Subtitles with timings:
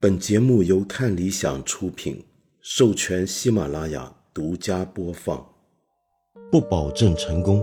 [0.00, 2.22] 本节目由看理想出品，
[2.60, 5.44] 授权喜马拉雅独家播放。
[6.52, 7.60] 不保证成功，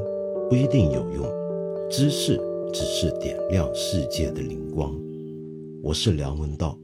[0.50, 1.26] 不一定有用。
[1.90, 2.38] 知识
[2.74, 4.94] 只是点亮世界的灵光。
[5.82, 6.78] 我是梁文道。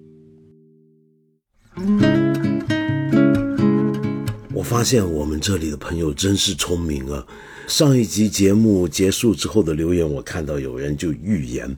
[4.53, 7.27] 我发现我们这里的朋友真是聪明啊！
[7.67, 11.75] 上一集节目结束之后的留言，我看到有人就预言。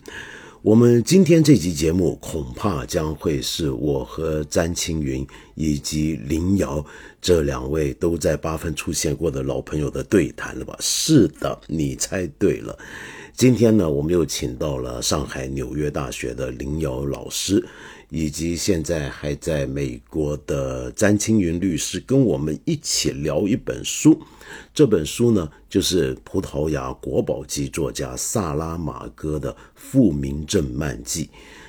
[0.63, 6.83] 我们今天这集节目恐怕将会是我和詹青云以及林瑶
[7.21, 10.73] 这两位都在八分出现过的老朋友的对谈了吧？
[10.79, 12.79] 是的，你猜对了。
[13.33, 17.61] 今天呢，我们又请到了上海纽约大学的林瑶老师，
[18.13, 24.21] 以及现在还在美国的詹青云律师，跟我们一起聊一本书。
[24.71, 31.25] 这本书呢，就是葡萄牙国宝级作家萨拉马戈的《复明镇漫记》。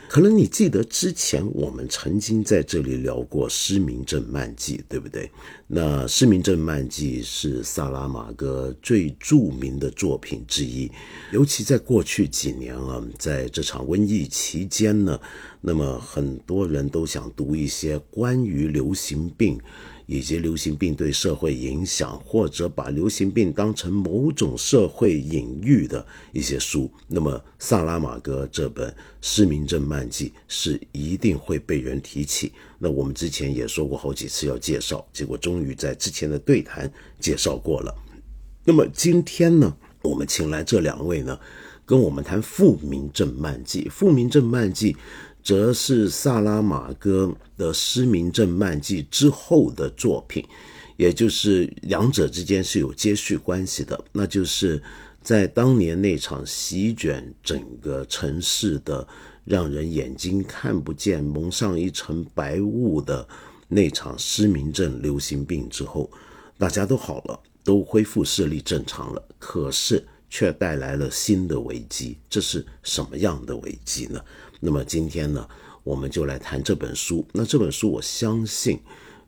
[0.07, 5.29] 可能你记得之前我们曾经在这里聊过《失明症漫记》，对不对？
[5.67, 10.89] 那《失明症漫记》是萨拉马戈最著名的作品之一，
[11.33, 15.19] 尤其在过去几年啊，在这场瘟疫期间呢，
[15.67, 19.59] 那么很多人都想读一些关于流行病。
[20.07, 28.91] 以及流行病对社会影响，或者把流行病当成某种社会隐喻的一些书，那么萨拉马戈这本
[29.23, 32.53] 《失明症漫记》是一定会被人提起。
[32.79, 37.95] 那我们之前也说过好几次要介绍，结果终于在之前的对谈介绍过了。
[38.63, 41.41] 那么今天呢，我们请来这两位呢，
[41.87, 43.85] 跟我们谈《复明症漫记》。
[43.91, 44.93] 《复明症漫记》。
[45.45, 50.43] 则是萨拉马戈的《失明症漫记》之后的作品，
[50.97, 54.03] 也就是两者之间是有接续关系的。
[54.11, 54.83] 那就是
[55.21, 59.07] 在当年那场席卷整个城市的、
[59.45, 63.29] 让人眼睛看不见、蒙上一层白雾的
[63.69, 66.11] 那场失明症流行病之后，
[66.57, 72.17] 大家都好了，都恢复视力正常了，可是却带来了新的危机。
[72.31, 74.19] 这是什么样的危机呢？
[74.67, 75.47] 那么今天呢，
[75.83, 77.23] 我们就来谈这本书。
[77.33, 78.81] 那这本书，我相信，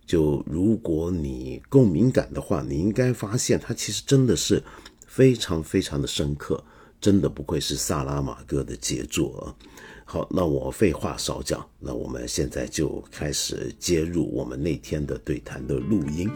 [0.06, 4.62] 就如果你够敏感的话，你应该发现它其实真的是
[5.06, 6.64] 非常非常的深刻，
[6.98, 9.52] 真的不愧是萨拉马戈的杰作啊。
[10.06, 16.30] 好，那我废话少讲，那我们现在就开始接入我们那天的对谈的录音。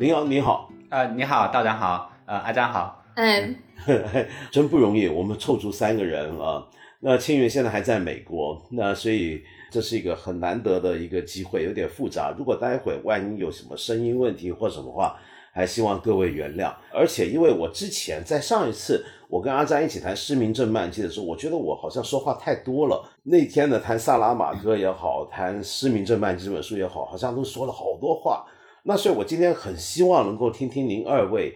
[0.00, 3.54] 林瑶你好，呃，你好，道长好，呃，阿张好，哎。
[4.52, 6.64] 真不容易，我们凑出三个人啊。
[7.00, 9.42] 那青云现在还在美国，那所以
[9.72, 12.32] 这是一个很难得的一个机会，有点复杂。
[12.38, 15.18] 如果待会万一有什么声音问题或什么话，
[15.52, 16.72] 还希望各位原谅。
[16.94, 23.04] 而且因为我之前在上一次我跟阿詹一起谈《失明症漫记》的时候，我觉得我好像说话太多了。
[23.24, 28.46] 那天呢，谈萨拉马戈也好，谈《失明症漫记》这本书也好，好像都说了好多话。
[28.84, 31.52] 那所以我今天很希望能够听听您二位。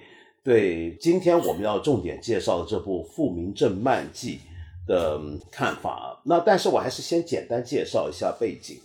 [0.46, 4.38] 对今天我们要重点介绍的这部《复明正漫记》
[4.88, 5.20] 的
[5.50, 8.76] 看法，那但是我还是先简单介绍一下背景。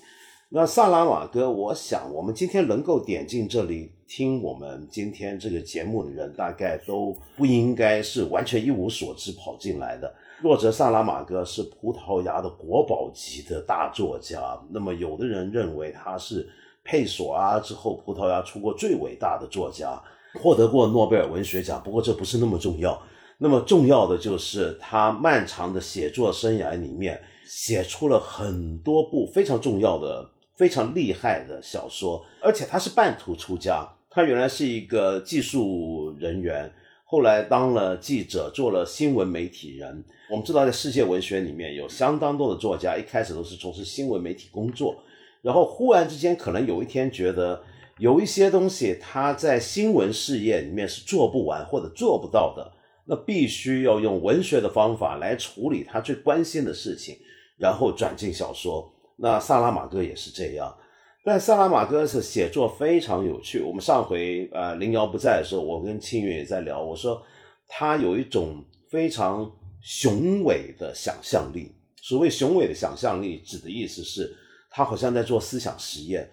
[0.49, 10.11] 那萨拉马戈，我想我们今天能够点进这里听我们今天这个节目的人，大概都不应该是完全一无所知跑进来的。
[10.41, 16.49] 洛哲萨拉马戈是葡萄牙的国宝级的大作家，那么有的人认为他是
[16.83, 20.01] 佩索阿之后葡萄牙出过最伟大的作家。
[20.35, 23.01] 获得过诺贝尔文学奖，不过这不是那么重要。
[23.37, 32.23] 那么重要的就是他漫长的写作生涯里面，写出了很多部非常重要的、非常厉害的小说。
[32.39, 36.71] 而且他是半途出家，他原来是一个技术人员，
[37.03, 40.05] 后来当了记者，做了新闻媒体人。
[40.29, 44.95] 我们知道，在世界文学里面有相当多的作家，一开始都是从事新闻媒体工作，
[45.41, 47.61] 然后忽然之间可能有一天觉得。
[48.01, 52.73] 有一些东西，他在新闻事业里面是做不完或者做不到的，
[53.05, 57.15] 那必须要用文学的方法来处理他最关心的事情，
[57.59, 58.91] 然后转进小说。
[59.17, 60.75] 那萨拉马戈也是这样，
[61.23, 63.61] 但萨拉马戈是写作非常有趣。
[63.61, 67.21] 我们上回呃林瑶不在的时候，我跟清月也在聊，我说
[67.67, 69.47] 他有一种非常
[69.79, 71.71] 雄伟的想象力。
[72.01, 74.35] 所谓雄伟的想象力，指的意思是
[74.71, 76.27] 他好像在做思想实验。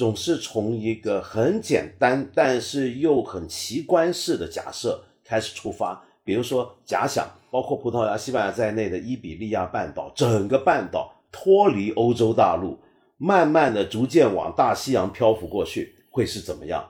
[0.00, 6.02] 总是从一个很简单，但是又很奇观式的假设开始出发。
[6.24, 12.78] 比如说，假想包括葡萄牙、西班牙在内的伊比利亚半岛，整个半岛脱离欧洲大陆，
[13.18, 16.82] 慢慢的、逐渐往大西洋漂浮过去，会是怎么样？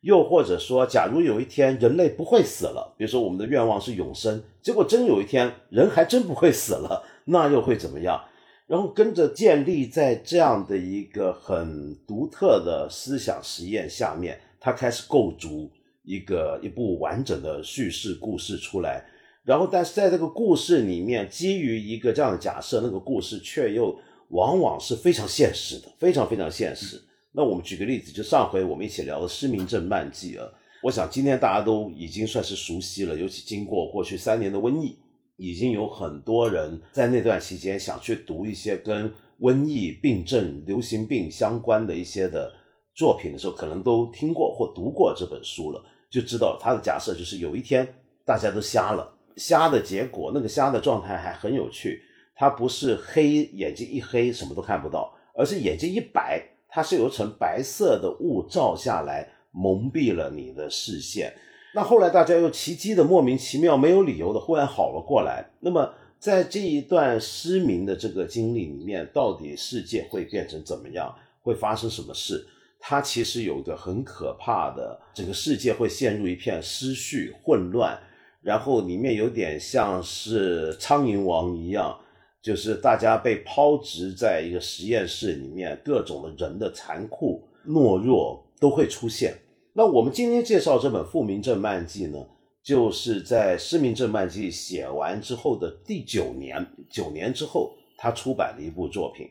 [0.00, 8.18] 又或者说，假如有一天人类不会死了，比如说我们的愿望是永生，结果真有一天人还真不会死了，那又会怎么样？
[8.66, 15.70] 然后跟着建立在这样的一个很独特的思想实验下面，他开始构筑
[16.02, 19.04] 一个一部完整的叙事故事出来。
[19.44, 23.96] 然后，但是在这个故事里面，基于一个这样的假设，那个故事却又
[24.30, 27.00] 往往是非常现实的，非常非常现实。
[27.30, 30.50] 那我们举个例子，就上回我们一起聊的《失明症漫记》啊，
[30.82, 34.96] 我想今天大家都已经算是熟悉了，尤其经过过去三年的瘟疫。
[35.36, 42.52] 已经有很多人在那段期间想去读一些跟瘟疫病症、流行病相关的一些的
[42.94, 47.86] 作品的时候，可能都听过或读过这本书了，就知道他的假设就是有一天
[48.24, 52.00] 大家都瞎了，瞎的结果，那个瞎的状态还很有趣，
[52.34, 61.32] 他不是黑眼睛一黑什么都看不到，而是眼睛一白，它是有层白色的雾罩下来，蒙蔽了你的视线。
[61.76, 65.44] 那后来大家又奇迹的莫名其妙没有理由的忽然好了过来。
[65.60, 71.14] 那么在这一段失明的这个经历里面，到底世界会变成怎么样？
[71.42, 72.46] 会发生什么事？
[72.80, 77.98] 它其实有个很可怕的，整个世界会陷入一片失序混乱，
[78.40, 81.94] 然后里面有点像是苍蝇王一样，
[82.40, 89.34] 就是大家被抛掷在一个实验室里面，各种的人的残酷懦弱都会出现。
[89.78, 92.26] 那我们今天介绍这本《复明症漫记》呢，
[92.62, 99.28] 就是在《失明症漫记》写完之后的第九年，九年之后他出版的一部作品。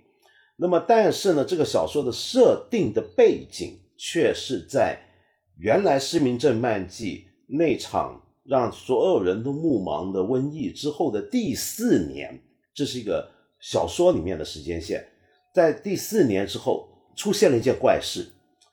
[0.56, 5.00] 那么，但是呢，这个小说的设定的背景却是在
[5.57, 7.25] 原来《失明症漫记》
[7.57, 12.39] 那场让所有人都目盲的瘟疫之后的第四年，
[12.71, 13.27] 这是一个
[13.59, 15.03] 小说里面的时间线，
[15.56, 18.27] 在第四年之后出现了一件怪事。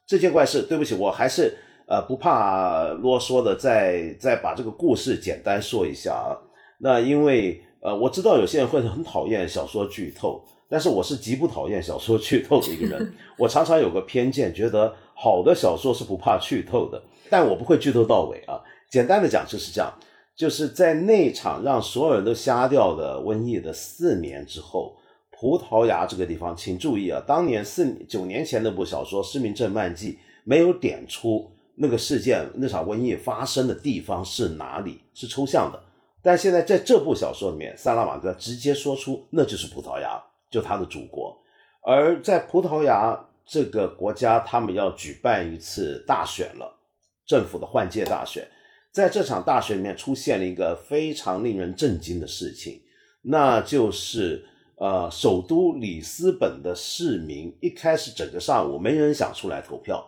[0.04, 1.56] 这件怪事，对不起，我还是
[1.86, 6.36] 呃不怕啰嗦的，再再把这个故事简单说一下啊。
[6.78, 13.12] 那因为呃我知道有些人会很讨厌小说剧透，但是我是极不讨厌小说剧透的一个人。
[13.38, 18.60] 我常常有个偏见，觉得好的小说是不怕剧透的，但我不会剧透到尾啊。
[18.90, 19.92] 简单的讲就是这样，
[20.36, 24.96] 就是在那场让所有人都瞎掉的瘟疫的四年之后。
[25.34, 27.20] 葡萄牙这个地方，请注意啊！
[27.26, 30.12] 当年四九年前那部小说《失明症漫记》
[30.44, 35.82] 没有点出那个事件、那场瘟疫发生的地方是哪里，是抽象的。
[36.22, 41.36] 但现在在这部小说里面，萨拉玛戈直接说出那就是葡萄牙，就他的祖国。
[41.84, 46.78] 而在葡萄牙这个国家，他们要举办一次大选了，
[47.26, 48.46] 政府的换届大选。
[48.92, 52.80] 在这场大选里面，出现了一个非常令人震惊的事情，
[53.22, 54.46] 那就是。
[54.76, 60.04] 呃，首都里斯本的市民一开始整个上午没人想出来投票，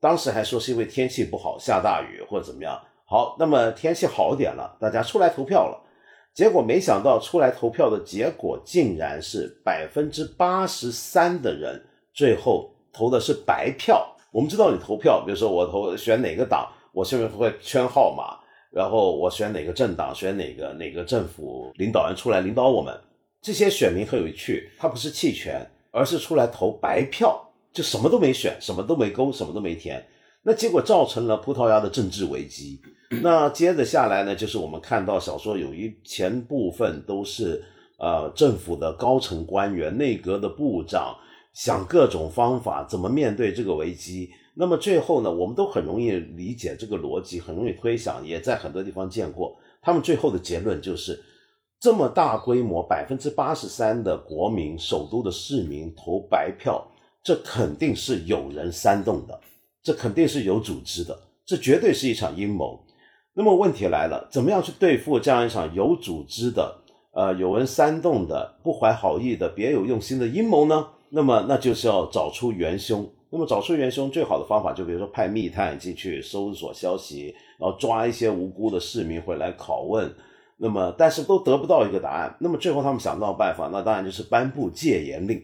[0.00, 2.80] 当时还说是因为天气不好，下大雨或者怎么样。
[3.04, 5.80] 好，那么天气好点了，大家出来投票了，
[6.32, 14.16] 结果没想到出来投票的结果竟然是百分之八十三的人最后投的是白票。
[14.32, 18.38] 我们知道你投票，比如说我投选哪个党，我下面会圈号码，
[18.70, 22.96] 然后我选哪个政党，选哪个哪个政府领导人出来领导我们。
[23.42, 30.04] 这些选民很有趣，他不是弃权，而是出来投白票，就什么都没选，什么都没勾，什么都没填。
[30.42, 32.80] 那结果造成了葡萄牙的政治危机。
[33.22, 37.62] 那接着下来呢，就是我们看到小说有一前部分都是
[37.98, 41.14] 呃政府的高层官员、内阁的部长
[41.52, 44.30] 想各种方法怎么面对这个危机。
[44.54, 49.56] 那么最后呢，我们都很容易理解这个逻辑，很容易推想，也在很多地方见过。
[49.82, 51.22] 他们最后的结论就是。
[51.82, 56.86] 这么大规模，百分之八十三的国民，首都的市民投白票，
[57.22, 59.38] 这肯定是有人煽动的，
[59.82, 62.82] 这肯定是有组织的，这绝对是一场阴谋。
[63.34, 66.76] 那么问题来了，怎么样去对付这样一场有组织的、
[67.12, 70.88] 呃有人煽动的、不怀好意的、别有用心的阴谋呢？
[71.10, 73.08] 那么那就是要找出元凶。
[73.32, 80.12] 那么找出元凶最好的方法，就比如说派密探进去搜索消息，然后抓一些无辜的市民回来拷问。
[80.56, 82.36] 那么，但是都得不到一个答案。
[82.40, 85.40] 那么最后他们想到办法，那当然就是颁布戒严令。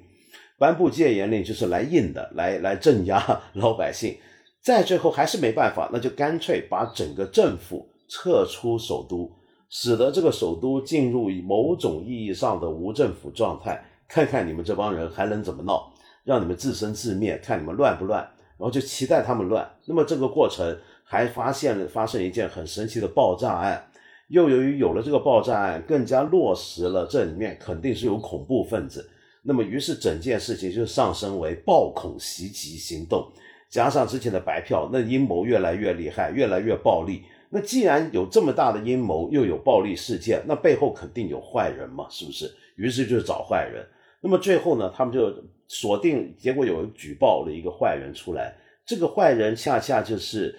[0.58, 3.22] 颁布戒严令就是来硬的，来来镇压
[3.54, 4.16] 老百姓。
[4.62, 9.30] 再最后还是没办法，那就干脆把整个政府撤出首都，
[9.68, 13.84] 使得这个首都进入某种意义上的无政府状态。
[14.08, 15.92] 看看你们这帮人还能怎么闹，
[16.24, 18.28] 让你们自生自灭，看你们乱不乱。
[18.58, 19.70] 然后就期待他们乱。
[19.84, 23.86] 那么这个过程还发现了发生一件很神奇的爆炸案。
[24.28, 29.08] 又由于有了这个爆炸案，更加落实了这里面肯定是有恐怖分子。
[29.46, 33.30] 那么，于是整件事情就上升为暴恐袭击行动，
[33.70, 37.22] 加上之前的白票，那阴谋越来越厉害，越来越暴力。
[37.48, 42.52] 那既然有这么大的阴谋，又有暴力事件，那背后肯定有坏人嘛，是不是？
[42.74, 43.86] 于是就找坏人。
[44.20, 45.32] 那么最后呢，他们就
[45.68, 48.52] 锁定，结果有举报了一个坏人出来。
[48.84, 50.58] 这个坏人恰恰就是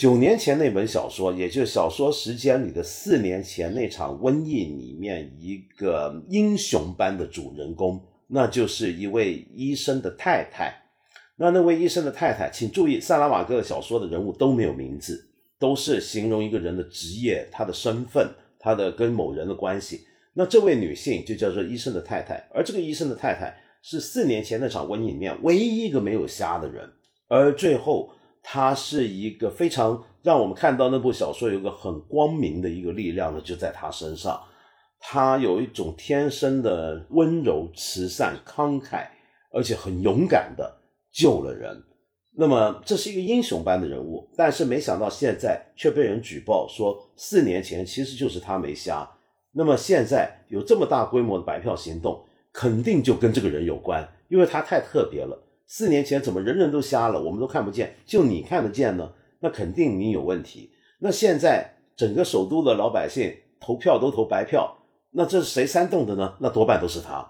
[0.00, 10.74] 九年前那本小说，也就是小说时间里的四年前那场瘟疫里面一个英雄般的主人公，那就是一位医生的太太。
[11.36, 15.22] 那那位医生的太太，请注意，萨拉瓦戈的小说的人物都没有名字，
[15.58, 18.26] 都是形容一个人的职业、他的身份、
[18.58, 20.06] 他的跟某人的关系。
[20.32, 26.90] 那这位女性就叫做医生的太太，而这个医生的太太是四年前那场瘟疫里面唯一一个没有瞎的人。
[27.28, 28.10] 而最后，
[28.42, 34.40] 他是一个非常让我们看到那部小说有一个很光明的一个力量呢，就在他身上。
[34.98, 39.06] 他有一种天生的温柔、慈善、慷慨，
[39.50, 40.78] 而且很勇敢的
[41.10, 41.82] 救了人。
[42.36, 49.10] 那么这是一个英雄般的人物，但是没想到现在却被人举报说四年前其实就是他没瞎。
[49.52, 55.42] 那么现在有这么大规模的白票行动，肯定就跟这个人有关，因为他太特别了。
[55.72, 59.12] 四年前怎么人人都瞎了，我们都看不见，就你看得见呢？
[59.38, 60.72] 那肯定你有问题。
[60.98, 64.76] 那现在整个首都的老百姓投票都投白票，
[65.12, 66.34] 那这是谁煽动的呢？
[66.40, 67.24] 那多半都是他。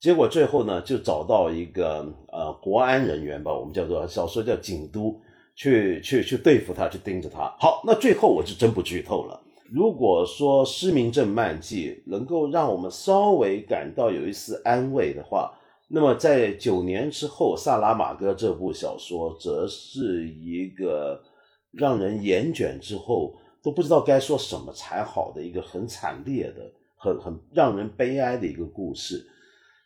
[0.00, 5.20] 结果最后呢，就找到一个呃国安人员吧，我们叫做小说叫警督，
[5.54, 7.42] 去去去对付他，去盯着他。
[7.60, 9.40] 好，那最后我就真不剧透了。
[9.72, 15.54] 如果说《失明症漫记》能够让我们稍微感到有一丝安慰的话。
[15.88, 21.22] 那么，在九年之后，《萨拉马戈》这部小说则是一个
[21.70, 29.24] 让人眼卷之后都不知道该说什么才好的一个很惨烈的、很很让人悲哀的一个故事。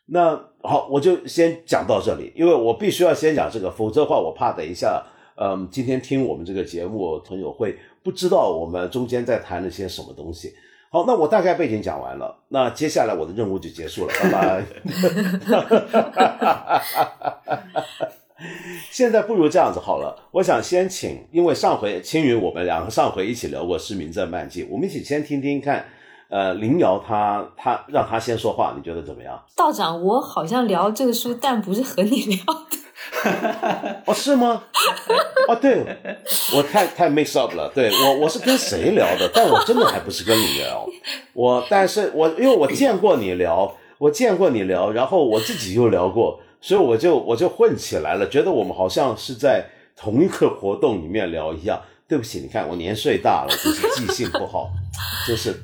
[0.05, 10.53] 那好，我就先讲到这里，因为我必须要先讲这个，否则的话，我怕等一下，嗯，今天听我们这个节目朋友会不知道我们中间在谈了些什么东西。
[10.91, 14.63] 好，那我大概背景讲完了，那接下来我的任务就结束了，拜拜。
[18.89, 25.85] 现在不如这样子好了，我想先请，因为上回青云我们两个上回一起聊过《失明症漫记》，我们一起先听听看，
[26.29, 29.39] 呃，林瑶他他让他先说话，你觉得怎么样？
[29.55, 32.77] 道长，我好像聊这个书，但不是和你聊的。
[34.05, 34.63] 哦，是吗？
[35.47, 35.83] 哦，对，
[36.55, 37.71] 我太太 mix up 了。
[37.73, 39.29] 对我，我是跟谁聊的？
[39.33, 40.87] 但我真的还不是跟你聊。
[41.33, 49.65] 我，但是我因为我见过你聊，我见过你聊，然后我自己又聊过，所以我就我就混起来了，觉得我们好像是在
[49.95, 51.81] 同一个活动里面聊一样。
[52.07, 54.69] 对不起，你看我年岁大了，就是记性不好，
[55.27, 55.55] 就是。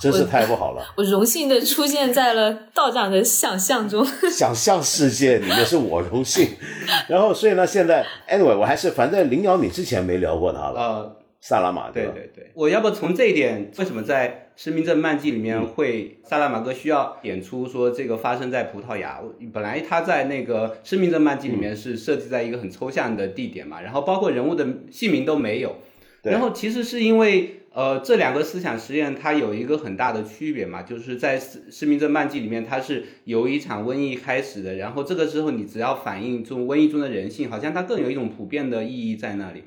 [0.00, 0.82] 真是太不好了！
[0.96, 6.48] 我荣幸的出现在了道长的想象中， 想象世界里面是我荣幸。
[7.06, 10.80] 然后，所以呢，现在 anyway，我还是反正林瑶，你之前没聊过他了。
[10.80, 14.28] 呃，萨拉玛对对对，我要不从这一点，为什么在
[14.62, 19.20] 《失明症漫记》里面会萨拉玛哥需要点出说这个发生在葡萄牙？
[19.52, 25.76] 本来他在那个《失明症漫记》里面是设计在一个很抽象的地点嘛，然后包括人物的姓名都没有。
[26.22, 27.56] 然后其实是因为。
[27.72, 39.62] 呃，这两个思想实验它有一个很大的区别嘛，就是在《失失明症漫记》里面，它是由一场瘟疫开始的，然后这个时候你只要反映中瘟疫中的人性，好像它更有一种普遍的意义在那里。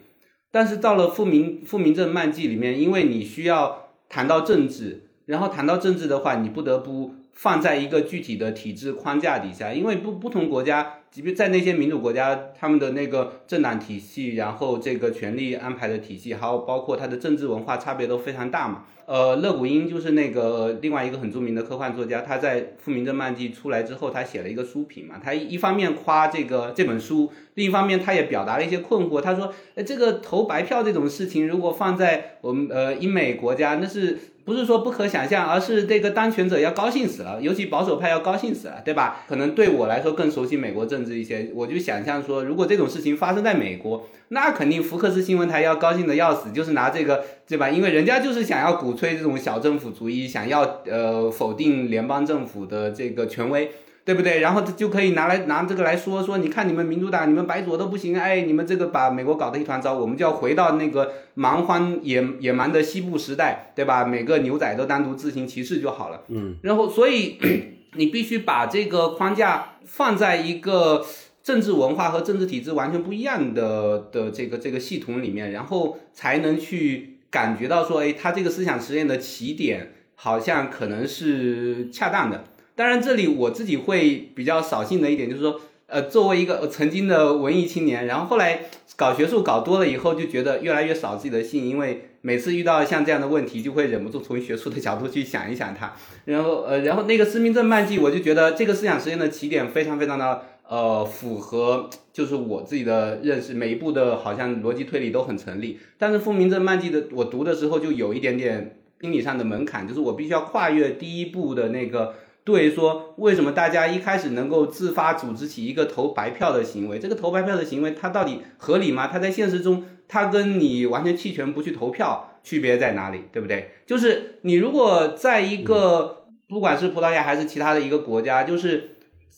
[0.52, 11.00] 但是到了《复明复明症漫记》里面，因为你需要谈到政治，然后谈到政治的话，你不得不放在一个具体的体制框架底下，因为不不同国家。
[11.12, 18.86] 即便在那些民主国家，他们的那个政党体系，然后这个权力安排的体系，还有包括它的政治文化差别都非常大嘛。
[19.06, 25.22] 呃，勒古英就是那个另外一个很著名的科幻作家，他在《复明症漫记》出来之后，他写了一个书评嘛。
[25.24, 29.22] 他一方面夸这个这本书，另一方面他也表达了一些困惑。
[29.22, 39.24] 他说：“呃，这个投白票这种事情，如果放在我们呃英美国家，那是。”不是说不可想象，而是这个当权者要高兴死了，尤其保守派要高兴死了，对吧？
[39.28, 47.70] 可能对我来说更熟悉美国政治一些，我就想象说，如果这种事情发生在美国，那肯定福克斯新闻台要高兴的要死，就是拿这个，对吧？
[47.70, 53.72] 因为人家就是想要鼓吹这种小政府主义，想要呃否定联邦政府的这个权威。
[54.06, 54.42] 对不对？
[54.42, 64.04] 然后就可以拿来拿这个来说说，你看你们民主党、你们白左都不行，哎，你们这个把美国搞得一团糟，我们就要回到那个蛮荒野野蛮的西部时代，对吧？
[64.04, 66.24] 每个牛仔都单独自行其事就好了。
[66.28, 66.58] 嗯。
[66.64, 67.38] 然后，所以
[67.96, 71.06] 你必须把这个框架放在一个
[71.42, 82.44] 政治文化和政治体制完全不一样的的这个这个系统里面，然后才能去感觉到说，哎，他这个思想实验的起点好像可能是恰当的。
[82.76, 88.62] 当然，这里我自己会比较扫兴的一点就是说，呃，作为一个曾经的文艺青年，然后后来
[88.96, 95.94] 搞学术搞多了以后，就觉得越来越扫自己的兴，因为每次遇到像这样的问题，就会忍不住从学术的角度去想一想它。
[96.26, 105.78] 然后呃， 然后那个施明症漫记，我就觉得这个思想实验的起点非常非常的呃符合，就是我自己的认识，每一步的好像逻辑推理都很成立。
[106.00, 112.16] 但是复明症漫记的我读的时候就有一点点心理上的门槛，就是我必须要跨越第一步的那个。
[112.46, 117.00] 对，说为什么大家一开始能够自发组织起一个投白票的行为？
[117.00, 119.08] 这个投白票的行为，它到底合理吗？
[119.08, 123.22] 它在现实中，它跟你完全弃权不去投票区别在哪里？
[123.32, 123.70] 对不对？
[123.86, 128.98] 就是你如果在一个不管是葡萄牙还是其他的一个国家，就是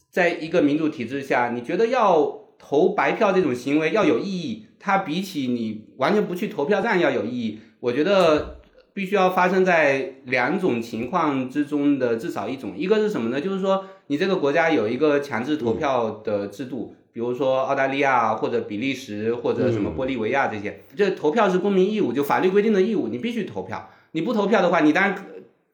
[0.09, 8.54] 在一个民主体制下，你觉得要投白票这种行为要有意义，它比起你完全不去投票站要有意义，我觉得。
[8.95, 13.41] 必须要发生在两种情况之中的至少一种，一个是什么呢？
[13.41, 23.89] 就是说你这个国家有一个强制投票的制度，比如说澳大利亚或者比利时或者什么玻利维亚这些，这投票是公民义务，就法律规定的义务，你必须投票。
[24.13, 25.13] 你不投票的话，你当然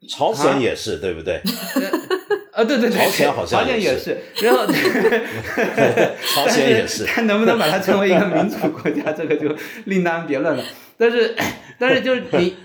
[0.10, 1.42] 朝鲜也是对不对？
[2.62, 4.66] 呃，对对对，朝鲜好像朝鲜也是，然后
[6.34, 9.54] 朝鲜也是，他能不能把它成为一个民主国家，这个就
[9.86, 10.64] 另当别论了。
[10.98, 11.36] 但是，
[11.80, 12.56] 但是就是你。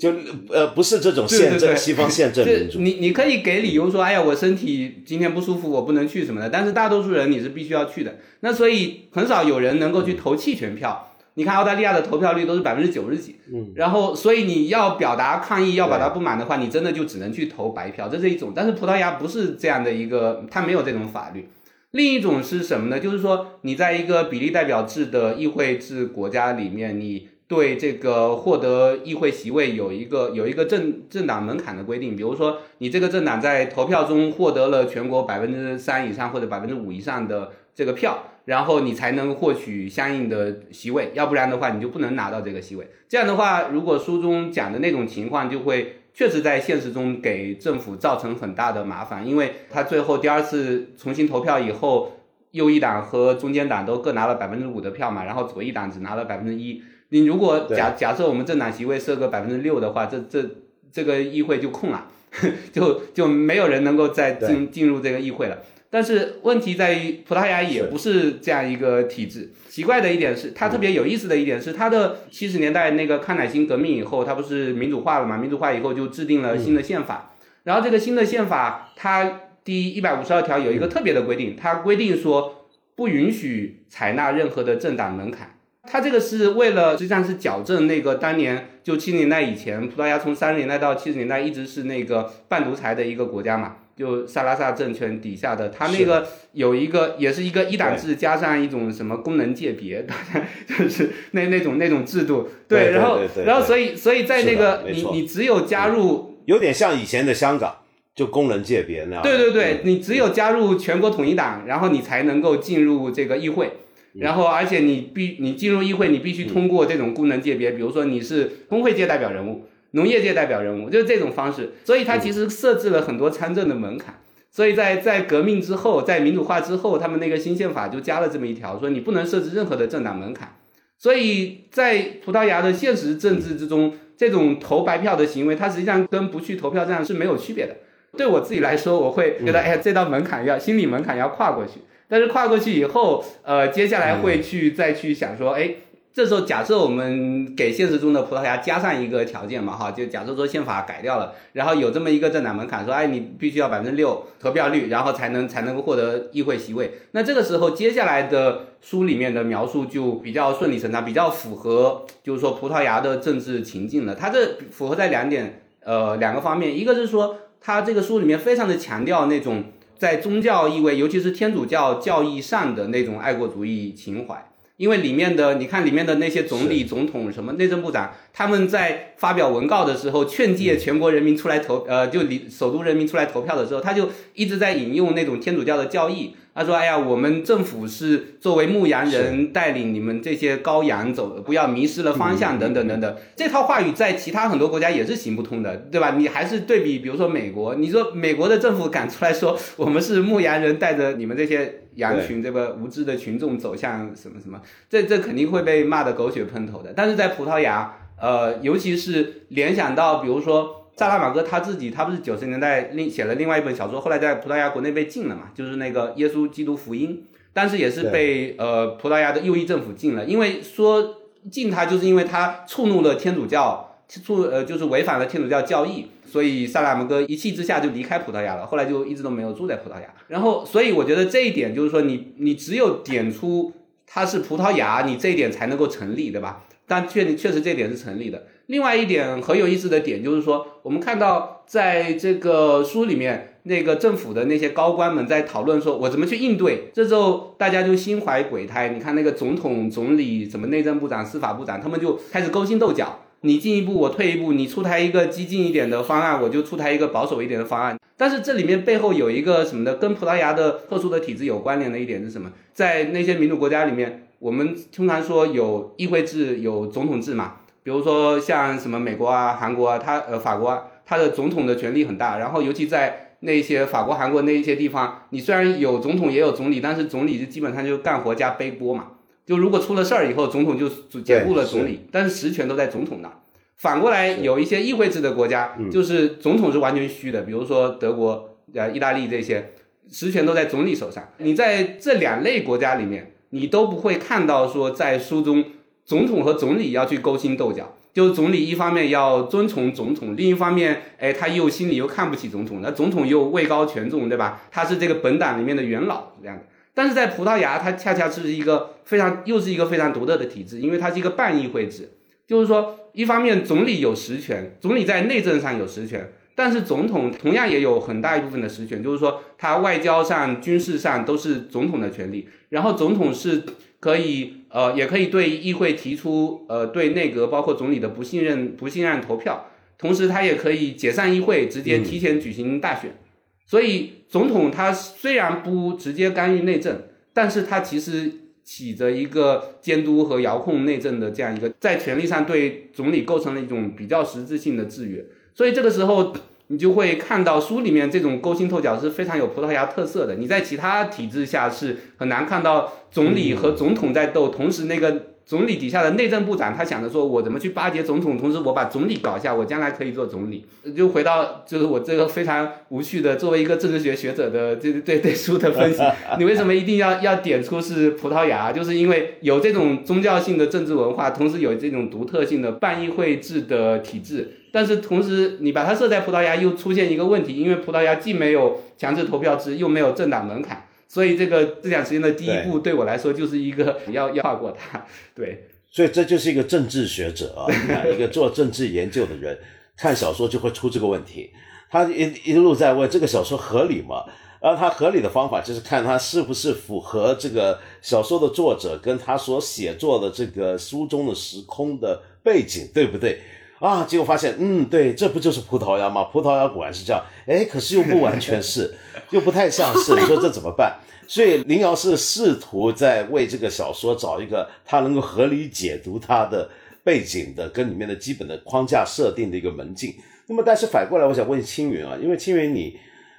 [0.00, 0.10] 就
[0.48, 6.48] 呃不是这种宪政西方宪政民主，你你可以给理由说，哎呀我身体今天不舒服，我不能去什么的。
[6.48, 8.16] 但是大多数人你是必须要去的。
[8.40, 11.12] 那所以很少有人能够去投弃权票。
[11.36, 18.52] 你看澳大利亚的投票率都是百分之九十几，嗯，然后所以你要表达抗议，要表达不满的话，你真的就只能去投白票，这是一种。
[18.54, 21.48] 但是葡萄牙不是这样的一个，它没有这种法律。
[21.92, 22.98] 另一种是什么呢？
[22.98, 27.28] 就是说你在一个比例代表制的议会制国家里面，你。
[27.48, 42.88] 对这个获得议会席位有一个有一个政政党门槛的规定，比如说你这个政党在投票中获得了全国百分之三以上或者百分之五以上的这个票，然后你才能获取相应的席位，要不然的话你就不能拿到这个席位。
[43.08, 52.12] 这样的话，如果书中讲的那种情况，就会确实在现实中给政府造成很大的麻烦，因为他最后第二次重新投票以后，
[52.52, 56.82] 右翼党和中间党都各拿了百分之五的票嘛，然后左翼党只拿了百分之一。
[57.08, 60.48] 你如果假假设我们政党席位设个百分之六的话，这这
[60.90, 62.06] 这个议会就空了，
[62.72, 65.58] 就就没有人能够再进进入这个议会了。
[65.90, 69.52] 但是问题在于葡萄牙也不是这样一个体制。
[69.68, 75.36] 奇怪的一点是，它特别有意思的一点是，它的七十年代那个康乃馨革命以后，它不是民主化了嘛？
[75.36, 77.32] 民主化以后就制定了新的宪法。
[77.64, 85.58] 然后这个新的宪法，它第一百五十二条有一个特别的规定，它规定说不允许采纳任何的政党门槛。
[85.88, 100.06] 它这个是为了，实际上是矫正那个当年就七十年代以前，葡萄牙从三十年代到七十年代一直是那个半独裁的一个国家嘛，就萨拉萨政权底下的，他那个有一个也是一个一党制加上一种什么功能界别，
[100.68, 107.74] 就是那那种那种制度，对，然后然后所以所以在那个你你只有加入，有点像以前的香港，
[108.14, 113.72] 就功能界别那样，对对对，你只有加入全国统一党，然后你才能够进入这个议会。
[114.18, 121.72] 然后，而且你必你进入议会，你必须通过这种功能界别，比如说你是工会界代表人物、农业界代表人物，就是这种方式。
[121.84, 124.20] 所以它其实设置了很多参政的门槛。
[124.52, 130.54] 所以在在革命之后，在民主化之后，他们那个新宪法就加了这么一条，说你不能设置任何的政党门槛。
[130.96, 137.76] 所以在葡萄牙的现实政治之中，这种投白票的行为，它实际上跟不去投票站是没有区别的。
[138.16, 141.80] 对我自己来说，我会觉得，哎，这道门槛要心理门槛要跨过去。
[142.08, 145.74] 但是跨过去以后，呃，接下来会去再去想说，哎，
[146.16, 156.90] 这时候假设我们给现实中的葡萄牙加上一个条件嘛，哈，就假设说宪法改掉了，然后有这么一个政党门槛，说，哎，你必须要百分之六投票率，然后才能才能够获得议会席位。
[157.10, 164.14] 那这个时候，接下来的书里面的描述就比较顺理成章，比较符合，就是说葡萄牙的政治情境了。
[164.14, 169.64] 它这符合在两点，呃，两个方面，一个是说，它这个书里面非常的强调那种。
[169.98, 186.36] 在宗教意味，尤其是天主教教义上的那种爱国主义情怀，因为里面的你看里面的那些总理、总统、什么内政部长，他们在发表文告的时候，劝诫全国人民出来投，呃，就里首都人民出来投票的时候，他就一直在引用那种天主教的教义。
[186.56, 193.16] 他说：“哎呀，我们政府是作为牧羊人带领你们这些羔羊走，不要迷失了方向，等等等等。
[193.36, 196.14] 这套话语在其他很多国家也是行不通的，对吧？
[196.16, 206.94] 你还是对比，比如说美国，你说美国的政府敢出来说我们是牧羊人带着你们这些羊群，这个无知的群众走向什么什么，这这肯定会被骂得狗血喷头的。
[206.96, 221.16] 但是在葡萄牙，呃，尤其是联想到，比如说。”萨拉玛戈他自己，他不是九十年代另写了另外一本小说，后来在葡萄牙国内被禁了嘛，就是那个《耶稣基督福音》，但是也是被呃葡萄牙的右翼政府禁了，因为说
[221.50, 230.14] 禁他就是因为他触怒了天主教触呃就是违反了天主教教义，所以萨拉马戈一气之下就离开葡萄牙了，后来就一直都没有住在葡萄牙。
[230.28, 233.72] 然后，所以我觉得这一点就是说，你你只有点出
[234.06, 236.64] 他是葡萄牙，你这一点才能够成立，对吧？
[236.86, 238.44] 但确确实这点是成立的。
[238.66, 246.90] 另外一点很有意思的点就是说，我们看到在这个书里面，那个政府的那些高官们在讨论说，我怎么去应对。
[246.92, 248.88] 这时候大家就心怀鬼胎。
[248.88, 253.20] 你看那个总统、总理、什么内政部长、司法部长，他们就开始勾心斗角。
[253.42, 254.52] 你进一步，我退一步。
[254.52, 257.96] 你出台一个激进一点的方案，我就出台一个保守一点的方案。
[258.16, 262.50] 但是这里面背后有一个什么的，跟葡萄牙的特殊的体制有关联的一点是什么？
[262.72, 267.58] 在那些民主国家里面，我们通常说有议会制、有总统制嘛。
[267.86, 272.36] 比如说像什么美国啊、韩国啊，它呃法国啊，它的总统的权力很大。
[272.36, 279.12] 然后尤其在那些法国、韩国那一些地方，你虽然有总统也有总理，但是总理就基本上就干活加背锅嘛。
[279.44, 280.88] 就如果出了事儿以后，总统就
[281.20, 283.32] 解雇了总理，但是实权都在总统那。
[283.76, 289.70] 反过来有一些议会制的国家，就是总统是完全虚的，比如说德国、呃意大利这些，
[290.10, 291.22] 实权都在总理手上。
[291.38, 295.64] 你在这两类国家里面，你都不会看到说在书中。
[296.06, 304.62] 总统和总理要去勾心斗角，就是总理一方面要遵从总统，另一方面，哎，他又心里又看不起总统，那总统又位高权重，对吧？
[304.70, 306.62] 他是这个本党里面的元老这样的。
[306.94, 312.12] 但是在葡萄牙，它恰恰是一个非常又是一个非常独特的体制，因为它是一个半议会制，
[312.46, 323.64] 就是说，一方面总理有实权，总理在内政上有实权，但是总统同样也有很大一部分的实权，就是说，他外交上、军事上都是总统的权利，然后总统是。
[323.98, 329.70] 可以，呃，也可以对议会提出，呃，对内阁包括总理的不信任、不信任投票。
[329.96, 333.16] 同时，他也可以解散议会，直接提前举行大选。
[333.64, 338.30] 所以，总统他虽然不直接干预内政，但是他其实
[338.62, 345.24] 起着一个监督和遥控内政的这样一个，在权力上对总理构成了一种比较实质性的制约。
[345.54, 346.34] 所以，这个时候。
[346.68, 350.34] 你就会看到书里面这种勾心斗角是非常有葡萄牙特色的。
[350.34, 360.66] 你在其他体制下是很难看到总理和总统在斗，同时那个总理底下的内政部长他想着说，我怎么去巴结总统，同时我把总理搞下，我将来可以做总理。
[360.96, 366.02] 就回到就是我这个非常无趣的作为一个政治学学者的这对对书的分析，
[366.38, 368.72] 你为什么一定要要点出是葡萄牙？
[368.72, 374.50] 就是因为有这种宗教性的政治文化，同时有这种独特性的半议会制的体制。
[374.72, 385.06] 但是同时，你把它设在葡萄牙，又出现一个问题，因为葡萄牙既没有强制投票制，又没有政党门槛，所以这个思想实验的第一步，对我来说就是一个要要跨过它。
[385.34, 387.66] 对，所以这就是一个政治学者啊，
[388.06, 389.58] 一个做政治研究的人，
[389.96, 391.50] 看小说就会出这个问题。
[391.88, 394.24] 他一一路在问这个小说合理吗？
[394.60, 403.38] 然后他合理的方法就是看他是不是符合这个小说的作者跟他所写作的这个书中的时空的背景，对不对？
[403.78, 404.04] 啊！
[404.08, 406.24] 结果发现，嗯，对，这不就是葡萄牙吗？
[406.24, 408.94] 葡萄牙果然是这样，哎，可是又不完全是，
[409.30, 410.14] 又不太像是。
[410.14, 410.96] 你说这怎么办？
[411.28, 416.70] 所以林瑶是试图在为这个小说找一个他能够合理解读它的
[417.02, 420.14] 背景的跟里面的基本的框架设定的一个门径。
[420.46, 422.96] 那么，但是反过来，我想问青云啊，因为青云你，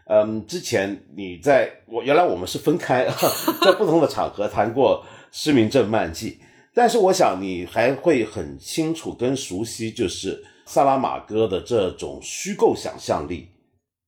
[0.07, 3.07] 嗯，之前你在我原来我们是分开，
[3.63, 6.37] 在不同的场合谈过《失明症漫记》。
[6.77, 13.47] 但是我想你还会很清楚跟熟悉，就是萨拉马戈的这种虚构想象力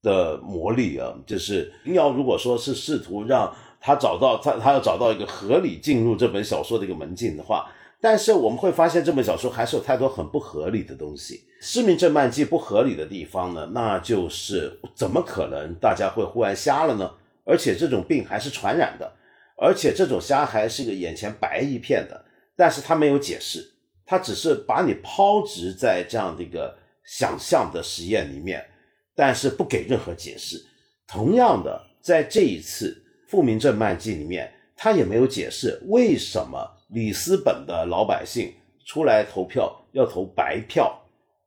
[0.04, 3.52] 的魔力啊，就是你要如果说是试图让
[3.82, 7.68] 他找到他他要找到一个合理进入这本小说的一个门径的话，
[8.00, 11.34] 但是我们会发现这本小说还是有太多很不合理的东西。
[11.60, 17.12] 《失明症漫记》不合理的地方呢，那就是怎么可能大家会忽然瞎了呢？
[17.46, 19.12] 而且这种病还是传染的，
[19.58, 22.26] 而且这种瞎还是一个眼前白一片的。
[22.60, 23.66] 但是他没有解释，
[24.06, 28.62] 他只是把你抛掷在这样的一个想象的实验里面，
[29.16, 30.62] 但是不给任何解释。
[31.08, 38.54] 同样的，在这一次《复明镇漫记》里面，他也没有解释为什么里斯本的老百姓
[38.86, 41.02] 出来投票要投白票，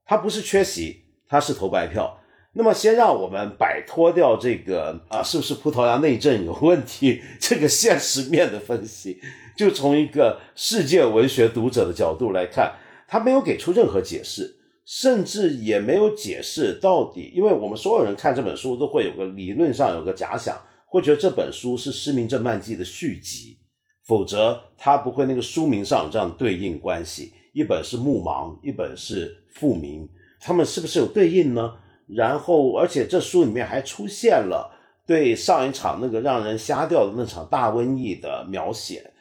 [0.07, 2.18] 他不是缺席，他是投白票。
[2.55, 9.20] 那么，先让我们摆脱掉这个啊，是不是葡萄牙内政有问题这个现实面的分析。
[9.56, 12.72] 就从一个世界文学读者的角度来看，
[13.06, 17.32] 他没有给出任何解释，甚至也没有解释到底。
[17.34, 23.58] 因为我们所有人看这本书都会有个理论上有个假想，会觉得这本书是《失明症漫记》的续集，
[24.06, 27.32] 否则他不会那个书名上有这样对应关系。
[27.52, 30.08] 一本是目盲，一本是复明，
[30.40, 31.74] 他们是不是有对应呢？
[32.08, 34.70] 然后，而且这书里面还出现了
[35.06, 39.12] 对上一场那个让人瞎掉的那场大瘟疫的描写。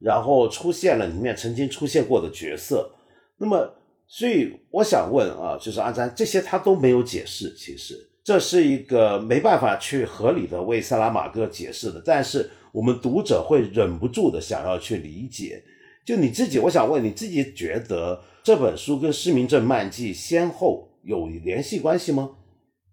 [0.00, 2.90] 然后出现了里面曾经出现过的角色，
[3.38, 3.74] 那么
[4.06, 15.62] 所以我想问啊，就是阿詹，这些他都没有解释，其实这是一个没办法去合理的为萨拉马戈解释的，但是我们读者会忍不住的想要去理解。
[16.04, 22.30] 就你自己，我想问你自己，觉得这本书跟失明症漫记先后有联系关系吗？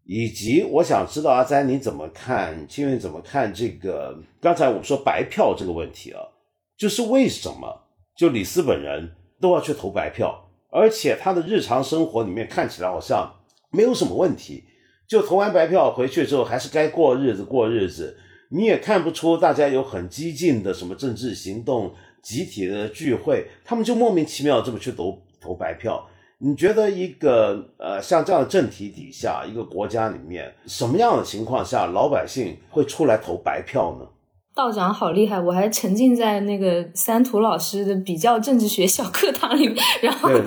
[0.06, 4.18] 以及我想知道阿詹你怎么看，清源怎么看这个？
[4.40, 6.22] 刚才我们说白票这个问题啊，
[6.78, 7.84] 就是为什么
[8.16, 13.34] 就李斯本人都要去投白票，而且他的日常生活里面看起来好像
[13.72, 14.64] 没有什么问题，
[15.08, 18.18] 就投完白票回去之后还是该过日子过日子，
[18.50, 26.08] 你也看不出大家有很激进的什么政治行动、集体的聚会，他们就莫名其妙这么去投投白票。
[26.40, 34.08] 你觉得一个呃像这样的政体底下，一个国家里面什么样的情况下，老百姓会出来投白票呢？
[34.58, 40.42] 道长好厉害，我还沉浸在那个三图老师的比较政治学小课堂里面，然后对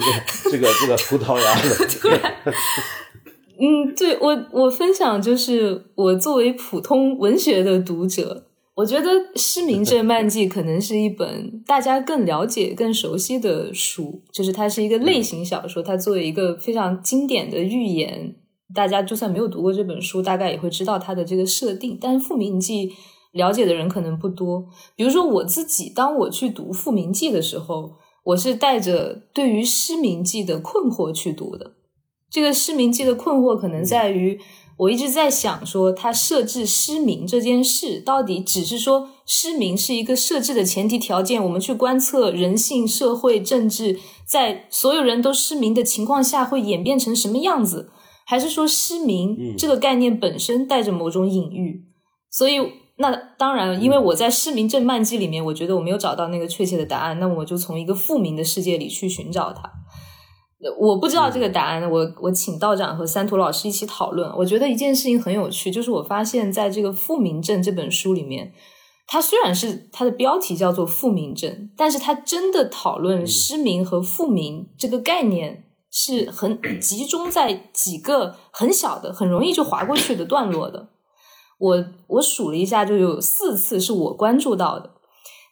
[0.51, 2.35] 这个这个葡萄牙的，
[3.63, 8.49] 嗯，对我我分享就是我作为普通文学的读者。
[8.77, 15.83] 我觉得《失明症漫 记》可能是一本大家更了解、更熟悉的书，就是它是一个类型小说。
[15.83, 18.35] 它作为一个非常经典的寓言，
[18.75, 21.99] 大家就算没有读过这本书，大概也会知道它的这个设定。
[22.01, 22.89] 但是《复明记》
[23.33, 24.67] 了解的人可能不多。
[24.97, 27.93] 比如说我自己，当我去读《复明记》的时候，
[28.25, 31.73] 我是带着对于《失明记》的困惑去读的。
[32.31, 34.41] 这个《失明记》的困惑可能在于。
[34.81, 41.45] 我一直在想，说它设置失明这件事，到底只是说失明是一个设置的前提条件？
[41.45, 47.91] 我们去观测人性、社会、政治，在所有人都失明的情况下，会演变成什么样子？
[48.25, 51.85] 还是说失明这个概念本身带着某种隐喻？
[52.31, 52.59] 所以，
[53.01, 59.63] 那当然，因为我在《失明症漫记》里面，我觉得我没有找到那个确切的答案，那我就从一个复明的世界里去寻找它。
[60.79, 64.31] 我不知道这个答案，我我请道长和三图老师一起讨论。
[64.37, 68.53] 我觉得一件事情很有趣，就是我发现在这个《复明症》这本书里面，
[69.07, 80.91] 它虽然是它的标题叫做“复明症”，但是它真的讨论失明和复明这个概念是很 集中在几个很小的、很容易就划过去的段落的。
[81.61, 84.91] 我我数了一下，就有四次是我关注到的。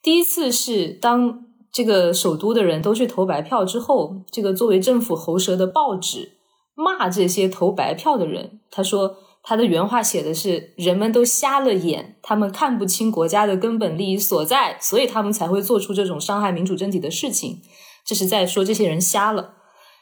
[0.03, 1.45] 第一次是当。
[1.71, 6.39] 这个首都的人都去投白票之后，这个作为政府喉舌的报纸
[6.75, 8.61] 骂这些投白票的人。
[8.71, 17.61] 他说他的原话写的是：“人们都瞎了眼，他们看不清国家的根本利益所在，所以他们才会做出这种伤害民主政体的事情。”
[18.05, 19.53] 这是在说这些人瞎了。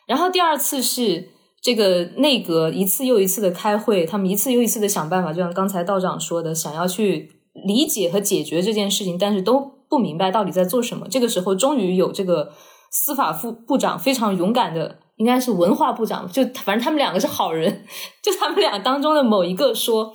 [0.07, 1.31] 然后第二次是
[1.63, 7.31] 这个内阁一次又一次的开会，他们一次又一次的想办法，就像刚才道长说的，想要去
[7.67, 9.77] 理解和解决这件事情，但是都。
[9.89, 11.07] 不明白到底在做什么。
[11.09, 12.51] 这个时候，终于有这个
[12.91, 17.85] 司法副部长非常勇敢的，应该是文化部长，就反正他们两个是好人。
[18.21, 20.13] 就他们俩当中的某一个说：“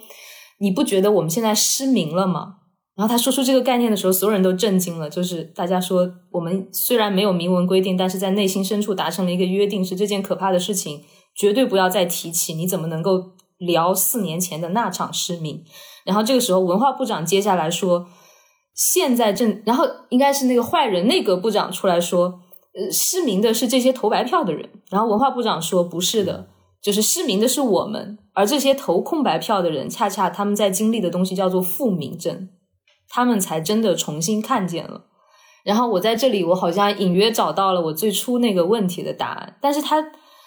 [0.59, 2.55] 你不觉得我们现在失明了吗？”
[2.97, 5.09] 然后他说出这个概念的时候，所有人都震惊了。
[5.09, 11.01] 就是大家说，我们虽然没有明文规定，但是在内心深处达成了一个约定，是这件可怕的事情
[11.35, 12.53] 绝对不要再提起。
[12.53, 15.63] 你怎么能够聊四年前的那场失明？
[16.05, 18.07] 然后这个时候，文化部长接下来说。
[18.73, 22.39] 现在正，然后应该是那个坏人内阁部长出来说，
[22.73, 24.69] 呃，失明的是这些投白票的人。
[24.89, 26.47] 然后文化部长说不是的，
[26.81, 32.47] 就是失明的是我们，而这些投空白票的人，恰恰他们在经历的东西叫做复明症，
[33.09, 35.07] 他们才真的重新看见了。
[35.65, 39.57] 然后我在这里，我好像隐约找到了我最初那个问题的答案。
[39.61, 40.01] 但是他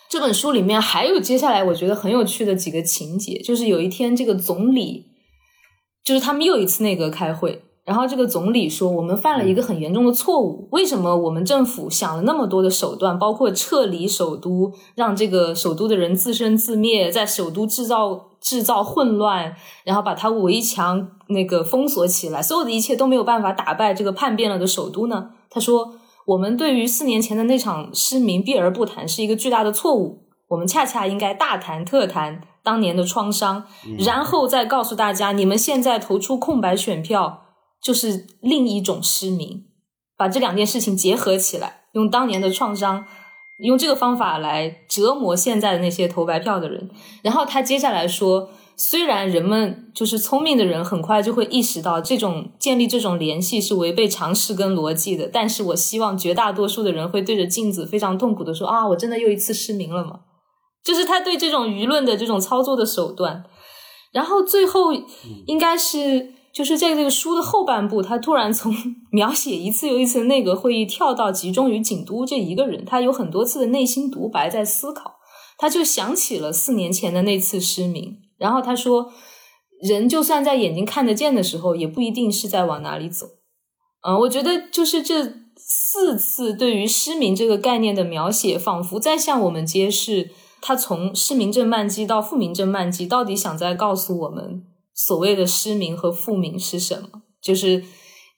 [0.09, 5.07] 这本书里面还有接下来我觉得很有趣的几个情节，就是有一天这个总理，
[6.05, 7.63] 就是他们又一次内阁开会。
[7.85, 10.67] 然后这个总理说：“我们犯了一个很严重的错误。
[10.73, 25.93] 为什么我们政府想了那么多的手段，包括撤离首都，让这个首都的人自生自灭，在首都制造制造混乱，然后把它围墙那个封锁起来，所有的一切都没有办法打败这个叛变了的首都呢？”他说
[26.27, 30.25] ：“我们对于四年前的那场失明避而不谈，是一个巨大的错误。
[30.49, 33.67] 我们恰恰应该大谈特谈当年的创伤，
[33.99, 37.41] 然后再告诉大家，你们现在投出空白选票。”
[37.85, 39.67] 就是另一种失明，
[40.17, 43.05] 把这两件事情结合起来，用当年的创伤，
[43.59, 46.89] 用这个方法来折磨现在的那些投白票的人。
[47.21, 60.21] 然后他接下来说，虽然人们就是聪明的人，很快就会意识到这种建立这种联系是违背常识跟逻辑的，但是我希望绝大多数的人会对着镜子非常痛苦的说：“啊，我真的又一次失明了吗？”
[60.85, 63.45] 就是他对这种舆论的这种操作的手段。
[64.13, 64.93] 然后最后
[65.47, 66.35] 应该是。
[66.55, 68.73] 就是在这个书的后半部，他突然从
[69.11, 75.17] 描写一次又一次的内阁会议跳到集中于景都这一个人，他有很多次的内心独白在思考，
[75.59, 79.11] 他就想起了四年前的那次失明，然后他说，
[79.81, 83.27] 人就算在眼睛看得见的时候，也不一定是在往哪里走。
[84.07, 90.33] 嗯，我觉得就是这四次对于失明这个概念的描写，仿佛在向我们揭示。
[90.61, 97.23] 他从失明症慢季到复明症慢季，到底想在告诉我们所谓的失明和复明是什么？
[97.41, 97.83] 就是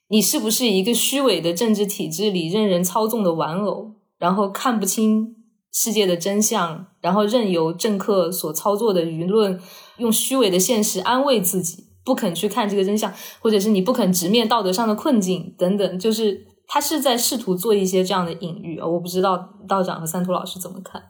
[0.07, 5.35] 你是不是一个虚伪的政治体制里任人操纵的玩偶，然后看不清
[5.73, 9.59] 世界的真相，然后任由政客所操作的舆论
[9.97, 21.01] 用虚伪的现实安慰自己，不肯去看这个真相，或者是你不肯直面道德上的困境等等，就是他是在试图做一些这样的隐喻我不知道道长和三图老师怎么看。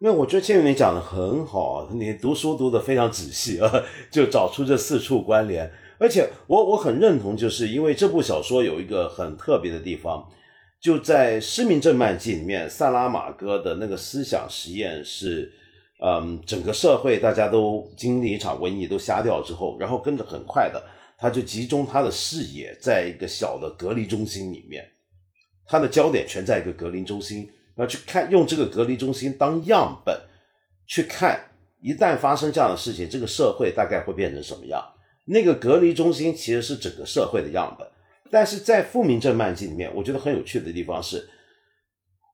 [0.00, 3.70] 那我觉得千羽你讲的很好，你读书读的非常仔细啊，
[4.10, 5.70] 就找出这四处关联。
[5.98, 10.26] 而且我我很认同，就是因为这部小说有一个很特别的地方，
[10.80, 15.52] 就在《失明症漫记》里面，萨拉马戈的那个思想实验是，
[16.04, 20.82] 嗯，整个社会大家都经历一场瘟疫都瞎掉之后，然后跟着很快的，
[21.16, 24.84] 他就集中他的视野在一个小的隔离中心里面，
[25.66, 27.48] 他的焦点全在一个隔离中心。
[27.76, 30.14] 要去看，用这个隔离中心当样本，
[30.86, 31.40] 去看
[31.80, 34.84] 一旦发生这样的事情，这个社会大概会变成什么样？
[35.24, 37.88] 那个隔离中心其实是整个社会的样本，
[38.30, 41.26] 但是在《复明镇漫记》里面，我觉得很有趣的地方是，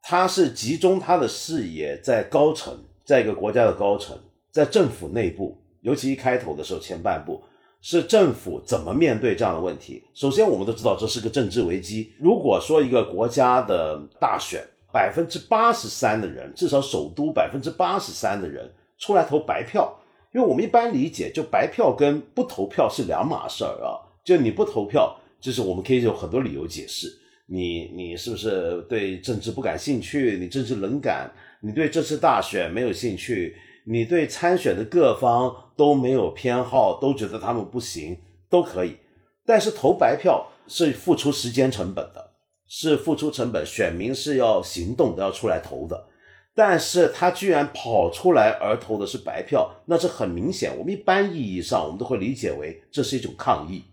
[0.03, 4.15] 他是集中他的视野在高层，在一个国家的高层，
[4.51, 7.43] 在政府内部，尤其一开头的时候，前半部
[7.81, 10.05] 是政府怎么面对这样的问题。
[10.13, 12.13] 首先，我们都知道这是个政治危机。
[12.19, 19.91] 如果说一个国家的大选，百分之八十三的人，至少首都百分之八十三的人出来投白票，
[20.35, 23.97] 因为我们一般理解，就白票跟不投票是两码事儿啊。
[24.23, 27.09] 就你不投票，就是我们可以有很多理由解释，
[27.47, 30.37] 你你是不是对政治不感兴趣？
[30.39, 31.33] 你政治冷感？
[31.63, 33.57] 你对这次大选没有兴趣？
[33.87, 38.19] 你对参选的各方都没有偏好，都觉得他们不行，
[38.51, 38.99] 都可以。
[39.47, 42.29] 但是投白票是付出时间成本的。
[42.71, 46.07] 是付出成本，选民是要行动的，要出来投的。
[46.55, 50.77] 但是他居然跑出来而投的是白票，那这很明显。
[50.77, 53.85] 我们一般意义上，我们都会理解为这是一种抗议，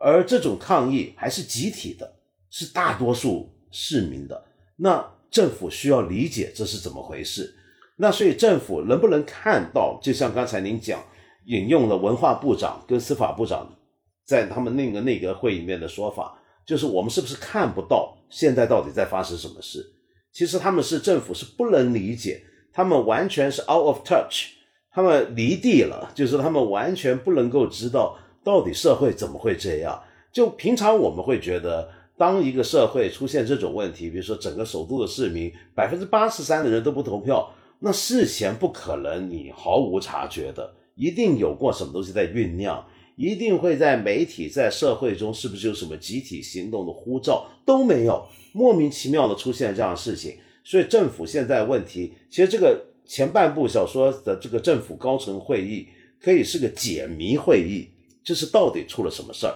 [0.00, 2.16] 而这种抗议还是集体的，
[2.50, 4.44] 是大多数市民的。
[4.74, 7.52] 那政府需要理解这是怎么回事。
[7.96, 9.98] 那所以政府能不能看到？
[10.00, 11.02] 就像刚才您讲，
[11.46, 13.76] 引用了文化部长跟司法部长
[14.24, 16.38] 在他们那个内阁会议里面的说法。
[16.64, 19.84] 就是我们是不是看不到现在到底在发生什么事？
[20.32, 22.40] 其实他们是政府是不能理解，
[22.72, 24.50] 他们完全是 out of touch，
[24.92, 30.00] 他们离地了，就是他们完全不能够知道到底社会怎么会这样。
[30.32, 42.84] 就平常我们会觉得，当一个社会出现这种问题，比如说整个首都的市民百分之八十三的人都不投票，那事前不可能你毫无察觉的，一定有过什么东西在酝酿。
[43.16, 50.36] 一定会在媒体、在社会中，是不是有什么集体行动的呼召都没有，莫名其妙的出现这样的事情。
[50.64, 55.86] 所以政府现在问题，其实这个前半部小说的这个政府高层会议
[56.20, 57.88] 可以是个解谜会议，
[58.24, 59.54] 就是到底出了什么事儿。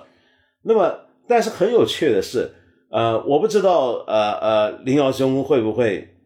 [0.63, 0.97] 那么，
[1.29, 2.51] 但是很有趣的是，
[2.91, 6.17] 呃，我不知道，呃呃，林瑶兄会不会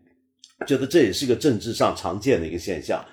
[0.67, 3.05] 觉得这也是一个政治上常见的一个现象。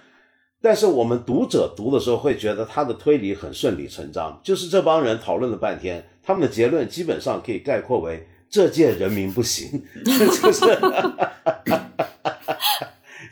[0.62, 10.66] 但是我们读者读的时候会觉得他的推理很顺理成章，就是这帮人讨论了半天，他们的结论基本上可以概括为这届人民不行， 就是，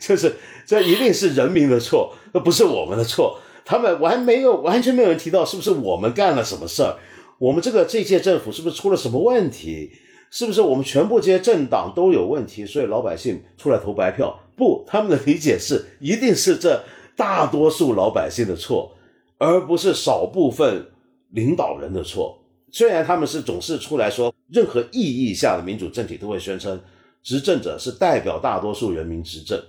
[0.00, 3.38] 就是这一定是人民的错，那不是我们的错。
[3.64, 6.96] 他们完没有完全没有人提到是不是我们干了什么事儿，
[7.38, 9.90] 我们这个这届政府是不是出了什么问题，
[10.30, 14.38] 是不是我们全部这些政党都有问题，所以老百姓出来投白票？
[14.56, 16.82] 不，他们的理解是一定是这。
[17.16, 18.94] 大多数老百姓的错，
[19.38, 20.86] 而不是少部分
[21.30, 22.40] 领导人的错。
[22.70, 26.80] 虽然他们是总是出来说，任何意义下的民主政体都会宣称
[27.24, 29.60] 执政者是代表大多数人民执政，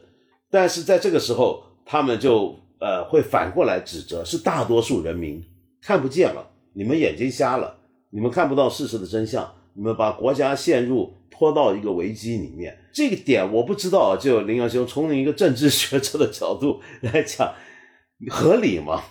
[0.51, 5.43] 但是在这个时候，他们就呃会反过来指责是大多数人民
[5.81, 6.47] 看不见了，
[6.79, 7.75] 你们眼睛瞎了，
[8.11, 11.13] 你们看不到事实的真相，你们把国家陷入。
[11.31, 14.17] 拖到一个危机里面，这个点我不知道。
[14.19, 17.53] 就林阳兄从一个政治学者的角度来讲，
[18.29, 19.01] 合理吗？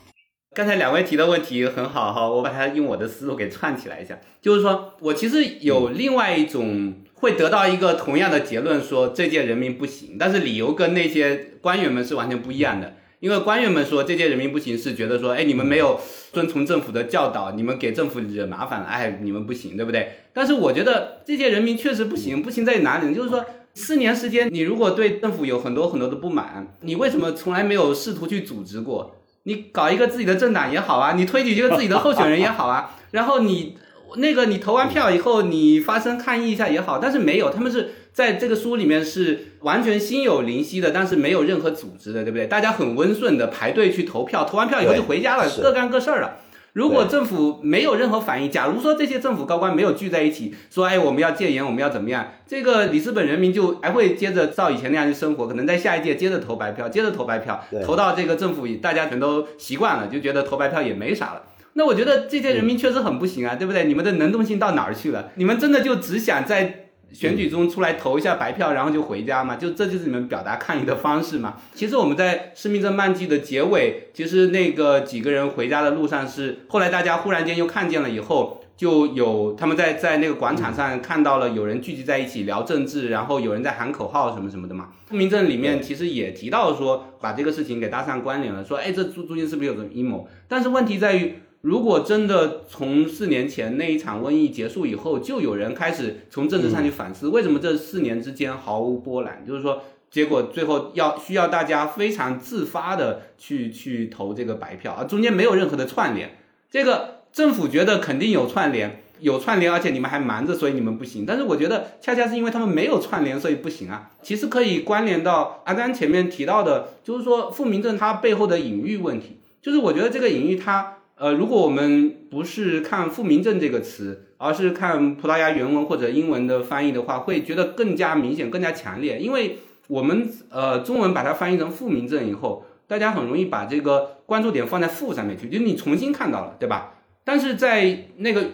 [0.54, 4.18] 刚才两位提的问题很好哈，我把它用我的思路给串起来一下。
[4.42, 12.94] 就是说我其实有另外一种会得到一个同样的结论，说这届人民不行，但是理由跟那些官员们是完全不一样的。
[13.20, 16.00] 因为官员们说这届人民不行，是觉得说，哎，你们没有
[16.32, 20.12] 遵从政府的教导，你们给政府惹麻烦了，哎，你们不行，对不对？
[20.32, 23.14] 但是我觉得这届人民确实不行，不行在哪里呢？
[23.14, 23.44] 就是说，
[23.74, 29.16] 四年时间，你如果对政府有很多很多的不满，你为什么从来没有试图去组织过？
[29.42, 33.76] 你搞一个自己的政党也好啊，你推举一个自己的候选人也好啊， 然后你
[34.16, 37.94] 那个你投完票以后，你发声抗议一下也好，但是没有，他们是。
[38.12, 42.46] 在这个书里面是完全心有灵犀的，但是没有任何组织的，对不对？
[42.46, 46.38] 大家很温顺的排队去投票，投完票以后就回家了，各干各事儿了。
[46.74, 52.28] 如果政府没有任何反应，假如说这些政府高官没有聚在一起说，哎，我们要戒严，我们要怎么样？
[52.46, 61.42] 这个里斯本人民就还会接着照以前那样去生活，可能在下一届接着投白票，接着投白票，投到这个政府大家全都习惯了，就觉得投白票也没啥了。
[61.72, 63.84] 那我觉得这些人民确实很不行啊，对不对？
[63.84, 65.30] 你们的能动性到哪儿去了？
[65.36, 66.84] 你们真的就只想在。
[67.12, 71.56] 选举中出来投一下白票，然后就回家嘛，就这就是你们表达抗议的方式嘛。
[71.74, 84.88] 其实我们在《施明正漫记》的结尾，其实那个几个人回家的路上是，后来大家忽然间又看见了以后，就有他们在在那个广场上看到了有人聚集在一起聊政治，然后有人在喊口号什么什么的嘛。
[85.10, 90.28] 《施明证》里面其实也提到说，把这个事情给搭上关联了，说哎，这朱朱军是不是有什么阴谋？
[90.46, 91.34] 但是问题在于。
[91.60, 99.44] 如果真的从四年前那一场瘟疫结束以后，就有人开始从政治上去反思，为什么这四年之间毫无波澜？
[99.44, 106.38] 就是说，结果最后要需要大家非常自发的去去投这个白票啊，中间没有任何的串联。
[106.70, 111.26] 这个政府觉得肯定有串联，有串联，而且你们还瞒着，所以你们不行。
[111.26, 114.12] 但是我觉得恰恰是因为他们没有串联，所以不行啊。
[114.22, 120.94] 其实可以关联到阿甘前面提到的，就是说傅明正他背后的隐喻问题，就是我觉得这个隐喻他。
[121.18, 129.18] 呃，如果我们不是看“复明证”这个词，而是看葡萄牙原文或者英文的翻译的话，会觉得更加明显、更加强烈。
[129.18, 129.58] 因为
[129.88, 136.94] 我们呃中文把它翻译成“复明证”以后，大家很容易把这个关注点放在“复”上面去，就是你重新看到了，对吧？
[137.24, 138.44] 但是在那个。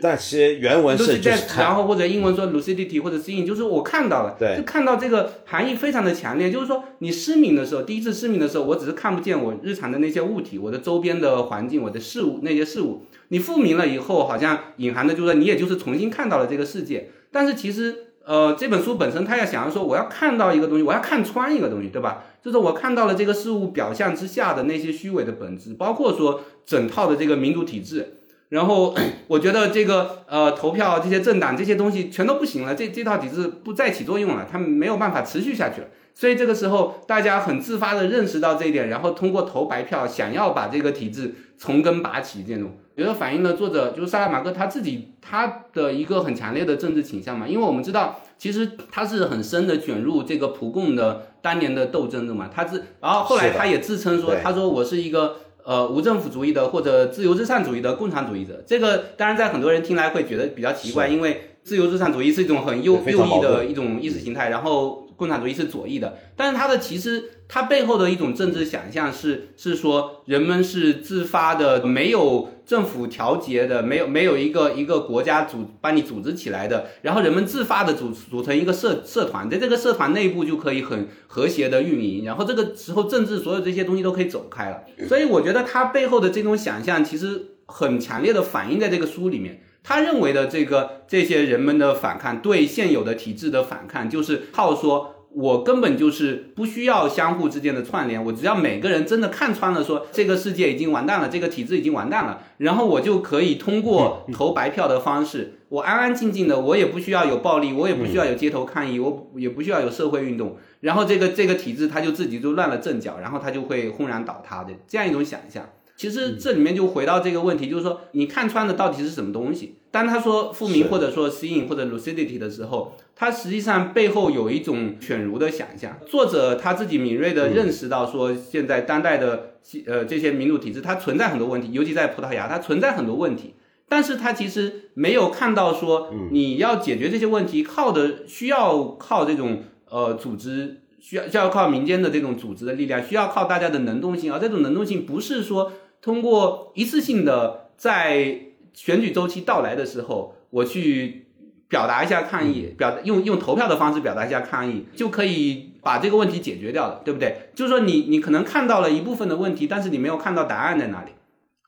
[0.00, 6.50] 但其实原文是就是，然后或者英文说 lucidity 或者 seeing，就是我看到了，对，就看到这个含义非常的强烈。
[6.50, 13.04] 就是说，你失明的时候，第一次失明的时候，我只是看不见我日常的那些物体，我的周边的环境，我的事物那些事物。
[13.28, 17.10] 你复明了以后，好像隐含的就是说，你也就是重新看到了这个世界。
[17.30, 22.24] 但是其实，呃，这本书本身，它要想要说，我要看到一个东西，我要看穿一个东西，对吧？
[22.42, 28.14] 就是我看到了这个事物表象之下的那些虚伪的本质，包括说整套的这个民主体制。
[28.54, 28.94] 然后
[29.26, 35.88] 我觉得这个呃投票这些政党这些东西全都不行了，这这套体制不再起作用了，他们没有办法持续下去了。
[36.14, 47.48] 所以这个时候大家很自发的认识到这一点，然后通过投白票想要把这个体制从根拔起，这种觉得反映了作者就是萨拉马戈他自己他的一个很强烈的政治倾向嘛。
[47.48, 55.38] 因为我们知道其实他是很深的卷入这个普共的当年的斗争的嘛，他是然后后来他也自称说他说我是一个。
[55.64, 65.03] 呃，无政府主义的或者自由至上主义的共产主义者，这个当然在很多人听来会觉得比较奇怪，因为自由至上主义是一种很右右翼的一种意识形态，然后。
[65.16, 84.82] 共产主义是左翼的，但是它的其实它背后的一种政治想象是是说人们是自发的，没有政府调节的，没有没有一个一个国家组帮你组织起来的，然后人们自发的组组成一个社社团，在这个社团内部就可以很和谐的运营，然后这个时候政治所有这些东西都可以走开了。
[85.08, 89.60] 所以我觉得它背后的这种想象其实很强烈的反映在这个书里面。
[89.84, 115.68] 他认为的这个这些人们的反抗，对现有的体制的反抗，就是靠说，我根本就是不需要相互之间的串联，我只要每个人真的看穿了，说这个世界已经完蛋了，这个体制已经完蛋了，然后我就可以通过投白票的方式，我安安静静的，我也不需要有暴力，我也不需要有街头抗议，我也不需要有社会运动，然后这个这个体制它就自己就乱了阵脚，然后它就会轰然倒塌的这样一种想象。
[115.96, 119.76] 其实这里面就回到这个问题，就是说你看穿的到底是什么东西？
[119.92, 125.96] 当他说复明或者说 seeing 或者 lucidity 的时候，他实际上背后有一种犬儒的想象。
[126.04, 129.54] 作者他自己敏锐的认识到，说现在当代的
[129.86, 133.54] 呃这些民主体制它存在很多问题，尤其在葡萄牙，它存在很多问题。
[133.88, 140.80] 但是他其实没有看到说你要解决这些问题，靠的需要靠这种呃组织。
[141.04, 145.70] 需要需要靠民间的这种组织的力量，需要靠大家的能动性，而这种能动性不是说
[146.04, 148.38] 通过一次性的在
[148.74, 151.28] 选举周期到来的时候，我去
[151.66, 157.48] 表达一下抗议，表用用投票的方式表达一下抗议，就可以把这个问题解决掉了，对不对？
[157.54, 161.12] 就是说你你可能看到了一部分的问题，但是你没有看到答案在哪里。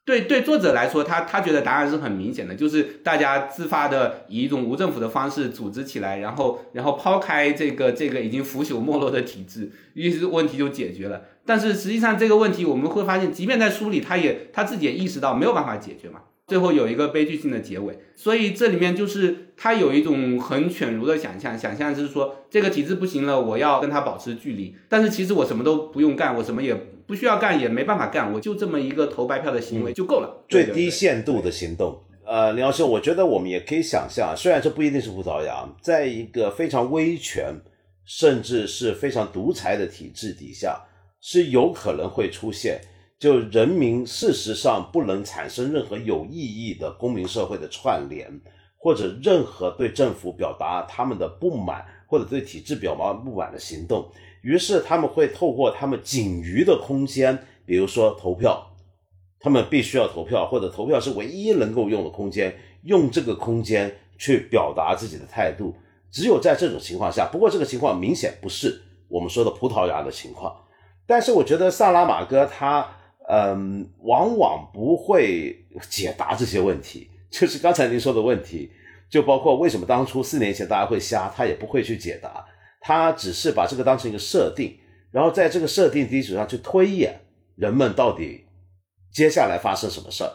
[0.04, 11.22] 对对，作者来说，他他觉得答案是很明显的，就是大家自发的以一种无政府的方式组织起来，然后然后抛开这个这个已经腐朽没落的体制，于是问题就解决了。
[11.46, 16.20] 但是实际上这个问题我们会发现，即便在书里，他也他自己也意识到没有办法解决嘛。
[16.48, 24.76] 最后有一个悲剧性的结尾，所以这里面就是他有一种很犬儒的想象，想象是说这个体制不行了，我要跟他保持距离。
[24.88, 26.72] 但是其实我什么都不用干，我什么也
[27.04, 32.00] 不需要干，也没办法干，我就这么一个投白票的行为就够了，最低限度的行动。
[32.24, 37.54] 呃，李老师，我觉得我们也可以想象，虽然这不一定是葡萄牙，在一个非常威权
[38.04, 40.80] 甚至是非常独裁的体制底下，
[41.28, 42.80] 是有可能会出现。
[43.18, 48.30] 就人民事实上不能产生任何有意义的公民社会的串联，
[48.76, 54.08] 或者任何对政府表达他们的不满，或者对体制表达不满的行动。
[54.40, 58.64] 于是他们会透过他们仅余的空间，比如说投票，
[59.40, 65.74] 他们必须要投票，或者投票是唯一能够用的空间，用这个空间去表达自己的态度。
[66.12, 70.54] 只有在这种情况下，不过这个情况明显不是我们说的葡萄牙的情况。
[71.06, 72.88] 但是我觉得萨拉马戈他。
[73.28, 78.70] 嗯，往往不会解答这些问题，就是刚才您说的问题，
[79.10, 82.46] 就包括为什么当初四年前大家会瞎，他也不会去解答，
[82.80, 84.78] 他只是把这个当成一个设定，
[85.10, 87.18] 然后在这个设定基础上去推演
[87.56, 88.44] 人们到底
[89.12, 90.30] 接下来发生什么事儿。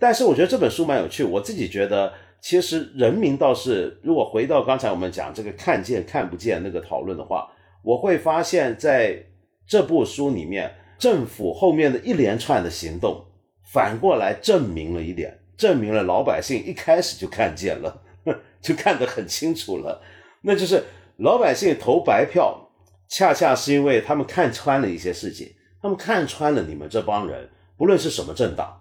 [0.00, 2.12] 但是我觉得这本书蛮有趣，我自己觉得
[2.42, 7.48] 其实人民倒是，如果回到刚才我们讲这个看见看不见那个讨论的话，
[7.84, 9.24] 我会发现在
[9.66, 10.76] 这部书里面。
[10.96, 13.26] 政府后面的一连串的行动，
[13.72, 18.02] 反过来证明了一点，证明了老百姓一开始就看见了，
[18.62, 20.00] 就看得很清楚了。
[20.42, 20.84] 那就是
[21.16, 22.70] 老百姓投白票，
[23.08, 25.52] 恰恰是因为他们看穿了一些事情，
[25.82, 28.80] 他们看穿了你们这帮人，不论是什么政党，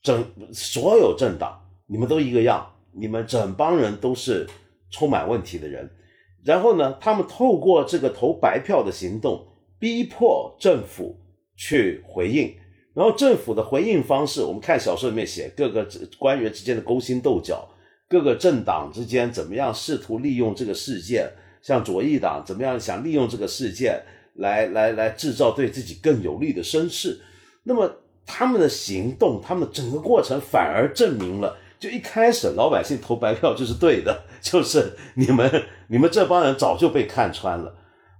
[0.00, 4.48] 整所有政党，你们都一个样，你们整帮人都是
[4.90, 5.90] 充满问题的人。
[6.44, 9.48] 然后呢，他们透过这个投白票的行动，
[9.82, 11.18] 逼迫政府。
[11.54, 12.52] 去回应，
[12.92, 15.86] 然后政府的回应方式，我们看小说里面写各个
[16.18, 17.68] 官员之间的勾心斗角，
[18.08, 21.30] 各个政党之间怎么样试图利用这个事件，
[21.60, 24.02] 像左翼党怎么样想利用这个事件
[24.36, 27.20] 来来来制造对自己更有利的声势，
[27.62, 27.88] 那么
[28.26, 35.48] 他们的行动，他们整个过程反而证明了，就一开始老百姓投白票就是对的，就是你们
[35.86, 37.72] 你们这帮人早就被看穿了，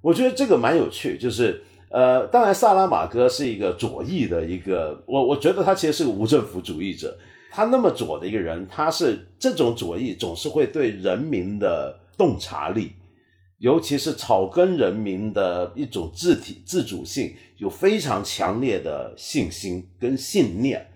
[0.02, 1.62] 我觉得这个蛮有趣，就是。
[1.94, 7.14] 呃，当然，萨拉马戈是一个左翼的一个，我我觉得他其实是个无政府主义者。
[7.50, 12.92] 他那么左的一个人，他是这种左翼总是会对人民的洞察力，
[13.58, 20.86] 尤其是草根人民的一种自体自主性，有非常强烈的信心跟信念。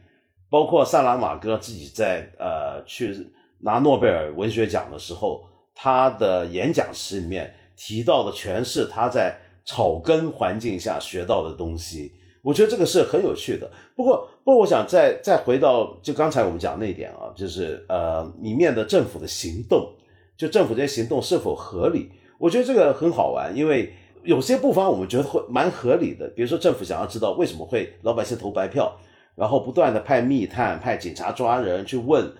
[0.48, 3.14] 包括萨拉马戈自己在呃去
[3.58, 5.44] 拿诺贝尔文学奖的时候，
[5.74, 9.38] 他的演讲词里面提到的全是他在。
[9.68, 13.68] 草根环境下学到的东西，我觉得这个是很有趣的。
[13.96, 19.92] 不过，不过，我想再再回到就刚才我们讲那一点啊，就是呃里面的政府的行动，
[20.36, 22.12] 就政府这些行动是否合理？
[22.38, 26.28] 我觉得这个很好玩，因为有些部分我们觉得会蛮合理的。
[26.28, 28.96] 比如说，政府想要知道为什么会老百姓投白票，
[29.34, 32.32] 然后不断的派密探、派警察抓人去问，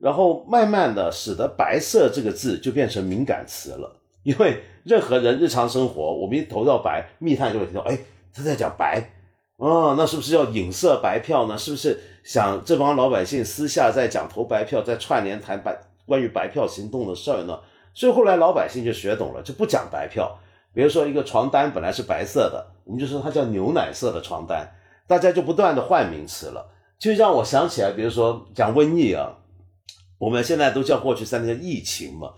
[0.00, 4.00] 然后慢慢的使得“白色”这个字就变成敏感词了。
[4.24, 7.98] 因为任何人日常生活，我们一投到白，密探就会听到，哎，
[8.34, 9.10] 他在讲白，
[9.56, 11.56] 哦，那是不是要影射白票呢？
[11.56, 17.58] 是不是想这帮老百姓私下在讲投白票，在串联谈白关于白票行动的事儿呢？
[17.94, 20.38] 所以后来老百姓就学懂了，就不讲白票。
[20.74, 24.66] 比如说一个床单本来是白色的，我们就说它叫牛奶色的床单，
[25.06, 26.66] 大家就不断的换名词了，
[26.98, 29.36] 就让我想起来，比如说讲瘟疫啊，
[30.18, 32.32] 我们现在都叫过去三年疫情嘛。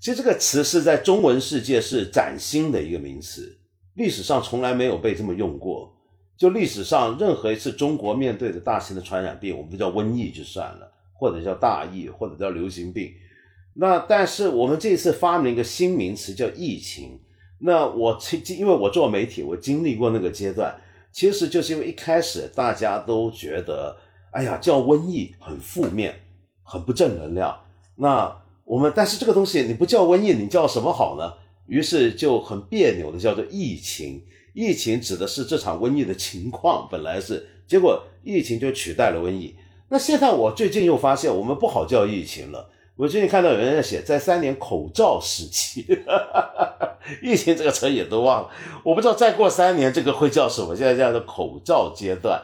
[0.00, 3.58] 其实这个词是在中文世界是崭新的一个名词，
[3.94, 5.92] 历史上从来没有被这么用过。
[6.36, 13.12] 就历史上任何一次中国面对的大型的传染病，我们都叫瘟疫就算了，或者叫大疫，或者叫流行病。
[13.74, 17.20] 那但是我们这次发明一个新名词叫疫情。
[17.60, 20.74] 那我经因为我做媒体，我经历过那个阶段，
[21.12, 23.96] 其实就是因为一开始大家都觉得，
[24.32, 26.14] 哎呀，叫瘟疫很负面，
[26.62, 27.56] 很不正能量。
[27.94, 31.32] 那我们但是这个东西你不叫瘟疫，你叫什么好呢？
[31.66, 34.22] 于是就很别扭的叫做疫情。
[34.52, 39.54] 疫情指的是这场瘟疫的情况，本来是，结果疫情就取代了瘟疫。
[39.88, 42.70] 那现在我最近又发现，我们不好叫疫情了。
[42.96, 45.84] 我最近看到有人在写，在三年口罩时期，
[47.20, 48.50] 疫情这个词也都忘了。
[48.84, 52.40] 我不知道再过三年这个会叫什么，现在叫做口罩阶段。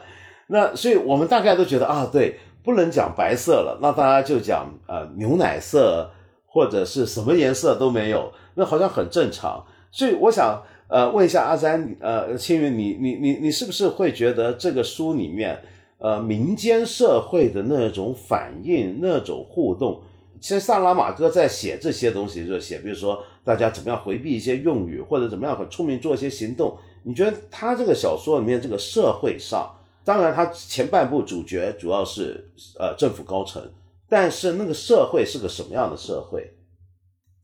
[0.47, 2.39] 那所以我们大概都觉得啊，对。
[2.63, 6.09] 不能讲白色了，那大家就讲呃牛奶色
[6.45, 9.65] 或者是什么颜色都没有，那好像很正常。
[9.91, 15.59] 所以我想，呃，问一下阿詹，呃，青云，你你你你是不是会觉得这个书里面，
[15.97, 20.01] 呃，民间社会的那种反应、那种互动，
[20.39, 26.77] 其实萨拉马戈在写这些东西，就写，比如说大家怎么样回避一些用语，或者怎么样很聪明做一些行动。
[27.03, 29.69] 你觉得他这个小说里面这个社会上，
[30.03, 33.61] 当然他前半部主角主要是呃政府高层，
[34.09, 36.53] 但是那个社会是个什么样的社会？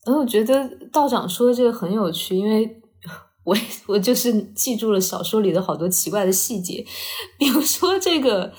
[0.05, 2.81] 嗯，我觉得道长说的这个很有趣，因为。
[3.47, 3.55] 我
[3.87, 6.85] 我就是记住了小说里的好多奇怪的细节，
[7.39, 8.51] 比如说这个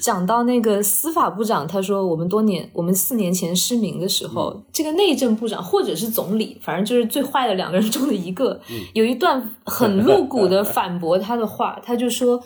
[0.00, 8.60] 讲到那个司法部长，他说我们多年我们四年前失明的时候，这个内政部长或者是总理，反正就是最坏的两个人中的一个，
[8.94, 12.40] 有一段很露骨的反驳他的话，他就说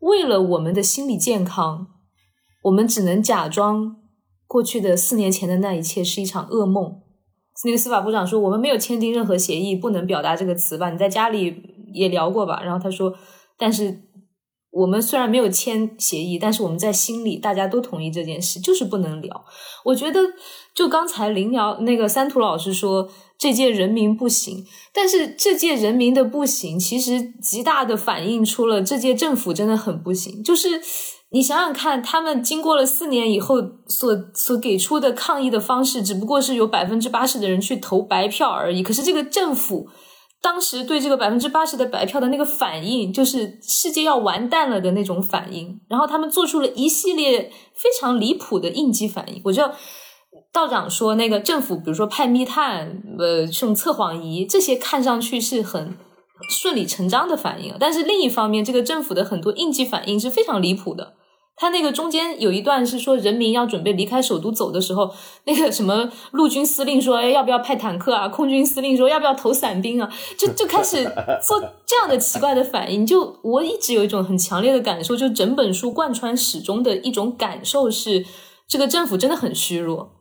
[0.00, 1.88] 为了我们的心理健康，
[2.64, 3.96] 我们只能假装
[4.46, 7.00] 过去的四年前的那一切是一场噩梦。
[7.64, 10.90] 那个司法部长说：“我们没有签订任何协议，不能表达这个词吧？
[10.90, 11.60] 你在家里
[11.92, 13.12] 也聊过吧？”然后他说
[13.58, 14.02] ：“但是
[14.70, 19.44] 我们虽然没有签协议，但是我们在心里大家都同意这件事，就是不能聊。”
[19.86, 20.20] 我觉得，
[20.72, 23.08] 就刚才林瑶那个三图老师说
[23.38, 30.82] 这届人民不行，但是这届人民的不行，其实极大的反映出了这届政府真的很不行，就是。
[31.30, 38.82] 你想想看，他们经过了四年以后所所给出的抗议的方式，只不过是有百分之八十的人去投白票而已。
[38.82, 39.90] 可是这个政府
[40.40, 45.78] 当时对这个百分之八十的白票的那个反应，就是世界要完蛋了的那种反应。
[45.90, 49.42] 然后他们做出了一系列非常离谱的应激反应。
[49.44, 49.74] 我觉得
[50.52, 55.96] 道长说那个政府，比如说派密探，呃，用测谎仪，这些看上去是很。
[56.48, 61.14] 顺理成章的反应，但是另一方面，这个政府的很多应激反应是非常离谱的。
[61.56, 65.12] 他那个中间有一段是说，人民要准备离开首都走的时候，
[65.46, 71.02] 那个什么陆军司令说：“哎，要不要派坦克啊？”空军司令说：“要不要投伞兵啊？”就就开始
[71.42, 73.04] 做这样的奇怪的反应。
[73.04, 78.24] 就我一直有一种很强烈的感受，就整本书贯穿始终的一种感受是，
[78.68, 80.12] 这个政府真的很虚弱，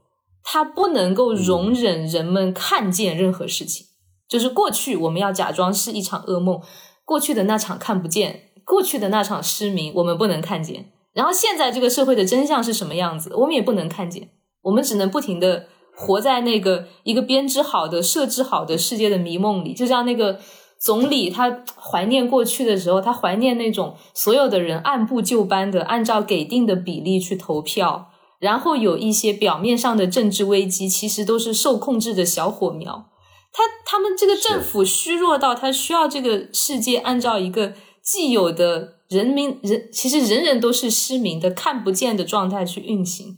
[0.50, 3.88] 他不能够容忍人们看见任何事情。
[4.30, 6.62] 就是过去我们要假装是一场噩梦，
[7.04, 10.94] 过去的那场看不见，过去的那场失明我们不能看见。
[11.14, 14.30] 然后现在这个社会的真相是什么样子，我们也不能看见。
[14.62, 19.74] 我们只能不停的活在那个一个编织好的、设置好的世界的迷梦里。
[19.74, 20.40] 就像那个
[20.80, 33.10] 总理，他怀念过去的时候，他怀念那种所有的人按部就班的按照给定的比例去投票，然后有一些表面上的政治危机，其实都是受控制的小火苗。
[33.52, 37.74] 他他们这个政府虚弱到他需要这个世界按照一个
[38.04, 43.38] 既有的人民人其实人人都是失明的看不见的状态去运行，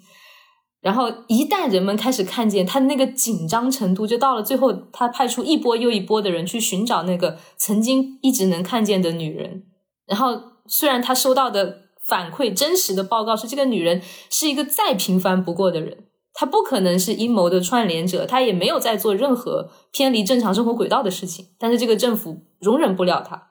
[0.82, 9.64] 然后一旦人们开始看见，他那个紧张程度就到了最后，他派出一波又一波的人去寻找那个曾经一直能看见的女人，
[10.06, 16.05] 然后虽然他收到的反馈真实的报告是这个女人是一个再平凡不过的人。
[16.34, 21.45] 她不可能是阴谋的串联者，她也没有在做任何偏离正常生活轨道的事情。
[21.60, 23.49] 但是这个政府容忍不了她，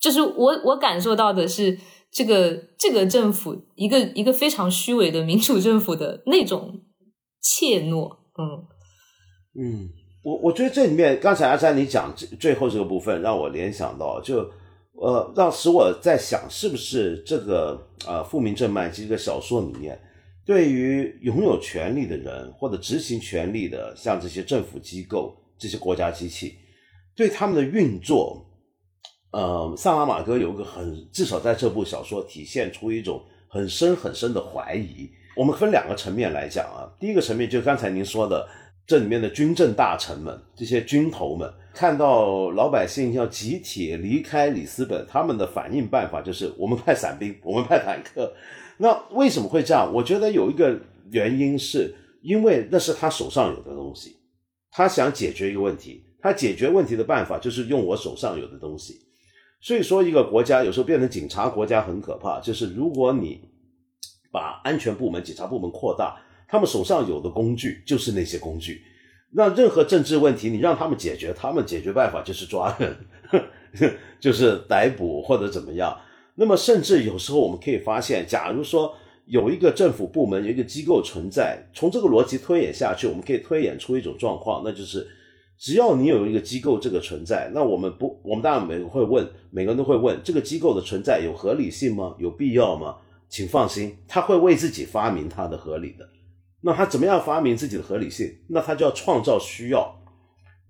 [0.00, 1.78] 就是我我感受到的是
[2.10, 6.80] 这个这个政府一个一个非常虚伪的民主政府的那种
[7.42, 8.16] 怯懦。
[8.38, 8.64] 嗯
[9.56, 9.88] 嗯，
[10.24, 14.48] 我我觉得这里面刚才阿山你讲最最后这个部分，让我联想到就
[15.00, 19.98] 呃，让使我在想是不是这个呃《富民正慢》这个小说里面。
[20.46, 26.58] 对于拥有权力的人或者执行权力的，像这些政府机构、这些国家机器，
[27.16, 28.44] 对他们的运作，
[29.30, 35.10] 呃，萨拉马戈有个很，至少在这部小说体现出一种很深很深的怀疑。
[35.34, 38.46] 我们分两个层面来讲啊，第一个层面就刚才您说的，
[38.86, 48.34] 这里面的军政大臣们、这些军头们，看到老百姓要集体离开里斯本，他们的反应办法就是我们派伞兵，我们派坦克。
[48.76, 49.90] 那为什么会这样？
[49.94, 50.78] 我觉得有一个
[51.10, 54.16] 原因，是因为那是他手上有的东西，
[54.70, 59.00] 他想解决一个问题，他解决问题的办法就是用我手上有的东西。
[59.60, 63.40] 所以说，一个国家有时候变成警察国家很可怕，就是如果你
[64.30, 66.20] 把安全部门、警察部门扩大，
[66.54, 68.80] 他们手上有的工具就是那些工具。
[69.32, 72.96] 那任何政治问题，你让他们解决，他们解决办法就是抓人，
[74.20, 75.98] 就是逮捕或者怎么样。
[76.36, 78.94] 那么，甚至有时候我们可以发现，假如说
[79.26, 85.04] 有一个政府部门、有一个机构存在，从这个逻辑推演下去，我们可以推演出一种状况，那就是
[85.58, 92.14] 只要你有一个机构这个存在，那我们不，我们当然每个会问，每个人都会问，这个机构的存在有合理性吗？
[92.20, 92.94] 有必要吗？
[93.28, 96.08] 请放心，他会为自己发明他的合理的。
[96.64, 98.34] 那他怎么样发明自己的合理性？
[98.48, 100.00] 那他就要创造需要。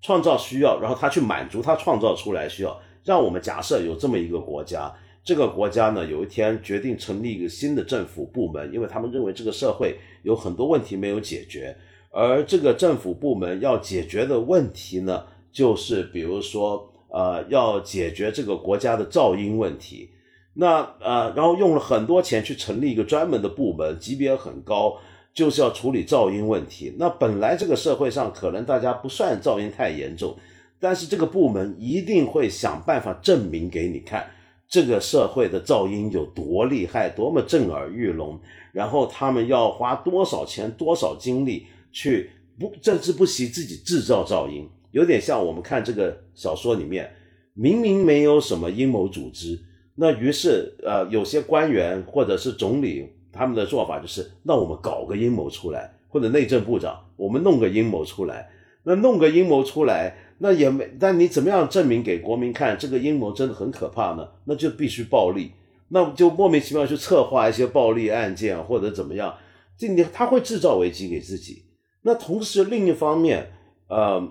[0.01, 2.79] 创造需要，然后他去满足他创造出来需要。
[3.03, 4.93] 让我们假设有这么一个国家，
[5.23, 11.75] 这个国家呢有一天决定成立一个新的政府部门，因为他们认为这个社会有很多问题没有解决，
[12.11, 20.11] 而这个政府部门要解决的问题呢，就是比如说呃要解决这个国家的噪音问题。
[20.57, 24.97] 那呃，然后用了很多钱去成立一个专门的部门，级别很高，
[25.35, 26.95] 就是要处理噪音问题。
[26.97, 30.35] 那本来这个社会上可能大家不算噪音太严重。
[30.79, 34.25] 但是这个部门一定会想办法证明给你看，
[34.67, 38.39] 这个社会的噪音有多厉害，多么震耳欲聋。
[38.71, 42.29] 然后他们要花多少钱、多少精力去
[42.59, 47.09] 不甚至不惜自己制造噪音，有点像我们看这个小说里面，
[47.53, 49.57] 明明没有什么阴谋组织，
[49.95, 58.49] 那于是呃有些官员或者是总理他们的做法就是，那我们搞个阴谋出来，或者内政部长我们弄个阴谋出来，
[58.83, 60.15] 那弄个阴谋出来。
[60.37, 64.27] 那也没，但你怎么样证明给国民看这个阴谋真的很可怕呢？
[64.43, 65.51] 那就必须暴力，
[65.87, 69.33] 那就莫名其妙去策划一些暴力案件或者怎么样，
[69.77, 71.63] 这你他会制造危机给自己。
[72.01, 73.49] 那同时另一方面，
[73.87, 74.29] 呃，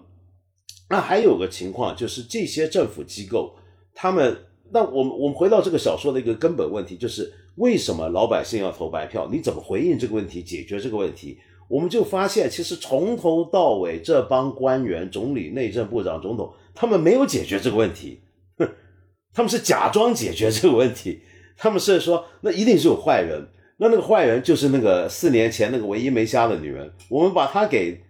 [0.90, 3.54] 那还有个情况就是这些政府机构，
[3.94, 4.36] 他们，
[4.72, 9.28] 那我们我们回到这个小说的一个根本问题，就是为什么老百姓要投白票？
[9.30, 11.38] 你怎么回应这个问题，解决这个问题？
[11.68, 18.20] 我们就发现，其实从头到尾，这帮官员、总理、内政部长、总统，他们没有解决这个问题，
[18.58, 18.68] 哼，
[19.32, 21.22] 他们是假装解决这个问题。
[21.56, 23.48] 他们是说，那一定是有坏人，
[23.78, 28.00] 那那个坏人就是那个四年前那个唯一没瞎的女人，我们把她给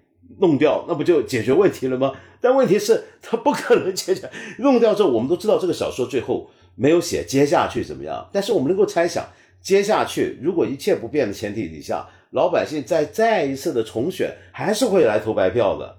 [0.40, 2.12] 弄掉，那不就解决问题了吗？
[2.40, 4.28] 但问题是，他不可能解决。
[4.58, 9.26] 弄掉之后，我们都知道这个小说最后没有写接下去怎么样，但是我们能够猜想，
[9.60, 12.06] 接下去如果一切不变的前提底下。
[12.30, 15.98] 老百姓再再一次的重选，还是会来投白票的，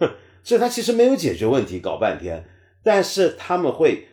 [0.00, 0.08] 哼，
[0.42, 2.42] 所以他其实没有解决问题，搞半天，
[2.82, 4.06] 但是他们会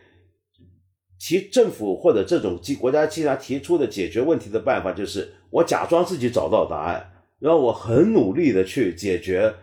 [1.18, 9.54] 其政府或者这种机国家既然提出的解决问题的办法，就是我假装自己找到答案，然后我很努力的去解决，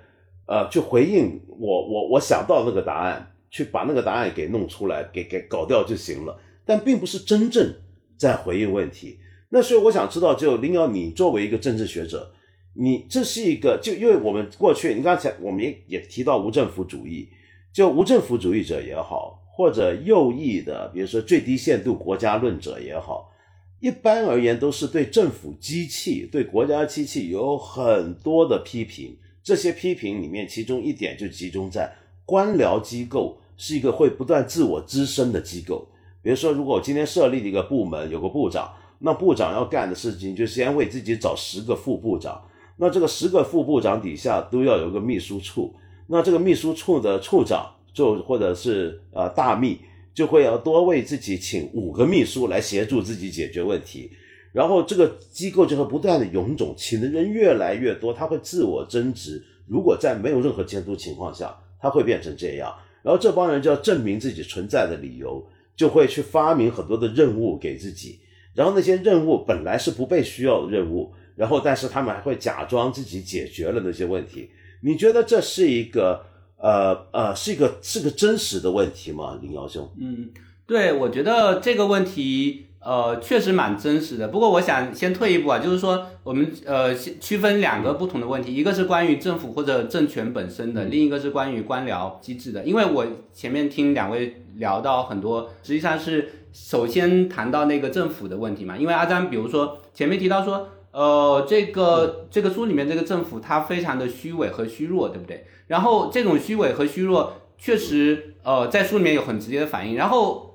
[0.48, 7.74] 呃，去回应我我我想到那个答案，去把那个答案给弄出来，给给搞掉就行了，但并不是真正
[8.18, 9.20] 在回应问题。
[9.50, 12.32] 那所以我想知道，就林瑶，你作为一个政治学者，
[12.76, 17.30] 你这是一个就因为我们过去，你刚才我们也也提到无政府主义，
[17.74, 23.32] 就无政府主义者也好，或者右翼的，比如说最低限度国家论者也好，
[23.80, 29.18] 一般而言都是对政府机器、对国家机器有很多的批评。
[29.42, 31.92] 这些批评里面，其中一点就集中在
[32.30, 35.88] 官僚机构是一个会不断自我滋生的机构。
[36.22, 38.72] 比如说，如果我今天设立一个部门，有个部长。
[39.00, 42.40] 那部长要干的事情，就先为自己找十个副部长。
[42.78, 45.74] 那这个十个副部长底下都要有个秘书处。
[46.08, 49.80] 那这个秘书处的处长，就或者是呃大秘，
[50.14, 54.12] 就会要多为自己请五个秘书来协助自己解决问题。
[54.52, 59.42] 然后这个机构就会不断的臃肿，请的人越来越多，他会自我增值。
[59.66, 62.74] 如果在没有任何监督情况下，他会变成这样。
[63.02, 68.20] 然后这帮人就要证明自己存在的理由，就会去发明很多的任务给自己。
[68.54, 74.50] 然后那些任务本来是不被需要的任务，然后但是他们还会假装自己解决了那些问题。
[74.82, 76.26] 你觉得这是一个
[76.58, 79.90] 呃呃是一个是个真实的问题吗，林耀兄？
[79.98, 80.30] 嗯，
[80.66, 84.28] 对，我觉得这个问题呃确实蛮真实的。
[84.28, 92.64] 不过我想先退一步啊，就是说我们呃区分两个不同的问题，一个是关于政府或者政权本身的，另一个是关于官僚机制的。
[92.64, 96.30] 因为我前面听两位聊到很多，实际上是。
[96.52, 105.46] 首先谈到那个政府的问题嘛，因为阿詹，比如说前面提到说，呃，这个这个书里面这个政府它非常的虚伪和虚弱，对不对？
[105.68, 110.49] 然后这种虚伪和虚弱确实，呃，在书里面有很直接的反应，然后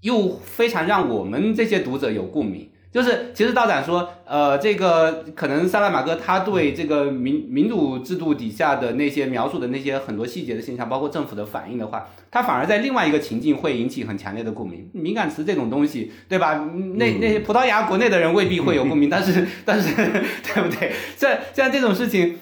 [0.00, 2.69] 又非常让我们这些读者有共鸣。
[2.92, 14.90] 就是，其实道长说，呃，这个可能萨拉马戈他对这个民民主制度底下的那些描述的那些很多细节的现象，包括政府的反应的话，他反而在另外一个情境会引起很强烈的共鸣。
[14.92, 16.68] 敏感词这种东西，对吧？
[16.96, 20.90] 那那些葡萄牙国内的人未必会有共鸣，但是但是， 对不对？
[21.16, 22.40] 像像这种事情，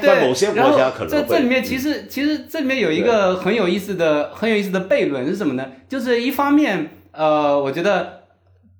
[0.00, 5.66] 在某些国家可能这这里面其实其实这里面有一个很有意思的很有意思的悖论是什么呢？
[5.90, 8.23] 就是一方面，呃，我觉得。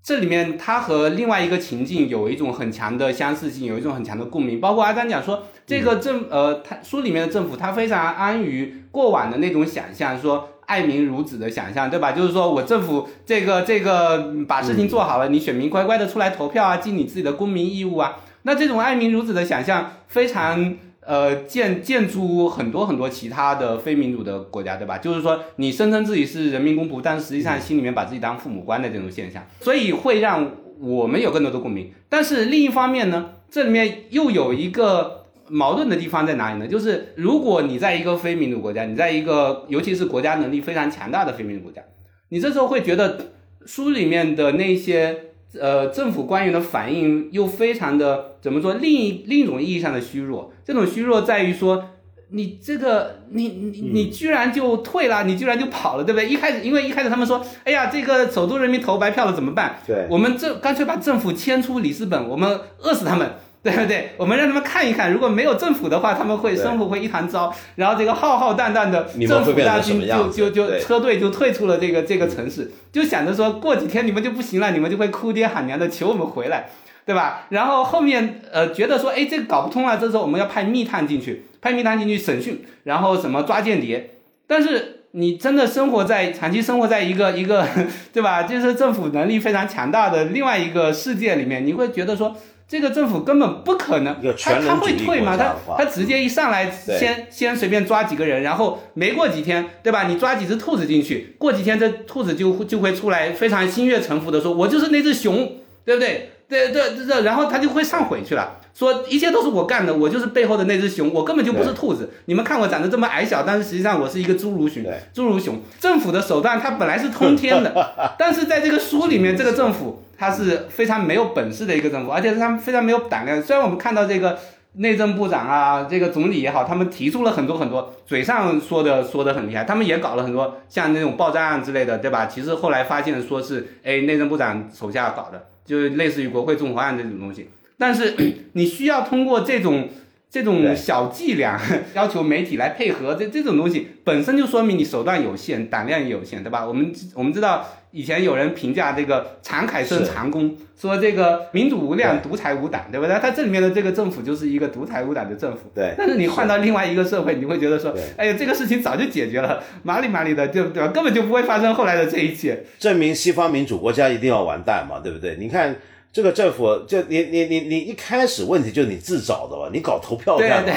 [0.04, 4.60] 这里面它和另外一个情境有一种很强的相似性，有一种很强的共鸣。
[4.60, 12.12] 包括阿丹讲说，这个政呃，他书里面的政府，他非常安于过往的那种想象，说爱民如子的想象，对吧？
[12.12, 18.16] 就是说我政府这个这个把事情做好了，你选民乖乖的出来投票啊，尽你自己的公民义务啊。
[18.42, 20.76] 那这种爱民如子的想象非常
[21.06, 24.98] 呃建建筑很多很多其他的非民主的国家，对吧？
[24.98, 30.50] 就是说你声称自己是人民公仆，但实际上心里面把自己当父母官的这种现象，所以会让
[30.80, 31.92] 我们有更多的共鸣。
[32.08, 36.66] 但是另一方面呢，这里面又有一个矛盾的地方在哪里呢？
[36.66, 41.82] 就是如果你在一个非民主国家，你在一个尤其是国家能力非常强大的非民主国家，
[42.30, 43.32] 你这时候会觉得
[43.66, 45.33] 书里面的那些。
[45.60, 48.74] 呃，政府官员的反应又非常的怎么说？
[48.74, 51.84] 另一另一种意义上的虚弱，这种虚弱在于说，
[52.30, 56.28] 你这个你你你居然就退了，你居然就跑了，对不对？
[56.28, 59.78] 一开始因为一开始他们说，哎呀，这个首都人民投白票了怎么办？
[59.86, 63.30] 对，我们这干脆把政府迁出里斯本，我们饿死他们。
[63.64, 64.10] 对不对？
[64.18, 67.50] 我们让他们看一看，如果没有政府的话，他们会生活会一团糟。
[67.76, 76.68] 然后这个浩浩荡荡的政府大军就就就车队就退出了这个这个城市，就想着说过几天你们就不行了，你们就会哭爹喊娘的求我们回来，
[77.06, 77.46] 对吧？
[77.48, 84.10] 然后后面呃觉得说，哎，这个搞不通了，这时候我们要派密探进去，派密探进去审讯，然后什么抓间谍。
[84.46, 87.66] 但是你真的生活在长期生活在一个一个
[88.12, 88.42] 对吧？
[88.42, 92.36] 就是政府能力非常强大的另外一个世界里面，你会觉得说。
[92.74, 95.36] 这个政府根本不可能，他他会退吗？
[95.36, 100.08] 他他直接一上来，先先随便抓几个人，然后没过几天，对吧？
[100.08, 105.52] 你抓几只兔子进去，过几天这兔子就就会出来，非常心悦诚服的说：“我就是那只熊，
[105.84, 112.10] 对不对？”对对对，然后他就会上悔去了，说一切都是我干的，我就是背后的那只熊，我根本就不是兔子。
[112.24, 114.82] 你们看我长得这么矮小，但是实际上我是一个侏儒熊。
[115.14, 117.72] 侏儒熊政府的手段它本来是通天的，
[118.18, 120.03] 但是在这个书里面，这个政府。
[120.16, 123.42] 他是非常没有本事的一个政府，而且是他们非常没有胆量。
[123.42, 124.38] 虽然我们看到这个
[124.74, 132.26] 内政部长啊，这个总理也好，他们提出了很多很多，嘴上说的说的很厉害，他们也搞了很多像那种爆炸案之类的，对吧？
[132.26, 137.50] 其实后来发现说是，哎，内政部长手下搞的，就是类似于国会纵火案这种东西。
[137.78, 138.14] 但是
[138.54, 139.88] 你需要通过这种。
[140.30, 141.60] 这种小伎俩
[141.94, 146.66] 要求媒体来配合，这这种东西本身就说明你手段有限，胆量也有限，对吧？
[146.66, 147.64] 我们我们知道
[147.94, 153.16] 以前有人评价这个常凯生长工，说这个民主无量，独裁无胆，对不对？
[153.20, 155.70] 他这里面的这个政府就是一个独裁无胆的政府。
[155.72, 155.94] 对。
[155.96, 160.88] 但是你换到另外一个社会，你会觉得说，哎呀，这个事情早就解决了，麻里麻里的，就对吧？
[160.88, 162.64] 根本就不会发生后来的这一切。
[162.80, 165.36] 证明西方民主国家一定要完蛋嘛，对不对？
[165.38, 165.76] 你看。
[166.12, 169.68] 这个政府就你你你你一开始问题就是你自找的吧？
[169.72, 170.72] 你搞投票干嘛？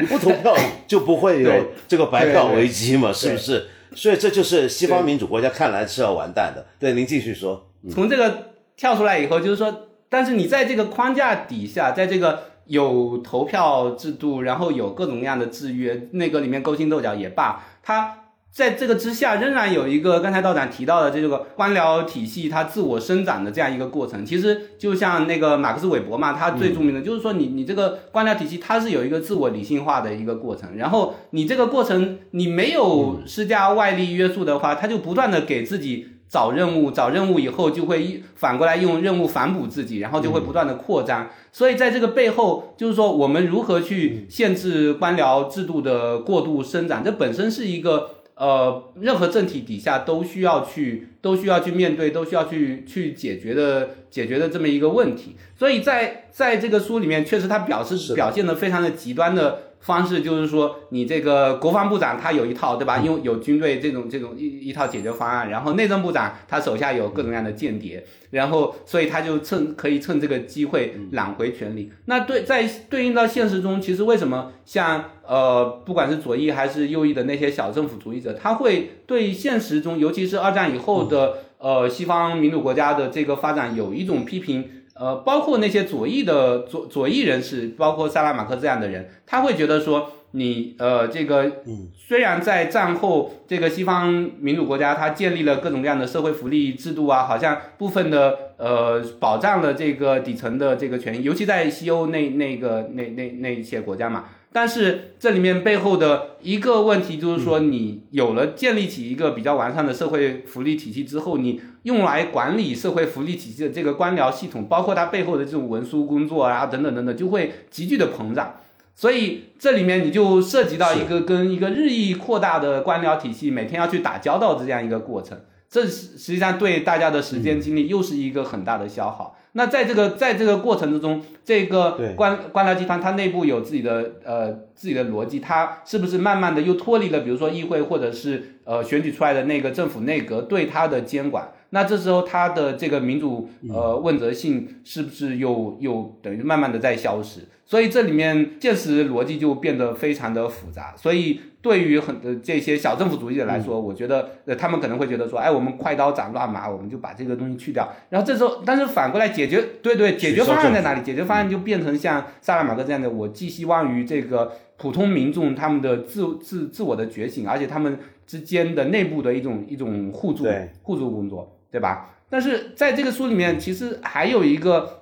[0.00, 0.56] 你不投票
[0.86, 1.52] 就不会有
[1.86, 3.12] 这个白票危机嘛？
[3.12, 3.66] 是不是？
[3.98, 6.64] 所以这就是西方民主国家看来是要完蛋的。
[6.78, 7.68] 对，您继续说。
[7.90, 18.14] 从这个跳出来以后，就是说，但是你在这个框架底下，在这个有投票制度，然后有各种各样的制约，那个里面勾心斗角也罢，它。
[18.50, 24.26] 在这个之下，仍然有一个刚才道长提到的这个官僚体系它自我生长的这样一个过程。
[24.26, 30.76] 其实就像那个马克思韦伯嘛，他最著名的就是说，你你这个官僚体系它是有一个自我理性化的一个过程。
[30.76, 41.30] 然后你这个过程你没有施加外力约束的话，他就不断的给自己找任务，找任务以后就会反过来用任务反哺自己，然后就会不断的扩张。
[41.52, 48.10] 所以在这个背后，就是说我们如何去限制官僚制度的过度生长，这本身是一个。
[48.38, 55.36] 呃，任何政体底下都需要去，都需要去面对，都需要去去解决的解决的这么一个问题。
[55.56, 59.64] 所以在在这个书里面，确实他表示表现的非常的极端的。
[59.80, 62.98] 方式就是说，你这个国防部长他有一套，对吧？
[62.98, 71.90] 因为有军队这种这种一一套解决方案，然后内政部长他手下有各种各样的间谍，然后所以他就趁可以趁这个机会揽回权力。
[72.06, 84.70] 那对在对应到现实中，其实为什么像呃不管是左翼还是右翼的那些小政府主义者，他会对现实中，尤其是二战以后的呃西方民主国家的这个发展有一种批评？
[84.98, 91.62] 呃，包括那些左翼的左左翼人士，包括萨拉马克这样的人，他会觉得说，你呃，这个
[91.96, 104.24] 虽然在战后这个西方民主国家，它建立了各种各样的社会福利制度啊，好像部分的呃保障了这个底层的这个权益，尤其在西欧那那个那那那一些国家嘛。
[104.50, 118.56] 但是这里面背后的一个问题就是说，你有了建立起一个比较完善的社会福利体系之后，你用来管理社会福利体系的这个官僚系统，包括它背后的这种文书工作啊等等等等，就会急剧的膨胀。
[118.94, 129.34] 所以这里面你就涉及到一个跟一个日益扩大的官僚体系每天要去打交道的这样一个过程，这实实际上对大家的时间精力又是一个很大的消耗。
[129.52, 141.48] 那在这个在这个过程之中，这个官官僚集团它内部有自己的呃自己的逻辑，它是不是慢慢的又脱离了，比如说议会或者是呃选举出来的那个政府内阁对它的监管？
[141.70, 147.40] 那这时候他的这个民主呃问责性是不是又又等于慢慢的在消失？
[147.66, 150.94] 所以这里面现实逻辑就变得非常的复杂。
[150.96, 157.86] 所以对于很多这些小政府主义者来说，我觉得呃他们可能会觉得说，哎，我们快刀斩乱麻，我们就把这个东西去掉。
[158.08, 161.02] 然后这时候，但是反过来解决，对对，解决方案在哪里？
[161.02, 170.46] 解决方案就变成像萨拉马戈这样的，我寄希望于这个普通民众他们的自自自我的觉醒，而且他们之间的内部的一种一种互助
[170.82, 172.16] 互助工作，对吧？
[172.30, 174.96] 但是在这个书里面，其实还有一个。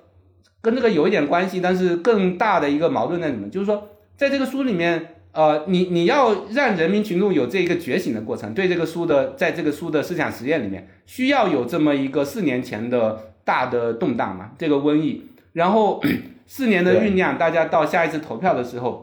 [0.59, 3.47] 跟这个有一点关系，但是更大的一个矛盾在什么？
[3.47, 16.03] 就是说，在这个书里面，呃，你你要让人民群众有这一个觉醒的过程，对这个书的，在这个书的思想实验里面，需要有这么一个四年前的大的动荡嘛，这个瘟疫，然后
[16.47, 19.01] 四年的酝酿，大家到下一次投票的时候，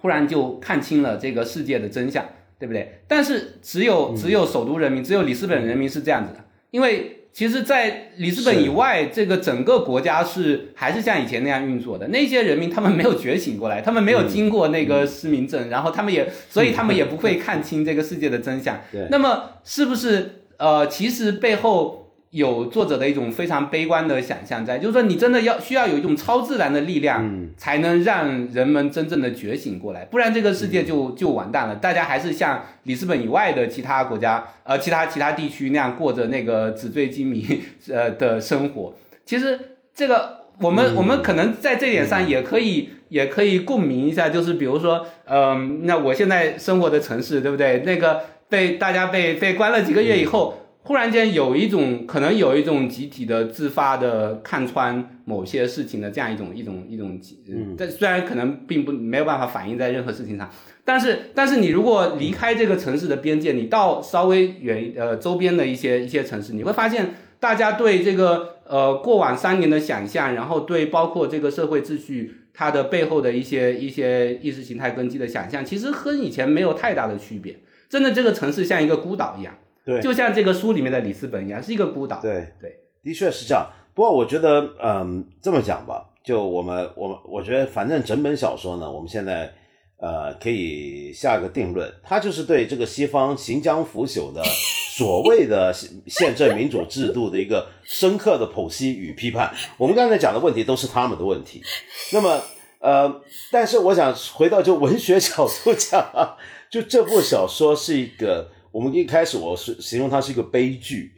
[0.00, 2.24] 忽然就看清了这个世界的真相，
[2.58, 3.02] 对不对？
[3.08, 6.40] 但是只有只有首都人民，只有里斯本人民是这样子的，
[6.72, 7.18] 因为。
[7.34, 12.06] 其实，在里斯本以外，这个整个国家是还是像以前那样运作的。
[12.08, 18.78] 那些人民他们没有觉醒过来，他们没有经过那个失明症，然后他们也，所以他们也不会看清这个世界的真相。
[19.08, 22.01] 那么，是不是呃，其实背后？
[22.32, 31.76] 有作者的一种非常悲观的想象在，就是说你真的要需要有一种超自然的力量，才能让人们真正的觉醒过来，不然这个世界就就完蛋了。
[31.76, 37.46] 大家还是像里斯本以外的其他国家，呃，其他其他地区那样过着那个纸醉金迷
[37.90, 38.94] 呃的生活。
[39.26, 39.60] 其实
[39.94, 47.82] 这个我们我们可能在这点上也可以也可以共鸣一下，就是比如说，嗯，那我现在生活的城市，对不对？
[47.84, 50.60] 那个被大家被被关了几个月以后。
[50.84, 60.50] 忽然间有一种可能有一种集体的自发的看穿某些事情的这样一种一种一种，嗯，但虽然可能并不没有办法反映在任何事情上，
[60.84, 77.60] 但是但是你如果离开这个城市的边界，你到稍微远呃周边的一些一些城市，你会发现大家对这个呃过往三年的想象，然后对包括这个社会秩序它的背后的一些一些意识形态根基的想象，其实和以前没有太大的区别。
[77.88, 79.54] 真的，这个城市像一个孤岛一样。
[79.84, 82.20] 对，就像这个书里面的里斯本一样，是一个孤岛。
[82.20, 82.72] 对对，
[83.02, 83.66] 的确是这样。
[83.94, 89.52] 不过我觉得，嗯，这么讲吧，就我们我们，我觉得反正整本小说呢，我们现在
[89.98, 95.74] 呃可以下个定论，它就是对这个西方行将腐朽的所谓的
[96.06, 99.52] 宪政民主制度的一个深刻的剖析与批判。
[99.76, 101.60] 我们刚才讲的问题都是他们的问题。
[102.14, 102.40] 那么
[102.78, 103.20] 呃，
[103.50, 106.36] 但是我想回到就文学角度讲啊，
[106.70, 108.48] 就这部小说是一个。
[108.72, 111.12] 我们一开始我是形容它是一个悲剧，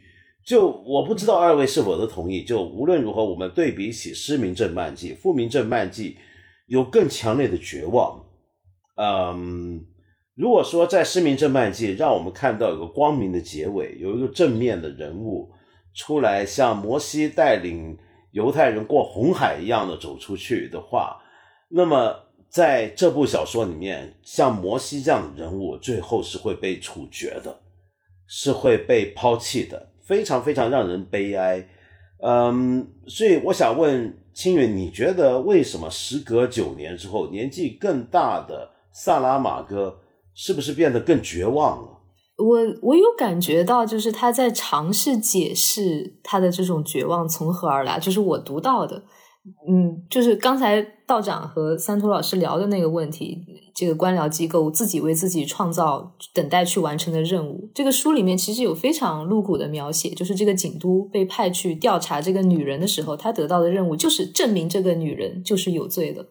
[0.45, 2.43] 就我不知道二位是否都同意。
[2.43, 6.11] 就无论如何，我们对比起《失明症漫记》《复明症漫记》，
[6.67, 8.25] 有更强烈的绝望。
[8.97, 9.85] 嗯，
[10.35, 15.49] 如果说在《失明症漫记》让我们看到有个光明的结尾，有一个正面的人物
[15.93, 17.97] 出来，像摩西带领
[18.31, 21.21] 犹太人过红海一样的走出去的话，
[21.69, 22.24] 那么。
[22.55, 27.59] 在这部小说里面，像摩西这样的人物，最后是会被处决的，
[28.27, 31.67] 是会被抛弃的，非常非常让人悲哀。
[32.23, 39.99] 嗯，所以我想问青云，你觉得为什么时隔九年之后，年纪更大的萨拉玛戈
[40.33, 41.89] 是不是变得更绝望了？
[42.37, 49.03] 我我有感觉到，就是他在尝试解释他的这种绝望从何而来，就是我读到的。
[49.67, 66.25] 嗯，就是刚才道长和三图老师聊的那个问题，这个官僚机构自己为自己创造等待去完成的任务，这个书里面其实有非常露骨的描写，就是这个警都被派去调查这个女人的时候，他得到的任务就是证明这个女人就是有罪的。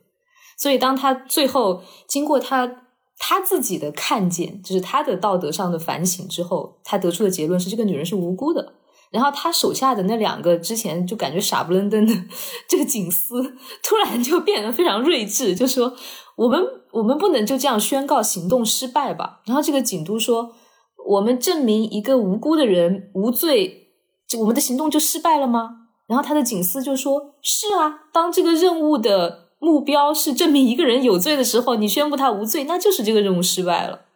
[0.57, 2.83] 所以当他最后经过他
[3.19, 8.75] 他自己的看见，就是他的道德上的反省之后，他得出的结论是这个女人是无辜的。
[9.11, 12.13] 然后他手下的那两个之前就感觉傻不愣登的
[12.69, 15.95] 这个警司，突然就变得非常睿智，就说
[16.37, 20.53] ：“我们我们不能就这样宣告行动失败吧？”然后这个警督说
[21.07, 23.93] ：“我们证明一个无辜的人无罪，
[24.41, 25.71] 我们的行动就失败了吗？”
[26.09, 34.07] 然后他的警司就说：“是啊，当这个任务的目标是证明一个人有罪的时候，你宣布他无罪，那就是这个任务失败了。”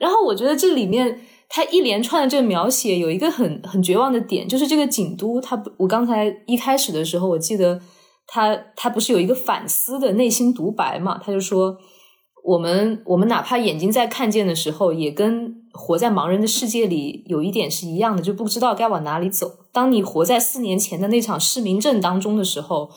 [0.00, 1.20] 然后我觉得这里面。
[1.48, 7.80] 他一连串的这个描写有一个很很绝望的点，就是这个景都他，我刚才一开始的时候，我记得
[8.26, 11.18] 他他不是有一个反思的内心独白嘛？
[11.24, 11.78] 他就说，
[12.44, 19.48] 我们我们哪怕眼睛在看见的时候，也跟活在盲人的世界里有一点是一样的，就不知道该往哪里走。
[19.72, 22.90] 当你活在四年前的那场失明症当中的时候，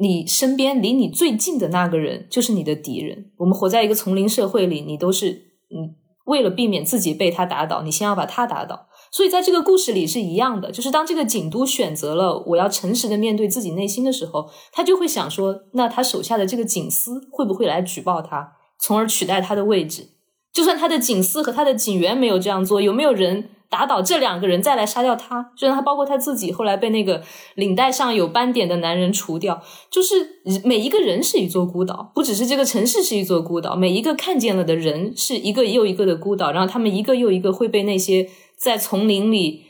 [0.00, 3.32] 你身边离你最近的那个人就是你的敌人。
[3.36, 5.30] 我们活在一个丛林社会里，你都是
[5.68, 6.00] 嗯。
[6.24, 8.86] 为了避免自己被他打倒，你先要把他打倒。
[9.10, 20.10] 所以在这个故事里是一样的，就是当这个景都选择了我要诚实的面对自己内心的时候，他就会想说，那他手下的这个警司会不会来举报他，从而取代他的位置？
[20.52, 23.50] 就算他的警司和他的警员没有这样做，有没有人？
[23.74, 27.20] 打倒这两个人，再来杀掉他，就让他包括他自己，后来被那个
[27.56, 29.60] 领带上有斑点的男人除掉。
[29.90, 30.14] 就是
[30.62, 39.64] 每一个人是一座孤岛，不只是这个城市是一座孤岛，每一个看见了的人是一个又一个的孤岛，然后他们一个又一个会被那些在丛林里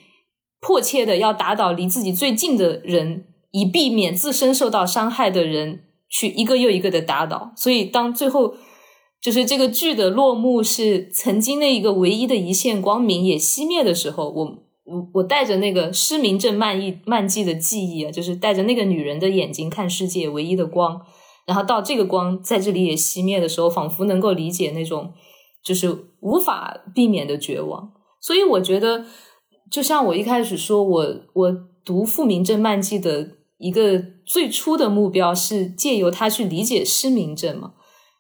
[0.61, 7.53] 迫切的要打倒离自己最近的人，以避免自身受到伤害的人去一个又一个的打倒。
[7.57, 8.55] 所以当最后。
[9.25, 14.45] 就是这个剧的落幕是曾经那一个唯一的一线光明也熄灭的时候，我
[14.85, 21.01] 我我带着那个失明症漫意漫记的记忆啊，就是带着那个女人的眼睛看世界唯一的光，
[21.47, 25.15] 然后到这个光在这里也熄灭的时候，仿佛能够理解那种
[25.65, 27.93] 就是无法避免的绝望。
[28.21, 29.07] 所以我觉得，
[29.71, 37.73] 就像我一开始说，我我读《复明症漫记》的一个最初的目标是借由它去理解失明症嘛。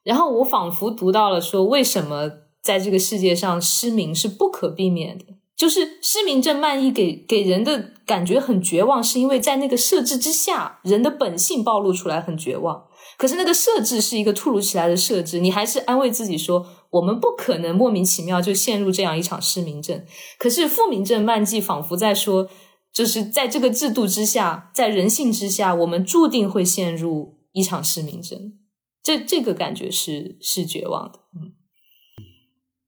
[0.04, 2.30] 然后我仿佛读到了说，为什么
[2.62, 5.24] 在这个世界上失明是不可避免的？
[5.56, 12.84] 就是失明症漫溢给给人的感觉很绝望，是因为在那个设置之下，人的本性暴露出来很绝望。
[13.16, 20.04] 可是那个设置是一个突如其来的设置，你还是安慰自己说，我们不可能莫名其妙就陷入这样一场失明症。
[20.38, 22.48] 可是复明症漫记仿佛在说，
[22.92, 28.54] 就是在这个制度之下，在人性之下，我们注定会陷入一场失明症。
[29.04, 31.52] 这这个感觉是是绝望的，嗯，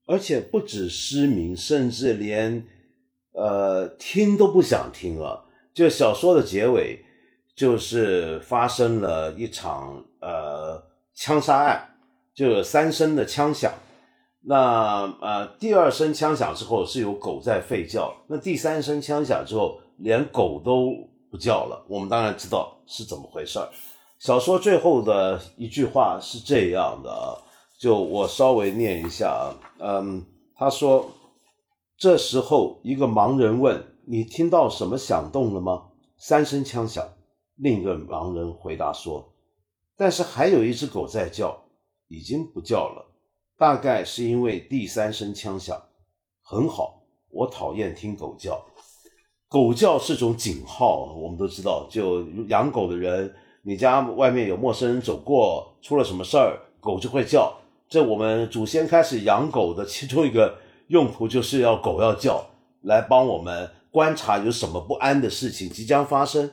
[0.07, 2.67] 而且不止失明，甚至连
[3.33, 5.45] 呃听都不想听了。
[5.75, 7.05] 就小说的结尾，
[7.55, 11.99] 就是发生了一场呃枪杀案，
[12.35, 13.71] 就有三声的枪响。
[14.41, 20.95] 那呃第二声枪响之后是有狗在吠叫，那第三声枪响之后连狗都
[21.31, 21.85] 不叫了。
[21.91, 23.69] 我们当然知道是怎么回事儿。
[24.19, 27.43] 小说最后的一句话是这样的，
[27.79, 31.07] 就我稍微念一下啊，嗯，他说
[31.99, 37.07] ：“这时候，一个盲人问：‘你听到什么响动了吗？’三声枪响。
[37.57, 39.35] 另一个盲人回答说
[39.99, 41.55] ：‘但是还有一只狗在叫，
[42.09, 43.15] 已经不叫了。
[43.59, 45.79] 大概是因为第三声枪响。’
[46.43, 48.65] 很好，我讨厌听狗叫。
[49.49, 53.33] 狗叫是种警号，我们都知道，就养狗的人。”
[53.69, 57.53] 你家外面有陌生人走过，出了什么事儿，狗就会叫。
[57.89, 60.55] 这我们祖先开始养狗的其中一个
[60.87, 62.47] 用途，就是要狗要叫，
[62.83, 66.53] 来帮我们观察有什么不安的事情即将发生。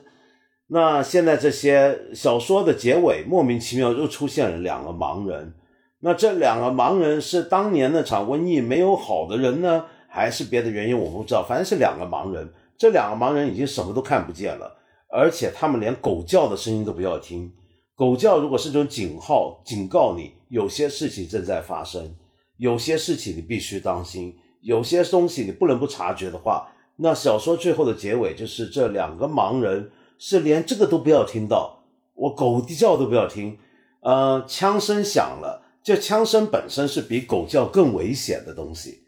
[0.66, 5.54] 那现在这些小说的结尾，莫名其妙又出现了两个盲人。
[6.00, 10.98] 那这两个盲人是当年那场瘟疫没有好的人呢，还是别的原因？
[10.98, 11.44] 我不知道。
[11.48, 14.78] 反正是两个盲人，这两个盲人已经什么都看不见了。
[15.16, 17.52] 而且他们连狗叫的声音都不要听，
[17.94, 22.16] 狗叫如果是种警号，警告你有些事情正在发生，
[22.56, 31.84] 有些事情你必须当心，有些东西你不能不察觉的话，那小说最后的结尾就是这两个盲人是连这个都不要听到，
[32.14, 33.56] 我狗的叫都不要听，
[34.00, 39.04] 呃，枪声响了，这枪声本身是比狗叫更危险的东西，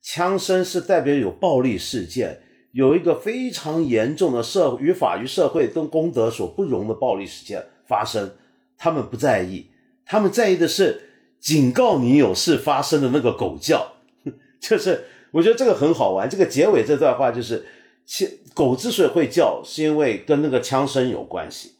[0.00, 2.40] 枪声是代表有暴力事件。
[2.72, 8.32] 有一个非常严重的社与法与社会跟公德所不容的暴力事件发生，
[8.78, 9.66] 他们不在意，
[10.06, 11.02] 他们在意的是
[11.38, 13.92] 警告你有事发生的那个狗叫，
[14.58, 16.28] 就是我觉得这个很好玩。
[16.28, 17.66] 这个结尾这段话就是，
[18.54, 21.72] 狗之所以会叫，是因为跟那个枪声有关系，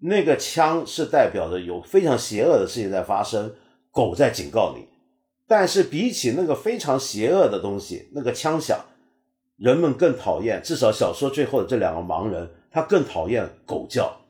[0.00, 3.54] 那个枪是代表着有非常邪恶的事情在发生，
[3.92, 4.86] 狗在警告你。
[5.46, 8.84] 但是比起那个非常邪恶的东西，那个枪响。
[9.56, 14.20] 人们更讨厌，至少小说最后的这两个盲人，他更讨厌狗叫。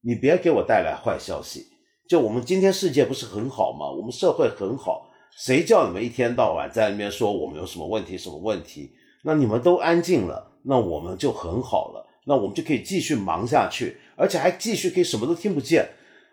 [0.00, 1.66] 你别给我带来坏消息。
[2.08, 3.90] 就我们今天世界不是很好吗？
[3.90, 5.08] 我们社会很好，
[5.38, 8.90] 谁叫你们一天到晚在那边说我们有什么问题、什么问题？
[9.24, 15.90] 那你们都安静了，那我们就很好了，那我们就可以继续忙下去，而且还继续可以什么都听不见。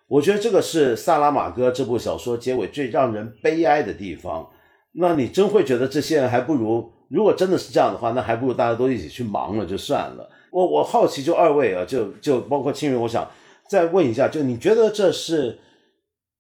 [0.07, 4.49] 我觉得这个是《萨拉玛戈》这部小说结尾最让人悲哀的地方。
[4.94, 6.91] 那你真会觉得这些人还不如？
[7.10, 10.30] 如果真的是这样的话，那还不如大家都一起去忙了就算了。
[10.52, 13.30] 我我好奇，就二位啊，就就包括青云，我想
[13.68, 15.60] 再问一下，就你觉得这是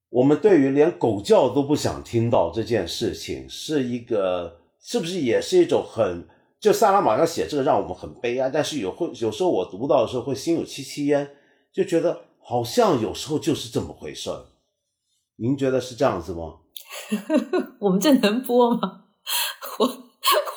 [0.09, 6.27] 我们对于连狗叫都不想听到这件事情，是一个是不是也是一种很
[6.59, 11.29] 就萨拉玛要写这个让我们很悲哀，但是有会有时候我读到的时候会心有戚戚焉，
[11.73, 14.45] 就觉得好像有时候就是这么回事儿。
[15.37, 16.55] 您觉得是这样子吗？
[17.79, 19.05] 我们这能播吗？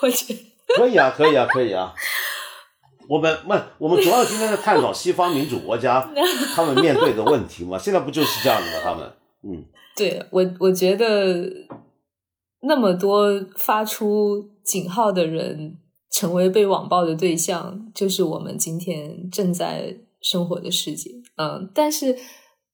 [0.03, 0.09] 我。
[0.09, 0.35] 我觉
[0.77, 1.95] 可以啊，可以啊，可以啊。
[3.09, 6.09] 我们不，我们主要今天在探讨西方民主国家
[6.55, 7.77] 他们面对的问题嘛。
[7.77, 8.81] 现在不就是这样子吗？
[8.83, 9.13] 他们，
[9.43, 9.65] 嗯，
[9.97, 11.53] 对我，我觉得
[12.61, 15.77] 那么多发出警号的人
[16.11, 21.11] 成为被网暴的对象，就是我们今天正在生活的世界。
[21.37, 22.17] 嗯，但是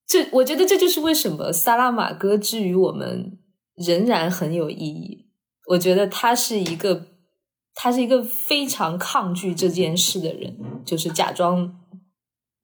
[0.06, 3.38] 这，我觉得这就是为什么萨拉玛戈之于我们
[3.74, 5.26] 仍然很有意义。
[5.68, 7.06] 我觉得他是一个。
[7.80, 11.78] 他是一个非常抗拒这件事的人，就是假装，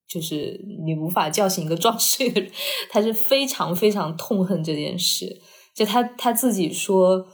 [0.08, 2.50] 就是你无法叫醒一个装睡的人。
[2.90, 5.40] 他是非常非常痛恨这件事。
[5.72, 7.28] 就他他自己说，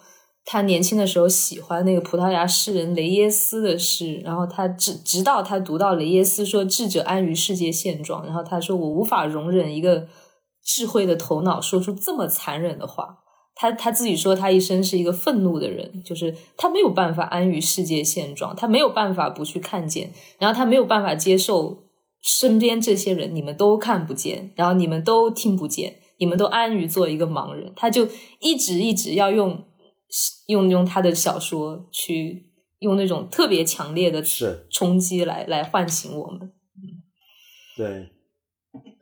[0.45, 10.07] 他年轻的时候喜欢那个葡萄牙诗人雷耶斯的诗，然后他直直到他读到雷耶斯说“智者安于世界现状”，然后他说：“我无法容忍一个
[10.63, 13.20] 智慧的头脑说出这么残忍的话。”
[13.61, 21.85] 他他自己说，他一生是一个愤怒的人，就是他没有办法安于世界现状，他没有办法不去看见，然后他没有办法接受
[22.23, 28.09] 身边这些人，你们都看不见，然后你们都听不见，你们都安于做一个盲人，他就
[28.39, 29.63] 一直一直要用
[30.47, 32.47] 用用他的小说去
[32.79, 36.51] 用那种特别强烈的是冲击来来唤醒我们。
[37.77, 38.09] 对，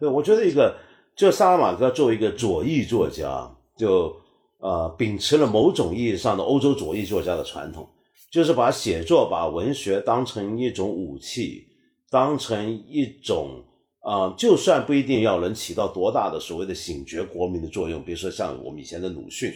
[0.01, 0.78] 对，我觉得一个
[1.16, 4.16] 就萨拉马戈作为一个左翼作家，就。
[4.60, 7.89] 呃，秉持了某种意义上的欧洲左翼作家的传统，
[8.30, 11.64] 就是把写作、把文学当成一种武器，
[12.10, 13.62] 当成一种
[14.01, 19.52] 啊，就算不一定要能起到多大的所谓的醒觉国民的作用，比如说像我们以前的鲁迅，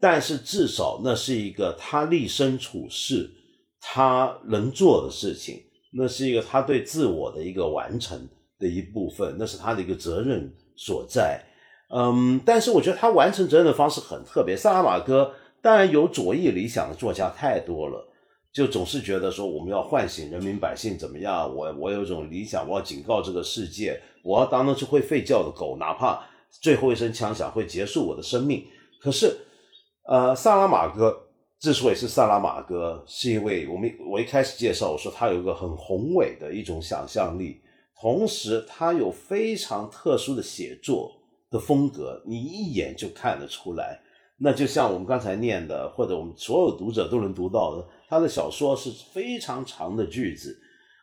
[0.00, 3.30] 但是至少那是一个他立身处世
[3.78, 5.60] 他能做的事情，
[5.92, 8.26] 那是一个他对自我的一个完成
[8.58, 11.44] 的一部分，那是他的一个责任所在。
[11.92, 14.56] 嗯，但是我觉得他完成责任的方式很特别。
[14.56, 18.08] 萨拉马戈当然有左翼理想的作家太多了，
[18.52, 21.52] 就总是觉得说我们要唤醒人民百姓怎么样？
[21.52, 28.64] 我我有种理想，我要警告这个世界，我要当那只会吠叫的狗，哪怕最后一声枪响会结束我的生命。
[29.00, 29.36] 可是，
[30.04, 31.12] 呃，萨拉马戈
[31.58, 37.60] 之所以是萨拉马戈，是因为我们我一开始介绍我说他有一个很宏伟的一种想象力，
[38.00, 41.16] 同时他有非常特殊的写作。
[41.50, 44.00] 的风格，你一眼就看得出来。
[44.42, 50.58] 那就像我们刚才念的，或者我们所有读者都能读到的，他的小说是非常长的句子，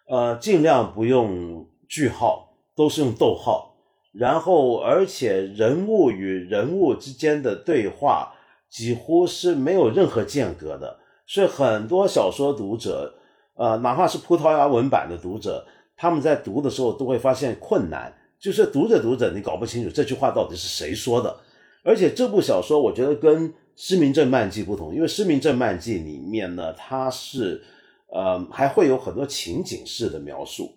[0.08, 3.76] 呃，尽量不用句号，都是用逗号。
[4.12, 8.34] 然后，而且人物与人物之间的对话
[8.68, 10.98] 几乎是没有任何间隔的，
[11.28, 13.14] 所以很多小说读者，
[13.54, 18.12] 呃，哪怕是葡萄牙文版的读者，他们在读的时候都会发现困难。
[18.40, 21.36] 就是读着读着，你搞不清楚这句话到底是谁说的。
[21.84, 27.64] 而且这部小说，我觉得跟《失明症漫记》不同，因为《失明症漫记》里面呢，它是
[28.12, 30.74] 呃还会有很多情景式的描述，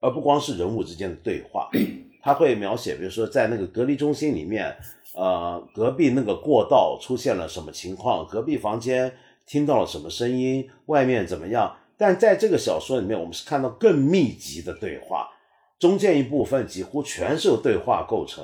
[0.00, 1.68] 而不光是人物之间的对话。
[2.22, 4.74] 它会描写，比如说在那个隔离中心里面，
[5.14, 9.12] 呃，隔壁那个过道出现了什么情况，隔壁房间
[9.46, 11.76] 听到了什么声音，外面怎么样。
[11.98, 15.28] 但在这个小说里面，我们是看到更密集的对话。
[15.84, 18.42] 中间一部分几乎全是由对话构成，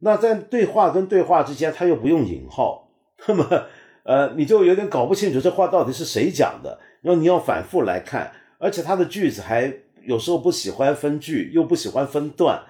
[0.00, 2.88] 那在对话跟对话之间，他又不用引号，
[3.28, 3.46] 那么
[4.02, 9.72] 呃，你就有点搞不清楚这话到底是谁讲的，然后你要反复来看，而且他的句子还
[10.02, 12.60] 有时候不喜欢分句，又不喜欢分段，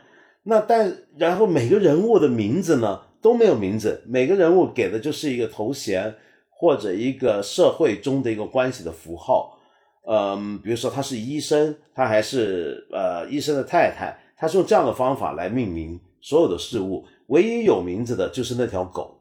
[0.42, 6.14] 那但然后每个人物的名字呢都没有名字，每个人物给的就是一个头衔
[6.50, 9.53] 或者一个社会中的一个关系的符号。
[10.06, 17.04] 嗯，比如说他是医生，他还是呃医生的太太，他是用这样的方法来命名所有的事物。
[17.28, 19.18] 唯一有名字的就是那条狗，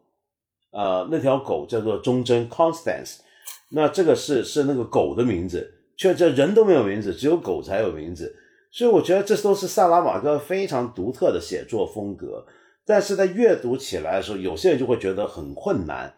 [0.72, 3.20] 呃，那条狗叫做忠贞 Constance。
[3.70, 8.36] 那这个是是那个狗的名字，却这人都没有名字，只有狗才有名字。
[8.70, 12.46] 所以我觉得这都是萨拉马戈非常独特的写作风格。
[12.86, 16.14] 但是在阅读起来的时候，有些人就会觉得很困难。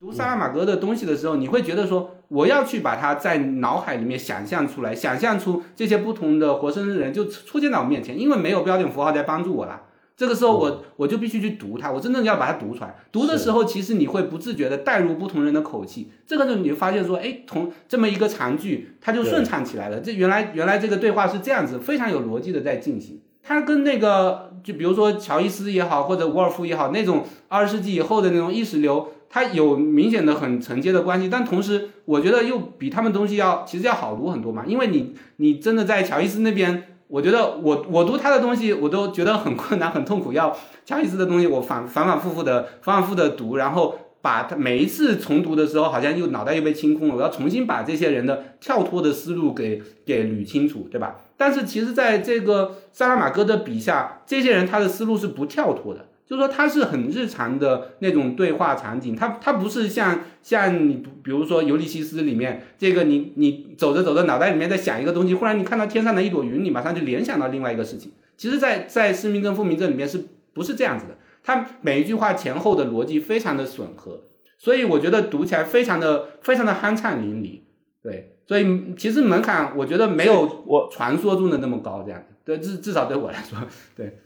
[0.00, 9.82] 读萨拉玛格的东西的时候，你会觉得说，我要去把它在脑海里面想象出来，想象出这些不同的活生生的人就出现在我面前，因为没有标点符号在帮助我了。
[10.16, 12.94] 这个时候，我我就必须去读它，我真正要把它读出来。
[13.12, 20.00] 读的时候，其实你会不自觉的带入不同人的口气，这个时候你就发现说，哎，同这么一个长句，它就顺畅起来了。
[20.00, 23.20] 这原来原来这个对话是这样子，非常有逻辑的在进行。
[23.42, 29.08] 它跟那个就比如说乔伊斯也好，或者伍尔夫也好，那种二十世纪以后的那种意识流。
[29.32, 34.64] 它有明显的很承接的关系，但同时我觉得又比他们东西要其实要好读很多嘛。
[34.66, 51.20] 因为你你真的在乔伊斯那边，我觉得我我读他的东西我都觉得很困难很痛苦，要乔伊斯的东西我反反反复复的反反复复的读，然后把他每一次重读的时候，好像又脑袋又被清空了，我要重新把这些人的跳脱的思路给给捋清楚，对吧？
[51.36, 56.06] 但是其实在这个萨拉马戈的笔下，这些人他的思路是不跳脱的。
[56.30, 68.12] 就是说，它是很日常的那种对话场景，它它不是像像你比如说《尤利西斯》里面这个，你你走着走着，脑袋里面在想一个东西，忽然你看到天上的一朵云，你马上就联想到另外一个事情。
[68.36, 70.24] 其实，在在失明症、复明症里面是
[70.54, 71.18] 不是这样子的？
[71.42, 74.20] 它每一句话前后的逻辑非常的损合，
[74.56, 77.62] 所以我觉得读起来非常的非常的酣畅淋漓。
[78.04, 82.26] 对，所以其实门槛我觉得没有我传说中的那么高，这样子。
[82.44, 83.58] 对，至至少对我来说，
[83.96, 84.16] 对。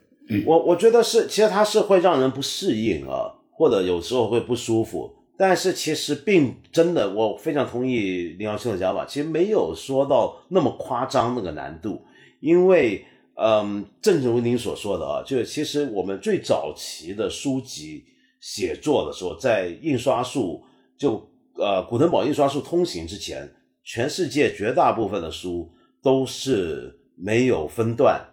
[0.46, 5.14] 我我觉得是，其实它是会让人不适应啊，或者有时候会不舒服。
[5.36, 12.00] 但是其实并真的，我非常同意林耀庆的讲法，其实没有说到那么夸张那个难度。
[12.40, 18.04] 因为，嗯，正如您所说的啊，就是其实我们最早期的书籍
[18.40, 20.62] 写作的时候，在印刷术
[20.96, 23.50] 就呃古腾堡印刷术通行之前，
[23.82, 25.68] 全世界绝大部分的书
[26.00, 28.24] 都是没有分段。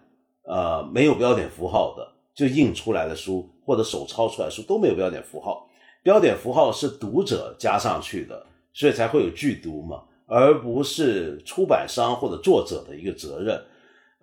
[0.44, 5.68] 呃，没有标点符号的就印出来的书或者手抄出来的书都没有标点符号，
[6.04, 13.62] 标点符号是读者加上去的，所以才会有剧毒嘛，而不是出版商或者作者的一个责任。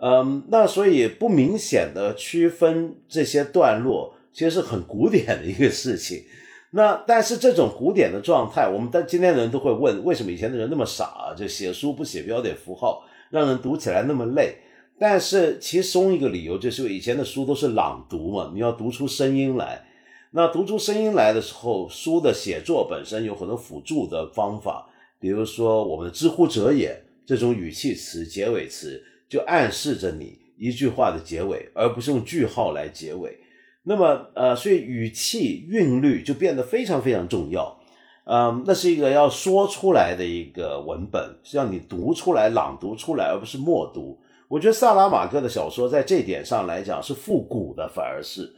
[0.00, 6.22] 嗯，那所以不明显的区分这些段落，其实是很古典的一个事情。
[6.70, 14.56] 那但是这种古典的状态，我们但今天的人都会问，为什么以前的人那么傻，就写书不写标点符号，让人读起来那么累？
[15.00, 19.84] 但是其中一个理由就是以前的书都是朗读嘛，你要读出声音来。
[20.32, 24.86] 那读出声音来的时候，书的写作本身有很多辅助的方法，
[25.18, 33.38] 比如说我们的“知乎者也”这种语气词、结尾词，就暗示着你一句话的结尾，而不是用句号来结尾。
[33.84, 37.80] 那么，呃，所以语气韵律就变得非常非常重要。
[38.24, 44.18] 嗯，那是一个要说出来的一个文本，是让你读出来、朗读出来，而不是默读。
[44.48, 48.50] 我觉得萨拉马戈的小说在这点上来讲是复古的，反而是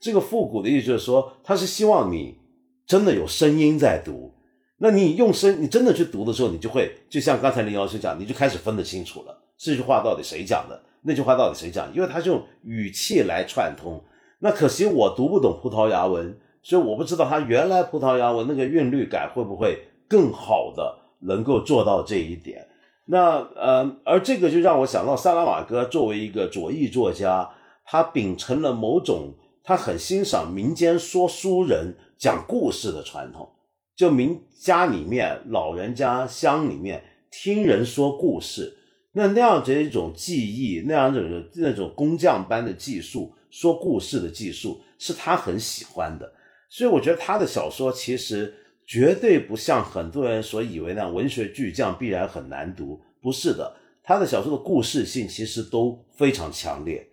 [0.00, 2.38] 这个复古的意思就是说，他是希望你
[2.86, 4.32] 真的有声音在读。
[4.78, 14.02] 那你用声，你真的去读的时候，你就会就像刚才林老师讲，你就开始分得清楚了，这句话到底谁讲的，那句话到底谁讲，因为他是用语气来串通。
[14.40, 22.66] 那可惜我读不懂葡萄牙文，所以我不知道他原来葡萄牙文那个韵律感会不会更好的能够做到这一点。
[23.06, 27.50] 那呃，而这个就让我想到萨拉瓦戈作为一个左翼作家，
[27.84, 33.46] 他秉承了某种他很欣赏民间说书人讲故事的传统，
[33.94, 38.74] 就民家里面老人家乡里面听人说故事，
[39.12, 46.32] 那那样子一种技艺，那样子那种工匠般的技术，说故事的技术是他很喜欢的，
[46.70, 48.54] 所以我觉得他的小说其实。
[48.86, 53.00] 绝对不像很多人所以为那样，文学巨匠必然很难读。
[53.22, 57.06] 不是的，他的小说的故事性其实都非常强烈。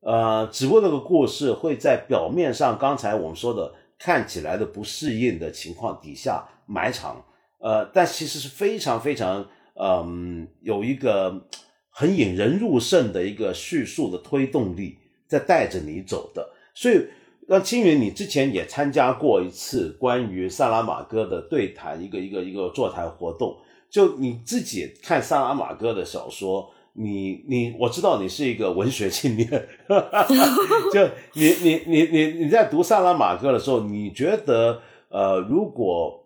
[0.00, 7.22] 呃，只不过那个故事会在表面上，刚才我们说的看起来的不适应的情况底下埋藏。
[7.58, 11.46] 呃，但其实是非常非常，嗯，有一个
[11.90, 14.96] 很引人入胜的一个叙述的推动力
[15.28, 16.50] 在带着你走的。
[16.74, 17.06] 所以。
[17.52, 23.58] 那青云，你之前也参加过一次关于萨拉玛戈的对谈，一个一个一个座谈活动。
[23.90, 29.48] 就你自己看萨拉玛戈的小说，你你我知道你是一个文学青年，
[30.94, 36.24] 就你你你你你在读萨拉玛戈的时候，你觉得呃，如果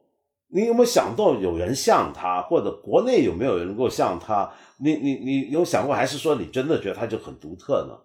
[0.48, 4.52] 你有没有想到有人像他，或者国内有没有人能够像他？
[4.76, 7.96] 你你你有想过，还是说你真的觉得他就很独特呢？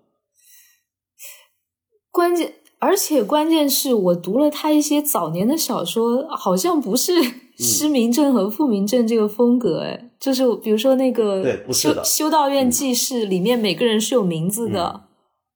[2.12, 2.54] 关键。
[2.80, 7.12] 而且关键是我读了他一些早年的小说，好像不是
[7.60, 11.44] 失明症和复明症这个风格，哎，就是比如说那个
[11.74, 15.02] 《修修道院记事》里面每个人是有名字的，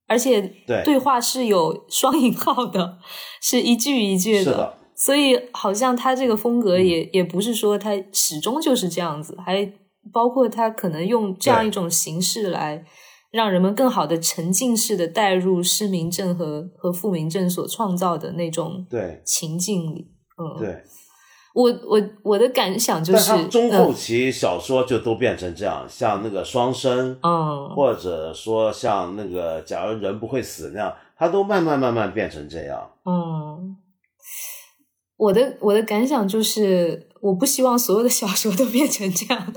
[0.08, 0.98] 而且对。
[0.98, 2.98] 话是有双引号的，
[3.42, 9.72] 是一句一句的，所以好像他这个风格也也不是说他始终就是这样子，还
[10.12, 12.84] 包括他可能用这样一种形式来。
[13.34, 19.24] 让人们更好的沉浸式的带入失明症和和复明症所创造的那种对。
[19.26, 20.08] 情境里，
[20.38, 20.84] 嗯，对，
[21.56, 33.76] 我我我的感想就是，中后期小说就都变成这样，像那个双生，嗯，或者说像那个假如人不会死那样，它都慢慢慢慢变成这样，嗯，
[35.18, 39.54] 我的我的感想就是，我不希望所有的小说都变成这样。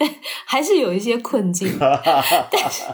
[0.00, 0.08] 但
[0.46, 1.68] 还是有一些困境，
[2.50, 2.84] 但是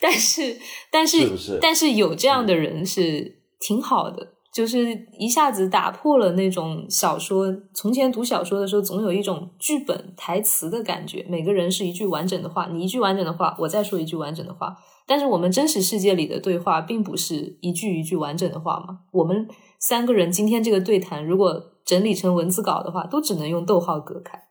[0.00, 0.58] 但是
[0.90, 7.54] 但是但是有这样的人是挺好的，就是一下子打破了那种小说。
[7.74, 14.74] 从前读小说的时候，总有一种剧本台词的感觉，每个人是一句完整的话，你一句完整的话，我再说一句完整的话。
[15.06, 19.00] 但是我们真实世界里的对话，并不是一句一句完整的话嘛。
[19.12, 19.46] 我们
[19.78, 24.43] 三个人今天这个对谈，如果整理成文字稿的话，都只能用逗号隔开，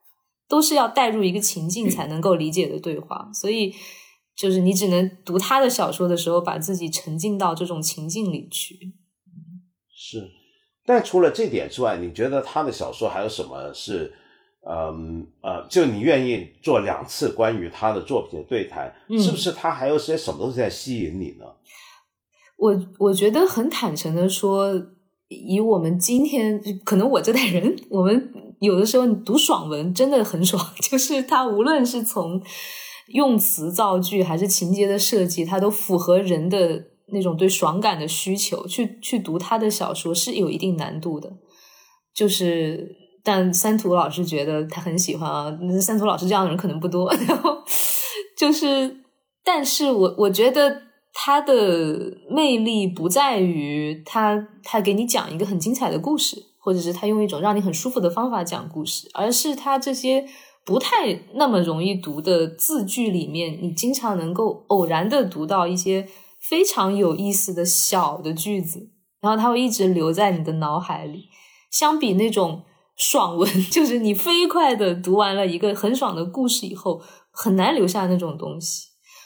[0.54, 3.28] 都是要带入一个情境才能够理解的对话。
[3.34, 3.74] 所以，
[4.36, 8.78] 就是你只能读他的小说的时候，把自己沉浸到这种情境里去。
[9.96, 10.30] 是，
[10.86, 14.14] 但除了这点之外，你觉得他的小说还有什么是？
[14.66, 21.46] 嗯呃，就你愿意做两次关于他的作品的对谈，是不是他还有些什么东西在吸引你呢？
[22.58, 24.72] 我我觉得很坦诚的说，
[25.28, 28.32] 以我们今天可能我这代人，我们
[28.64, 32.42] 有的时候你读爽文真的很爽， 就是他无论是从
[33.08, 38.66] 用词造句还是情节的设计，它都符合人的那种对爽感的需求。
[38.66, 41.32] 去去读他的小说是有一定难度的，
[42.16, 43.04] 就是。
[43.26, 47.10] 但三图老师觉得他很喜欢啊，三图老师这样的人可能不多。
[47.26, 47.58] 然后
[48.38, 48.98] 就是，
[49.46, 50.82] 但是我我觉得
[51.14, 60.26] 他的魅力不在于他他给你讲一个很精彩的故事，或者是他用一种让你很舒服的方法讲故事，而是他这些
[60.66, 66.08] 不太那么容易读的字句里面，你经常能够偶然的读到一些
[66.40, 68.90] 非常有意思的小的句子，
[69.22, 71.26] 然后他会一直留在你的脑海里。
[71.70, 72.64] 相比那种。
[72.96, 78.84] 爽文 就是你飞快的读完了一个很爽的故事以后，很难留下那种东西。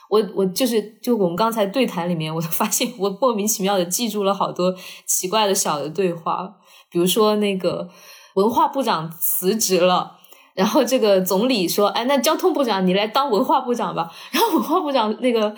[0.10, 4.74] 我我就是就我们刚才对谈里面，我都发现我莫名其妙的记住了好多
[5.06, 6.50] 奇怪的小的对话，
[6.92, 7.88] 比如说那个
[8.36, 10.14] 文化部长辞职了。
[10.54, 15.56] 然后这个总理说：“哎，那交通部长你来当文化部长吧。”然后文化部长那个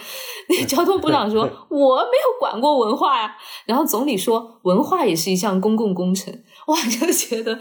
[0.50, 3.34] 那个交通部长说： “我没有管过文化呀。”
[3.66, 6.38] 然后总理说：“文化也是一项公共工程。”
[6.68, 7.58] 哇，就觉得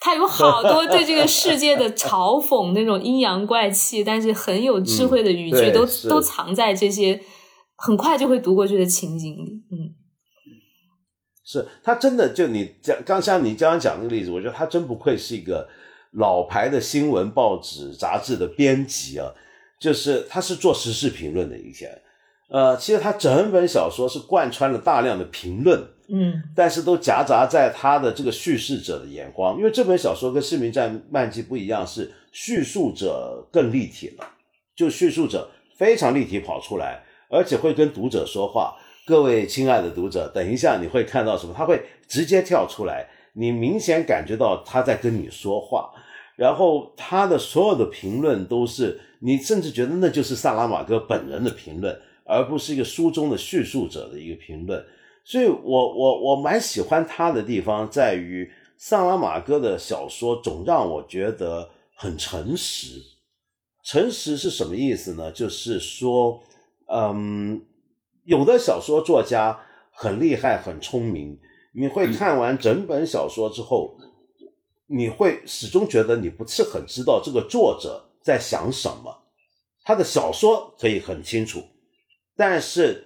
[0.00, 7.18] 他有好多对这个世界的嘲讽，那种阴阳怪气，但是很有智慧的语句，都都藏在这些
[7.74, 9.62] 很快就会读过去的情景里。
[9.72, 9.96] 嗯，
[11.52, 15.68] 是他真的就你讲刚像你刚刚讲那个例子，我觉得他真不愧是一个。
[16.16, 19.32] 老牌的新闻报纸杂志的编辑啊，
[19.80, 21.90] 就是他是做时事评论的以前，
[22.50, 34.28] 呃，其实他整本小说是贯穿了大量的评论，嗯，但是都夹杂在他的这个叙事者的眼光，因为这本小说跟《市民战漫记》不一样，是叙述者更立体了，
[34.76, 35.48] 就叙述者
[35.78, 38.76] 非常立体跑出来，而且会跟读者说话。
[39.04, 41.52] 各位亲爱的读者，等一下你会看到什么？
[41.56, 45.90] 他会直接跳出来，你明显感觉到他在跟你说话。
[46.36, 54.84] 然后他的所有的评论都是，你甚至觉得那就是萨拉马戈本人的评论，而不是一个书中的叙述者的一个评论。
[55.24, 63.02] 所以，我我我蛮喜欢他的地方在于，萨拉马戈的小说总让我觉得很诚实。
[63.84, 65.30] 诚实是什么意思呢？
[65.30, 66.40] 就是说，
[66.86, 67.60] 嗯，
[68.24, 71.38] 有的小说作家很厉害、很聪明，
[71.72, 73.96] 你会看完整本小说之后。
[74.94, 79.22] 你会始终觉得你不是很知道这个作者在想什么，
[79.84, 81.62] 他的小说可以很清楚，
[82.36, 83.02] 但是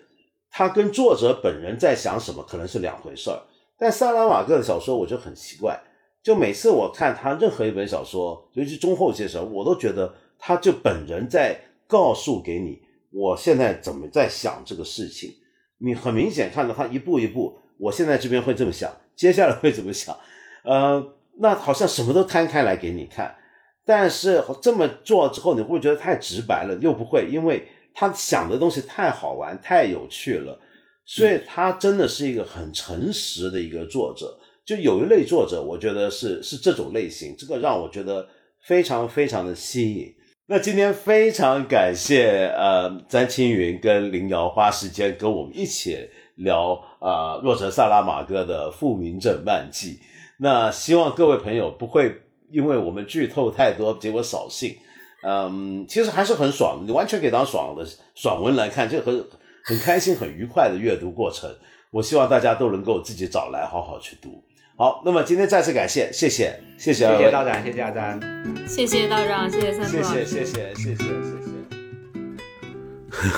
[0.50, 3.40] 他跟作者本人在想什么可能是两回事儿。
[3.78, 5.80] 但萨拉瓦戈的小说我就很奇怪，
[6.24, 11.56] 就每次我看他任何一本小说，尤其中后期的时候，我都觉得他就本人在
[11.86, 12.82] 告诉给你，
[13.16, 15.32] 我现在怎么在想这个事情。
[15.78, 20.16] 你很明显看到他一步一步，我现在这边会这么想，接下来会怎么想，
[20.64, 21.14] 呃。
[21.38, 23.36] 那好像什么都摊开来给你看，
[23.84, 30.58] 但是这么做之后，你会觉得太直白了，又不会，因为他想的东西太好玩、太有趣了，
[31.04, 34.34] 所以他真的是一个很诚实的一个作者。
[34.64, 38.26] 就有一类作者，我觉得是是这种类型，这个让我觉得
[38.62, 40.10] 非常非常的吸引。
[40.48, 49.94] 那今天非常感谢呃詹青云跟林瑶花时间跟我们一起聊啊若泽萨拉马戈的《复明镇漫记》。
[50.38, 54.76] 那希望各位朋友不会因为我们剧透太多，结果扫兴。
[55.24, 59.24] 嗯，其实还是很爽，你完全可以当爽的爽文来看，就很
[59.64, 61.52] 很开心、很愉快的阅读过程。
[61.90, 64.44] 我希望大家都能够自己找来好好去读。
[64.78, 68.20] 好，那么今天再次感谢，谢谢，谢谢，谢谢道长，谢谢阿詹，
[68.68, 70.94] 谢谢道长，谢谢三叔，谢谢，谢谢，谢谢，谢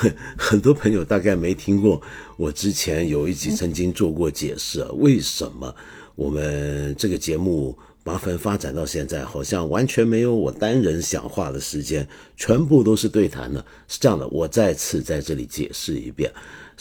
[0.03, 0.13] 谢。
[0.37, 2.01] 很多朋友大概没听过，
[2.35, 5.73] 我之前有一集曾经做过解释，为什么？
[6.15, 12.05] 我们这个节目麻烦发展到现在，好像完全没有我单人讲话的时间，
[12.35, 13.63] 全部都是对谈呢。
[13.87, 16.29] 是这样的，我再次在这里解释一遍，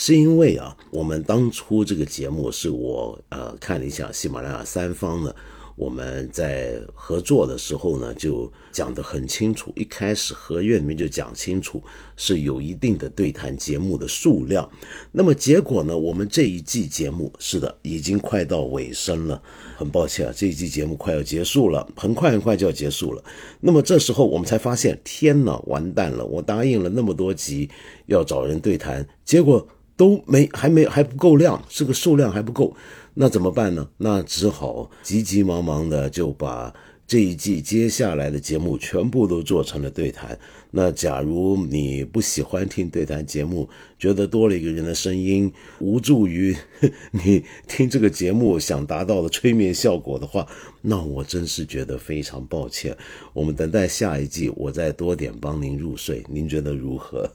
[0.01, 5.35] 是因为啊，我们当初这个节目是我呃看了一下喜马拉雅三方呢。
[5.75, 9.73] 我们在合作的时候呢，就讲得很清楚。
[9.77, 11.81] 一开始合约里面就讲清楚，
[12.17, 14.69] 是有一定的对谈节目的数量。
[15.13, 19.41] 那么结果呢，我们这一季节目是的，已经快到尾声了。
[19.77, 23.23] 很抱歉啊，这一季节目快要结束了，很快很快就要结束了。
[23.61, 26.25] 那么这时候我们才发现，天哪，完蛋了！
[26.27, 27.71] 我答应了那么多集
[28.07, 29.65] 要找人对谈，结果
[29.99, 32.75] 都没还没还不够量，这个数量还不够。
[33.15, 33.91] 那怎么办呢？
[33.99, 36.73] 那只好急急忙忙的就把
[37.05, 40.39] 这一季接下来的节目全部都做成了对谈。
[40.71, 43.69] 那假如你不喜欢听对谈节目，
[43.99, 46.55] 觉得多了一个人的声音无助于
[47.11, 50.47] 你听这个节目想达到的催眠效果的话，
[50.83, 52.97] 那我真是觉得非常抱歉。
[53.33, 57.29] 我们等待下一季，我再多点帮您入睡，您觉得如何？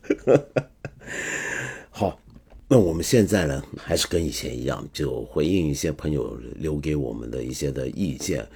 [1.92, 2.23] 好。
[2.68, 8.48] 那我们现在呢，还是跟以前一样，就回应一些朋友留给我们的一些的意见，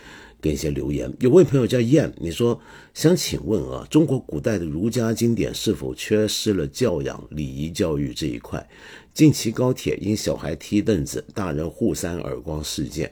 [0.42, 1.12] 跟一些留言。
[1.20, 2.60] 有位朋友叫燕，你说
[2.96, 8.68] 想请问啊，中国古代的儒家经典是否缺失了教养、礼仪教育这一块？
[9.14, 13.08] 近期高铁因小孩踢凳子，大人互扇耳光事件；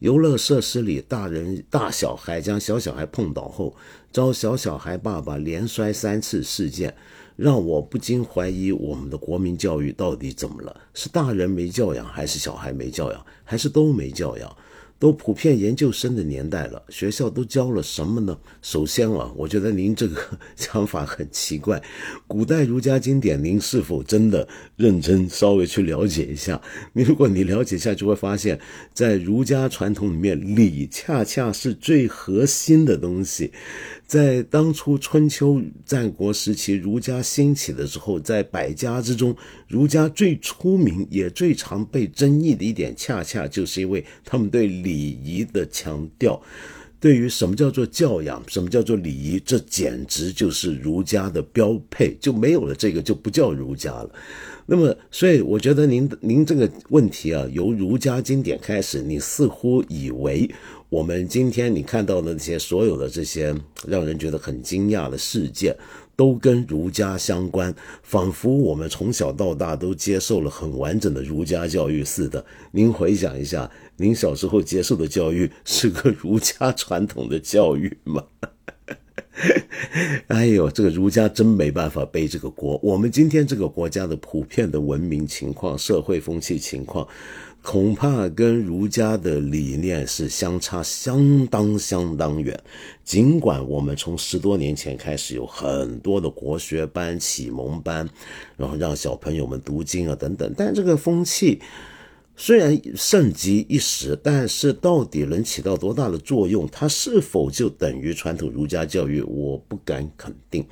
[0.00, 3.74] 游乐设施里大人大小孩将小小孩碰倒后，
[4.12, 6.94] 遭小小孩爸爸连摔三次事件。
[7.40, 10.78] 让我不禁怀疑，我们的国民教育到底怎么了？
[10.92, 14.54] 是大人没教养，还是小孩没教养，还是都没教养？
[14.98, 18.38] 都普遍研究生的年代了，学校都教了什么呢？
[18.60, 20.20] 首先啊，我觉得您这个
[20.54, 21.82] 想法很奇怪。
[22.26, 24.46] 古代儒家经典，您是否真的
[24.76, 26.60] 认真稍微去了解一下？
[26.92, 28.60] 你如果你了解一下，就会发现，
[28.92, 33.50] 在儒家传统里面，礼恰恰是最核心的东西。
[34.10, 39.36] 在当初春秋战国时期，儒家兴起的时候，在百家之中，
[39.68, 46.42] 儒家最出名也最常被争议的一点，恰恰就是因为他们对礼仪的强调。
[46.98, 52.12] 对于什么叫做教养，什么叫做礼仪，这简直就是儒家的标配。
[52.20, 54.10] 就没有了这个，就不叫儒家了。
[54.66, 60.50] 那么，所以我觉得您您这个问题啊，由儒家经典开始，你似乎以为。
[60.90, 63.54] 我们今天你看到的那些所有的这些
[63.86, 65.76] 让人觉得很惊讶的事件，
[66.16, 67.72] 都跟儒家相关，
[68.02, 72.44] 仿佛我们从小到大都接受了很完整的儒家教育似的。
[72.72, 78.24] 您回想一下，您小时候接受的教育是个儒家传统的教育吗？
[80.26, 82.78] 哎呦，这个儒家真没办法背这个锅。
[82.82, 87.06] 我们今天这个国家的普遍的文明情况、社会风气情况。
[87.62, 92.58] 恐怕跟儒家的理念是相差相当相当远。
[93.04, 98.08] 尽管我们从十多年前开始有很多的国学班、启蒙班，
[98.56, 101.60] 然后让小朋友们读经啊等等，但这个风气
[102.34, 106.66] 虽然盛极一时，但是到底能起到多大的作用？
[106.72, 109.20] 它是否就等于传统儒家教育？
[109.20, 110.64] 我不敢肯定。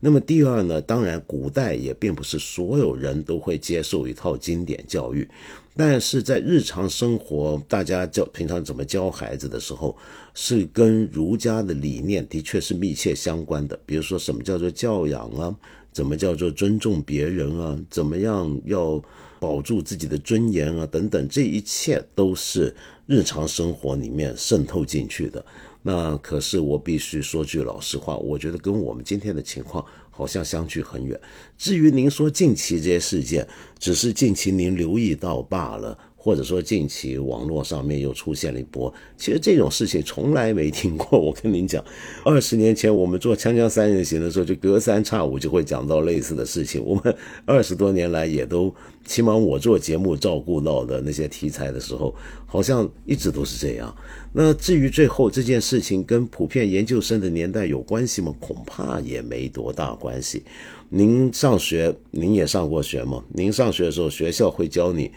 [0.00, 0.80] 那么第二呢？
[0.80, 5.28] 当然，古代也并不是所有人都会接受一套经典教育。
[5.74, 9.96] 但是在日常生活，大家教平常怎么教孩子的时候，
[10.34, 13.78] 是跟儒家的理念的确是密切相关的。
[13.86, 15.54] 比如说，什么叫做教养啊？
[15.90, 17.78] 怎么叫做尊重别人啊？
[17.88, 19.02] 怎么样要
[19.40, 20.86] 保住自己的尊严啊？
[20.86, 22.74] 等等，这一切都是
[23.06, 25.44] 日常生活里面渗透进去的。
[25.82, 29.84] 那可是我必须说句老实话，我觉得跟我们今天的情况。
[30.12, 31.20] 好像相距很远。
[31.58, 33.48] 至于您说近期这些事件，
[33.80, 38.92] 只是近期您留意到罢了，或者说近期网络上面又出现了一波。
[39.16, 41.18] 其实这种事情从来没听过。
[41.18, 41.84] 我跟您讲，
[42.24, 46.80] 二十年前我们做《锵锵三人行》的时候，就隔三差五就会讲到类似的事情。
[46.84, 47.12] 我们
[47.44, 48.72] 二十多年来也都，
[49.04, 52.14] 起码我做节目照顾到的那些题材的时候，
[52.46, 53.92] 好像一直都是这样。
[54.32, 58.32] 那至于最后这件事情跟普遍研究生的年代有关系吗？
[58.38, 60.44] 恐怕也没多大关系。
[60.88, 63.24] 您上学，您也上过学吗？
[63.32, 65.10] 您上学的时候，学校会教你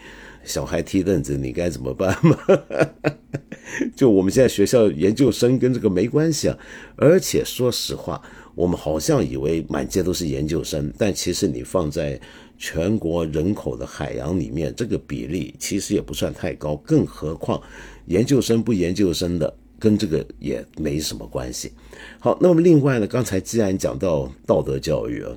[0.46, 2.38] 小孩踢凳子，你该怎么办嘛？
[3.94, 6.56] 就我们现在学校研究生跟这个没关系啊。
[6.96, 8.22] 而且说实话，
[8.54, 12.18] 我们好像以为满街都是研究生，但其实你放在
[12.56, 16.76] 全国人口的海洋里面，这个比例其实也不算太高。
[16.76, 17.60] 更何况。
[18.06, 21.72] 研究生不研究生的，跟这个也没什么关系。
[22.20, 25.32] 好，那么另外呢，刚才既然讲到道德教育啊，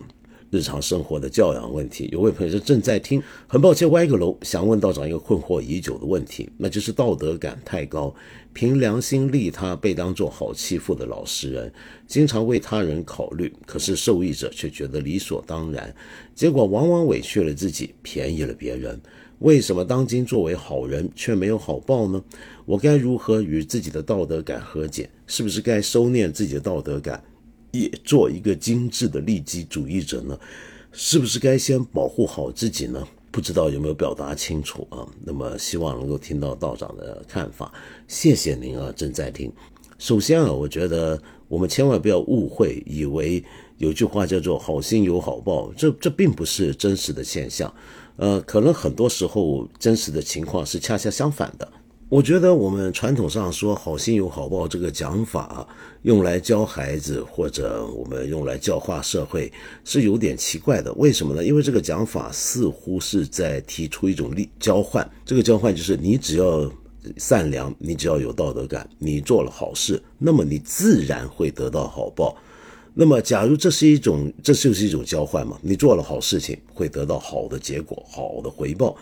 [0.52, 2.10] 日常生活的教养问题。
[2.12, 8.14] 有位朋友说正在听，很抱歉歪个楼，想问道长一个困惑已久的问题，那就是道德感太高，
[8.54, 11.72] 凭良心利他，被当做好欺负的老实人，
[12.08, 15.94] 经常为他人考虑，可是受益者却觉得理所当然，
[16.34, 19.00] 结果往往委屈了自己，便宜了别人。
[19.40, 22.22] 为什么当今作为好人却没有好报呢？
[22.66, 25.10] 我该如何与自己的道德感和解？
[25.28, 27.24] 是不是该收敛自己的道德感，
[27.72, 30.38] 也做一个精致的利己主义者呢？
[30.92, 33.08] 是不是该先保护好自己呢？
[33.32, 35.06] 不知道有没有表达清楚啊？
[35.24, 37.72] 那么希望能够听到道长的看法，
[38.08, 39.52] 谢谢您啊，正在听。
[40.00, 43.44] 首先啊，我觉得我们千万不要误会，以为
[43.78, 47.72] 有句话叫做“好心有好报”，这这并不是真实的现象。
[48.16, 51.72] 呃，可能很多时候真实的情况是恰恰相反的。
[52.10, 55.68] 我觉得我们传统上说“好心有好报”这个讲法，
[56.02, 59.52] 用来教孩子或者我们用来教化社会
[59.86, 60.92] 是有点奇怪的。
[60.94, 61.46] 为什么呢？
[61.46, 66.68] 因为这个讲法似乎是在提出一种利交换，这个交换就是你只要
[67.18, 72.36] 善良，你只要有道德感，你做了好事，那么你自然会得到好报。
[72.96, 75.60] 那么，假如这是一种，这就是一种交换嘛？
[75.62, 78.98] 你做了好事情，会得到好的结果、好的回报。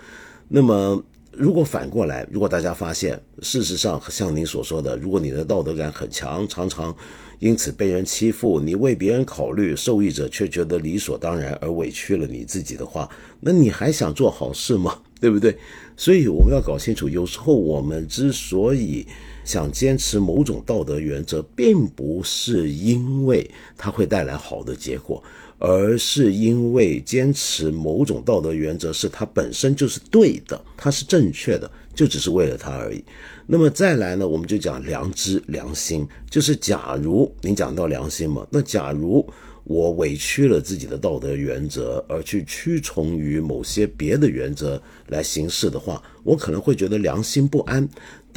[0.50, 1.02] 那么，
[1.38, 6.96] 如果反过来，如果大家发现，事实上像您所说的，如果你的道德感很强，常常
[7.38, 13.08] 因此被人欺负，你为别人考虑，受益者却觉得理所当然而委屈了你自己的话，
[13.40, 15.00] 那你还想做好事吗？
[15.22, 15.56] 对不对？
[15.96, 19.06] 所以我们要搞清楚，有时候我们之所以
[19.44, 23.48] 想坚持某种道德原则，并不是因为
[23.78, 25.24] 它会带来好的结果，
[25.60, 33.04] 而是因为坚持某种道德原则是它本身就是对的，它是正确的，就只是为了它而已。
[33.46, 39.28] 那么再来呢，我们就讲良知、良心，就是假如您讲到良心嘛，那假如。
[39.70, 47.86] 我委屈了自己的道德原则，而去屈从于某些别的原则来行事的话，我可能会觉得良心不安。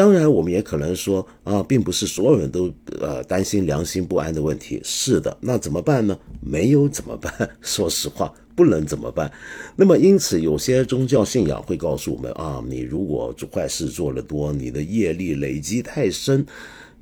[0.01, 2.72] 当然，我们也可能说啊，并不是所有人都
[3.02, 4.81] 呃担心良心不安的问题。
[4.82, 6.18] 是的，那怎么办呢？
[6.40, 7.31] 没有怎么办？
[7.60, 9.31] 说实话，不能怎么办？
[9.77, 16.47] 那么，因此有些宗教信仰会告诉我们啊，你如果坏事做得多，你的业力累积太深。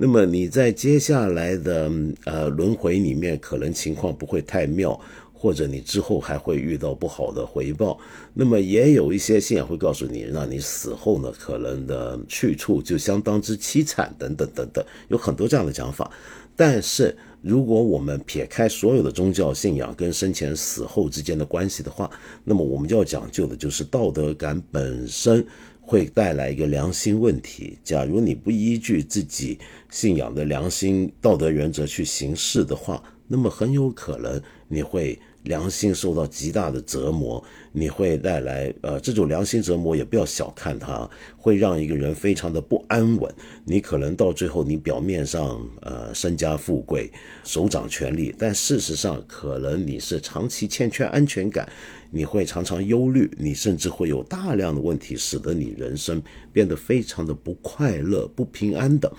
[0.00, 1.88] 那么你在接下来的
[2.24, 4.98] 呃轮回里面，可能情况不会太妙，
[5.38, 7.96] 或者你之后还会遇到不好的回报。
[8.34, 16.10] 那么也有一些信仰会告诉你，让你死后呢，可能的去处就相当之凄惨，等等等等，有很多这样的讲法。
[16.56, 22.10] 但是如果我们撇开所有的宗教信仰跟生前死后之间的关系的话，
[22.42, 25.46] 那么我们就要讲究的就是道德感本身。
[25.80, 27.78] 会带来一个良心问题。
[27.82, 29.58] 假如你不依据自己
[29.88, 34.38] 信仰的良心道德原则去行事的话，那么很有可能
[34.68, 35.18] 你会。
[35.44, 37.42] 良心受到极大的折磨，
[37.72, 43.32] 你会带来呃这种良心折磨，也不要小看它，会让一个人非常的不安稳。
[43.64, 47.10] 你可能到最后，你表面上呃身家富贵，
[47.44, 51.66] 手掌权力，但事实上可能你是长期欠缺安全感，
[52.10, 59.10] 你会常常忧虑，你甚至会有大量的问题，使得你人生变得非常的不快乐、不平安的。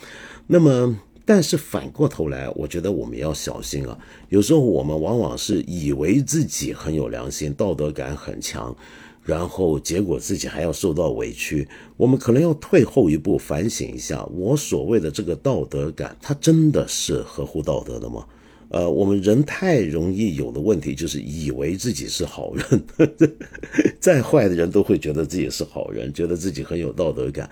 [0.46, 1.00] 那么。
[1.30, 3.96] 但是反过头来，我觉得我们要小心啊。
[4.30, 8.76] 有时候我们往往是以为自己很有良心、道德感很强，
[9.24, 11.68] 然后结果自己还要受到委屈。
[11.98, 18.26] 我们可能要退后一步，反省一下：我所谓的这个道德感，它真的是合乎道德的吗？
[18.70, 22.84] 呃，我们人太容易有的问题就是以为自己是好人，
[24.02, 27.48] 再坏的人都会觉得自己是好人，觉得自己很有道德感。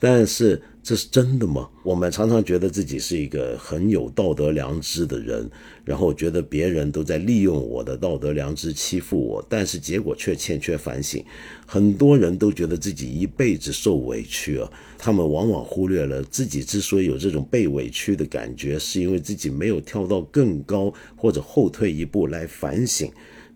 [0.00, 1.68] 但是这是真的吗？
[1.82, 5.50] 我们常常觉得自己是一个很有道德良知的人，
[5.84, 11.22] 然后觉得别人都在利用我的道德良知欺负我，但是结果却欠缺反省。
[11.66, 23.10] 很多人都觉得自己一辈子受委屈啊，他们往往忽略了自己之所以有这种被委屈的感觉，是因为自己没有跳到更高或者后退一步来反省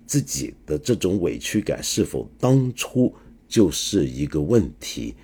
[0.06, 3.14] 自己的这种委屈感是否当初
[3.48, 5.14] 就是一个问题。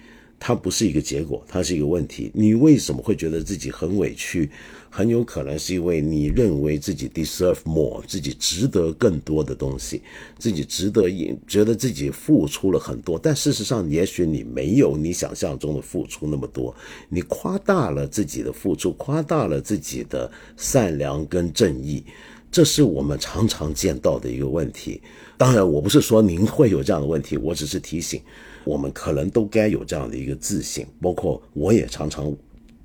[0.40, 2.31] 它不是一个结果，它是一个问题。
[2.35, 4.51] 你为什么会觉得自己很委屈？
[4.90, 10.01] 很有可能是因为你认为自己 deserve more，自己值得更多的东西，
[10.39, 11.10] 自己值得
[11.47, 13.19] 觉得自己付出了很多。
[13.19, 16.74] 但事实上，也许你没有你想象中的付出那么多，
[17.10, 22.02] 你夸大了自己的付出，夸大了自己的善良跟正义。
[22.51, 25.02] 这是我们常常见到的一个问题。
[25.36, 28.23] 当然，我不是说您会有这样的问题，我只是提醒。
[28.68, 32.36] 我们可能都该有这样的一个自信，包括我也常常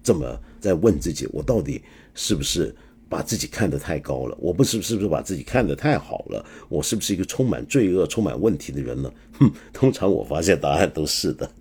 [0.01, 1.81] 这么在问自己：我到底
[2.15, 2.73] 是不是
[3.09, 4.37] 把自己看得太高了？
[4.39, 6.45] 我不是是不是把自己看得太好了？
[6.69, 9.11] 我是不是一个充满罪恶、充满问题的人呢？
[9.37, 11.51] 哼，通常我发现答案都是的。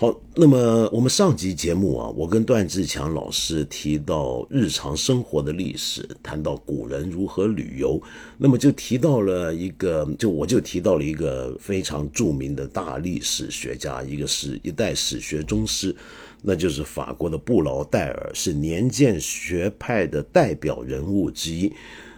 [0.00, 8.00] 好，那么我们上集节目啊，我跟段志强老师提到日常生活的历史，谈到古人如何旅游，
[8.38, 15.94] 那么就提到了一个，就我就提到了一个非常著名的大历史学家，一个是一代史学宗师，
[16.40, 21.70] 那就是法国的布劳代尔，是年鉴学派的代表人物之一。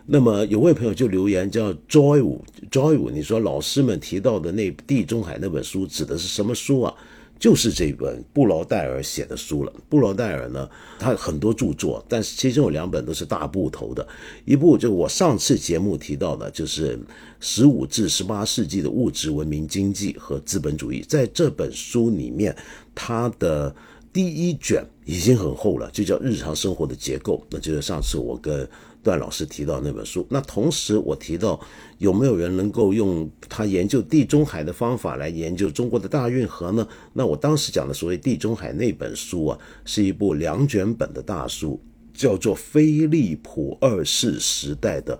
[0.06, 6.94] 那么有位朋友就留言叫 Joy，Joy，你说老师们提到的那地中海那本书指的是什么书啊？
[7.42, 9.72] 就是这本布劳代尔写的书了。
[9.88, 14.06] 布劳代尔呢，他很多著作，但是其中有两本都是大部头的。
[14.44, 16.96] 一部就我上次节目提到的，就是
[17.40, 21.04] 十五至十八世纪的物质文明经济和资本主义。
[21.08, 22.56] 在这本书里面，
[22.94, 23.74] 它的
[24.12, 27.44] 第一卷已经很厚了，就叫日常生活的结构。
[27.50, 28.68] 那就是上次我跟。
[29.02, 31.60] 段老师提到那本书，那同时我提到
[31.98, 36.86] 有没有人能够用他研究地中海的方法来研究中国的大运河呢？
[37.12, 41.80] 那我当时讲的所谓地中海那本书啊，是一部两卷本的大书，
[42.14, 45.18] 叫做《菲利普二世时代的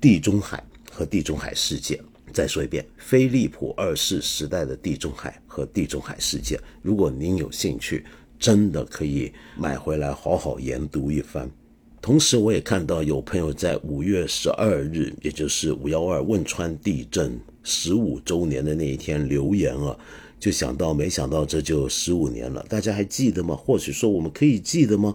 [0.00, 1.96] 地中海和地中海世界》。
[2.32, 6.56] 再说一遍，《菲利普二世时代的地中海和地中海世界》。
[6.80, 8.04] 如果您有兴趣，
[8.38, 11.50] 真的可以买回来好好研读一番。
[12.02, 19.94] 同时，我也看到有朋友在五月十二日，也就是五幺二汶川地震十五周年的那一天留言啊，
[20.38, 23.54] 就想到，没想到这就十五年了，大家还记得吗？
[23.54, 25.14] 或许说我们可以记得吗？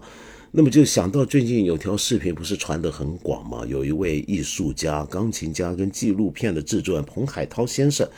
[0.52, 3.66] 那么就想到最近有条视频不是传得很广吗？
[3.66, 8.08] 有一位艺术家、钢琴家跟纪录片的制作人彭海涛先生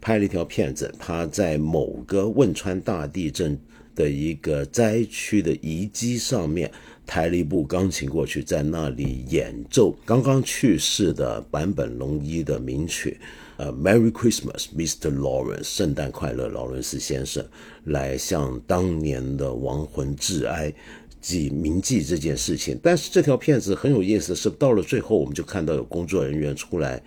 [0.00, 3.56] 拍了一条片子，他在某个汶川大地震
[3.94, 6.68] 的一个灾区的遗迹上面。
[7.06, 13.18] 抬了一部钢琴过去，在那里演奏刚刚去世的坂本龙一的名曲，
[13.56, 15.16] 呃，Merry Christmas, Mr.
[15.16, 17.46] Lawrence，圣诞快乐，劳伦斯先生，
[17.84, 20.72] 来向当年的亡魂致哀，
[21.20, 22.78] 记铭记这件事情。
[22.82, 27.02] 但是这条片子很有意思，是到了最后，我们就看到有工作人员出来。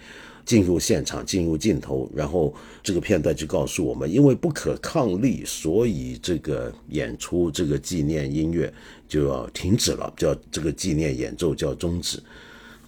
[0.46, 2.52] 进入现场，进入镜头，然后
[2.82, 8.74] 这个片段就告诉我们，因为不可抗力，所以这个演出这个纪念音乐
[9.10, 12.18] 就要停止了，叫这个纪念演奏叫终止。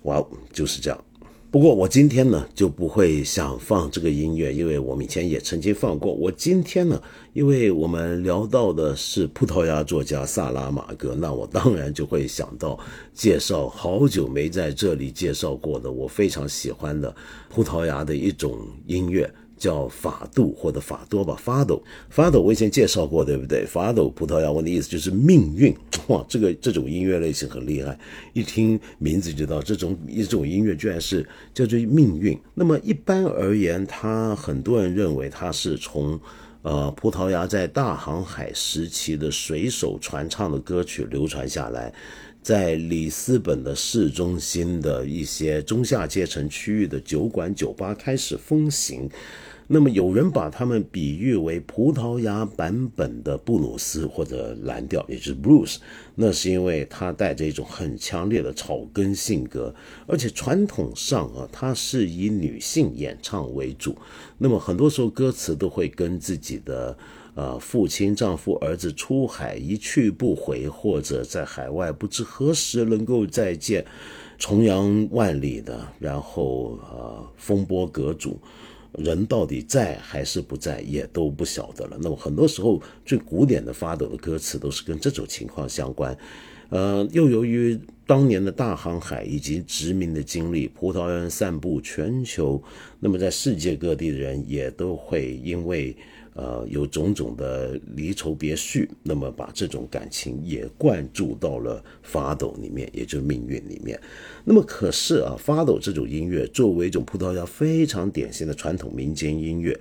[0.04, 1.04] 哇，就是这样。
[1.52, 6.14] 不过我今天呢就不会想放这个音乐，因为我们以前也曾经放过。
[6.14, 7.02] 我今天呢，
[7.34, 12.80] 因为我们聊到的是葡萄牙作家萨拉马戈，那我当然就会想到
[13.14, 17.14] 介绍好久没在这里介绍过的，我非常喜欢的
[17.50, 19.30] 葡萄牙的一种音乐。
[19.62, 23.64] 叫法度或者法多吧，法斗，法斗我以前介绍过，对不对？
[23.64, 25.72] 法斗葡萄牙文的意思就是命运，
[26.10, 27.96] 哇，这个这种音乐类型很厉害，
[28.34, 31.24] 一听名字就知道这种一种音乐居然是
[31.54, 32.36] 叫做命运。
[32.56, 36.20] 那么一般而言，他很多人认为它是从
[36.64, 41.94] 呃葡萄牙在大航海时期的水手传唱的歌曲流传下来，
[42.42, 49.08] 在里斯本的市中心的一些中下阶层区域的酒馆酒吧开始风行。
[49.74, 55.78] 那么有人把他们比喻为葡萄牙版本的布鲁斯或者蓝调，也就是 blues，
[56.14, 59.74] 那是因为它带着一种很强烈的草根性格，
[60.06, 63.96] 而且传统上啊，它是以女性演唱为主。
[64.38, 66.98] 那么很多时候歌词都会跟自己的
[67.36, 73.86] 呃父亲、丈夫、儿子出海一去不回，或者在海外不知何时能够再见，
[74.38, 78.38] 重洋万里的，然后呃风波阁主。
[78.98, 81.98] 人到底在还是不在，也都不晓得了。
[82.02, 86.18] 那么很多时候，最古典的发抖的歌词都是跟这种情况相关。
[86.70, 92.62] 呃，又由于当年的大航海以及殖民的经历，葡萄牙人散布全球，
[93.00, 95.96] 那么在世界各地的人也都会因为。
[96.34, 104.00] 呃，有种种的离愁别绪，那么把这种感情也灌注到了法斗里面，也就是命运里面。
[104.46, 109.78] 那么可是啊，法斗这种音乐作为一种葡萄牙非常典型的传统民间音乐，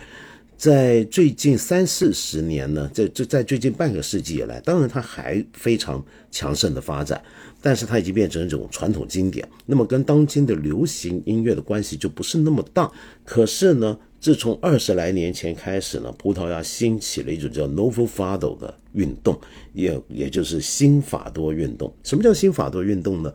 [0.57, 7.23] 在最近三四十年呢，在这在最近半个世纪以来，当然它还非常强盛的发展，
[7.63, 9.49] 但是它已经变成一种传统经典。
[9.67, 12.91] 那么跟当今的流行音乐的关系就不是那么大。
[13.25, 13.97] 可是呢？
[14.21, 19.41] 自从二十来年前开始呢，葡萄牙兴起了一种叫 Novo Fado 的运动，
[19.73, 21.91] 也也就是新法多运动。
[22.05, 23.33] 什么叫新法多运动呢？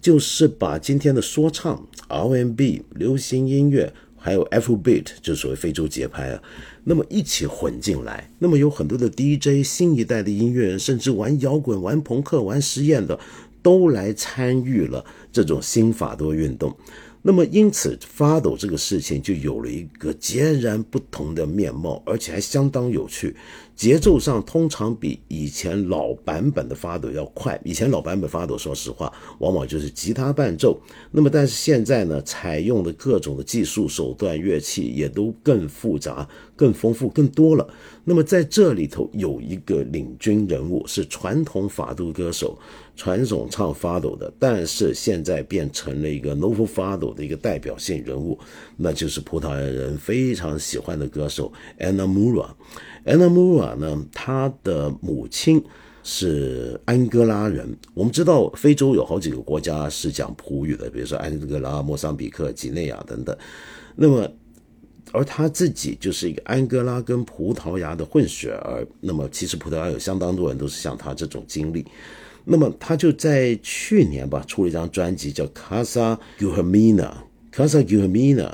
[0.00, 6.42] 就是把今天的说唱、R&B、流行音乐，还有 f b e a t 就所谓非洲节拍啊，
[6.84, 8.30] 那么一起混进来。
[8.38, 13.18] 那么有很多的 DJ，新一代的音乐人，甚至玩摇滚、玩朋克、玩实验的，
[13.62, 16.76] 都来参与了这种新法多运动。
[17.28, 23.36] 那么，因此发抖这个事情就有了一个截然不同的面貌，而且还相当有趣。
[23.76, 27.60] 节奏上通常比以前老版本的发抖要快。
[27.62, 30.80] 以前老版本发抖，说实话，往往就是吉他伴奏。
[31.10, 36.26] 那么，但是现在呢，采用的各种的技术手段、乐器也都更复杂、
[36.56, 37.68] 更丰富、更多了。
[38.04, 42.58] 那么在这里头有一个领军人物，是传统法度歌手，
[42.98, 48.36] 传统唱发抖的，但是现在变成了一个 Novo 发抖的一个代表性人物，
[48.76, 52.48] 那就是葡萄牙人非常喜欢的歌手 Ana Moura。
[53.06, 55.62] Ana Mura 呢，他的母亲
[56.02, 57.72] 是安哥拉人。
[57.94, 63.34] 我们知道非洲有好几个国家是讲葡语的，比如说安哥拉、莫桑比克、几内亚等等。
[63.94, 64.28] 那么
[65.12, 71.86] 而他自己就是一个安哥拉跟葡萄牙的混血儿，那么其实葡萄牙有相当多人都是像他这种经历，
[72.50, 77.10] 那么他就在去年吧出了一张专辑叫《Casa Guharmina》
[77.52, 78.50] ，Casa Guharmina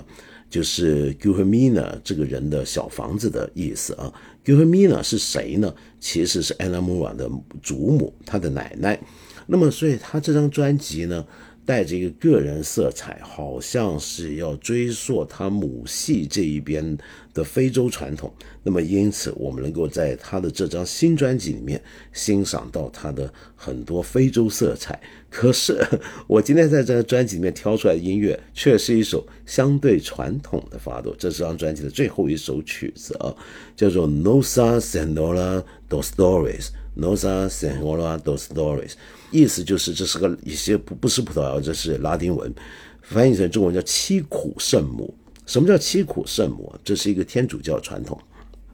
[0.51, 4.12] 就是 Guharmina 这个人的小房子的意思啊。
[4.45, 5.73] Guharmina 是谁呢？
[6.01, 7.31] 其实是 Ana Moura 的
[7.62, 9.01] 祖母，她的奶奶。
[9.47, 11.25] 那么所以他这张专辑呢？
[11.66, 16.99] 带着一个个人色彩，好像是要追溯他母系这一边
[17.35, 18.32] 的非洲传统。
[18.62, 21.82] 那么，因此我们能够在他的这张新专辑里面
[22.12, 24.98] 欣赏到他的很多非洲色彩。
[25.28, 25.85] 可是，
[26.28, 31.15] 我今天在这张专辑里面挑出来的音乐，却是一首相对传统的法朵。
[31.19, 33.35] 这是张专辑的最后一首曲子啊，
[33.77, 36.69] 叫做《Nosa Senora dos Stories》。
[36.97, 38.93] Nosa Senora dos Stories。
[39.32, 42.55] 意思就是这是个一些不不是葡萄牙，这是拉丁文，
[43.02, 45.12] 翻译成中文叫七苦圣母。
[45.47, 46.75] 什么叫七苦圣母？
[46.83, 48.19] 这是一个天主教传统。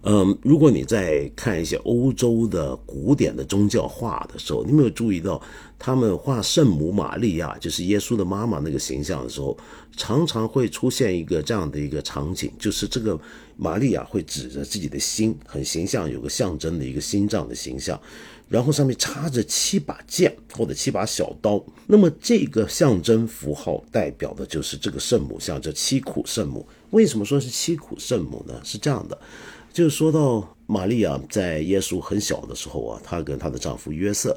[0.02, 5.38] 嗯，如果你在看一些欧洲的古典的宗教画的时候，你没有注意到，
[5.78, 9.54] 他们画圣母玛利亚，就是耶稣的妈妈那个形象的时候，
[9.98, 13.20] 常常会出现一个这样的一个场景，就是这个
[13.58, 18.00] 玛利亚会指着自己的心，很形象，有个象征的一个心脏的形象，
[18.50, 21.64] 然后上面插着七把剑或者七把小刀。
[21.86, 26.66] 那么这个象征符号代表的就是这个圣母像，这七苦圣母。
[26.90, 28.60] 为什么说是七苦圣母呢？
[28.64, 29.16] 是这样的。
[29.72, 34.36] 就是说到玛利亚在耶稣很小的时候啊，她跟她的丈夫约瑟，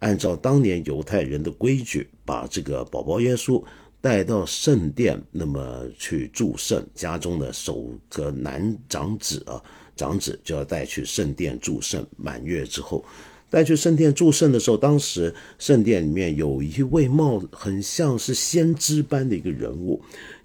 [0.00, 3.64] 按照当年犹太人的规矩，把这个宝宝耶稣
[4.02, 6.86] 带到圣殿，那么去祝圣。
[6.94, 9.56] 家中的首个男长子啊，
[9.96, 12.06] 长子就要带去圣殿祝圣。
[12.18, 13.02] 满月之后，
[13.50, 20.02] 带去圣殿祝圣的时候，当时圣殿里面有一位貌很像是先知般的一个人物，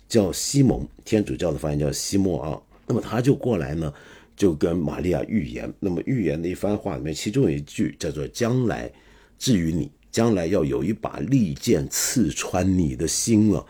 [0.07, 2.63] 叫西蒙，天主教的发音叫西莫奥。
[2.87, 3.93] 那么他就过来呢。
[4.35, 8.89] 就跟玛利亚预言，那么预言的一番话里面，其中有一句叫做“将来
[9.37, 13.65] 至于你，将来要有一把利剑刺穿你的心了”。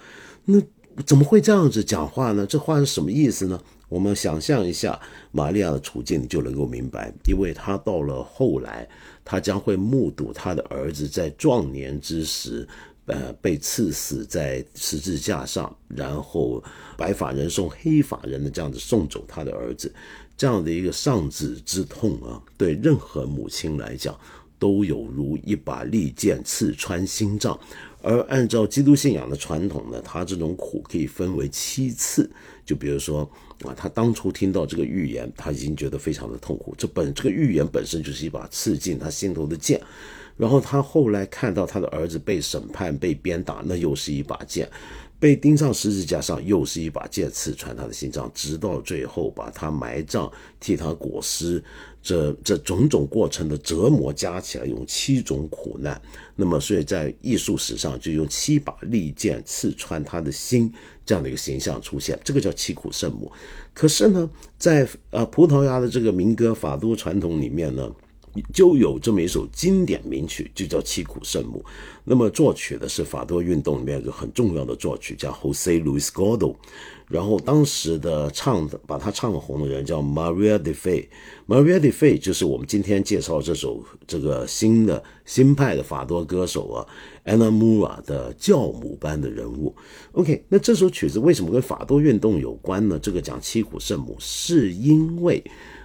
[0.46, 0.62] 那
[1.08, 2.46] 怎么会这样子讲话呢？
[2.46, 3.60] 这话是什么意思呢？
[3.88, 5.00] 我们想象一下
[5.32, 8.88] 玛利亚的处境，你就能够明白，因为她到了后来，
[9.30, 12.68] 他将会目睹他的儿子在壮年之时。
[13.06, 16.64] 呃，被刺死在十字架上，然后
[16.96, 19.92] 白发人送黑发人的这样子送走他的儿子，
[20.38, 24.16] 这样的一个丧子之痛啊，对任何母亲来讲，
[24.60, 27.60] 都有如一把利剑刺穿心脏。
[28.04, 32.30] 而按照基督信仰的传统呢，他这种苦可以分为七次。
[32.64, 33.28] 就比如说
[33.66, 36.74] 啊，他当初听到这个预言，他已经觉得非常的痛苦。
[36.78, 39.82] 这本这个预言本身就是一把刺进他心头的剑。
[40.38, 44.66] 然后他后来看到他的儿子被审判、被鞭打，那又是一把剑；
[45.20, 51.62] 被钉上十字架上，又是一把剑刺穿他的心脏，直到最后把他埋葬、替他裹尸，
[52.02, 56.02] 这这种种过程的折磨加起来，用七种苦难。
[56.38, 60.74] 那么，所以在艺术史上就用七把利剑刺穿他的心
[61.10, 63.32] 这样的一个形象出现，这个叫七苦圣母。
[63.74, 64.30] 可是呢，
[64.60, 67.92] 在呃葡萄牙的这个民歌法都传统里面呢。
[68.54, 71.66] 就有这么一首经典名曲，就叫《凄苦圣母》。
[72.04, 76.56] 那么作曲的是法多运动里面一个很重要的作曲家 Jose Luis Godo。
[77.10, 81.08] 然后当时的唱的把他唱红的人叫 Maria de Fe。
[81.48, 86.88] Maria de Fe 就是我们今天介绍这首这个新的新派的法多歌手啊
[87.26, 89.76] ，Anna Mura 的教母般的人物。
[90.14, 92.98] OK，那这首曲子为什么跟法多运动有关呢？
[92.98, 95.44] 这个讲七苦圣母，是因为。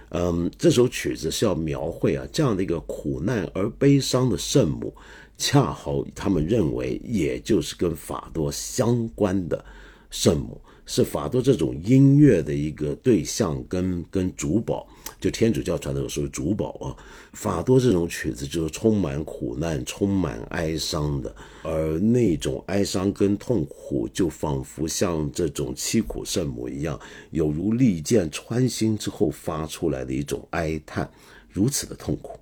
[0.09, 4.93] 嗯，这首曲子是要描绘啊这样的一个苦难而悲伤的圣母，
[5.35, 9.65] 恰好他们认为也就是跟法多相关的
[10.09, 10.61] 圣母。
[10.85, 14.87] 是法多这种音乐的一个对象跟跟主保，
[15.19, 16.95] 就天主教传统说主保啊。
[17.33, 26.99] 法多这种曲子就是充满苦难、充满哀伤的，而那种哀伤跟痛苦，就仿佛像这种凄苦圣母一样，
[27.31, 31.09] 有如利剑穿心之后发出来的一种哀叹，
[31.49, 32.39] 如此的痛苦。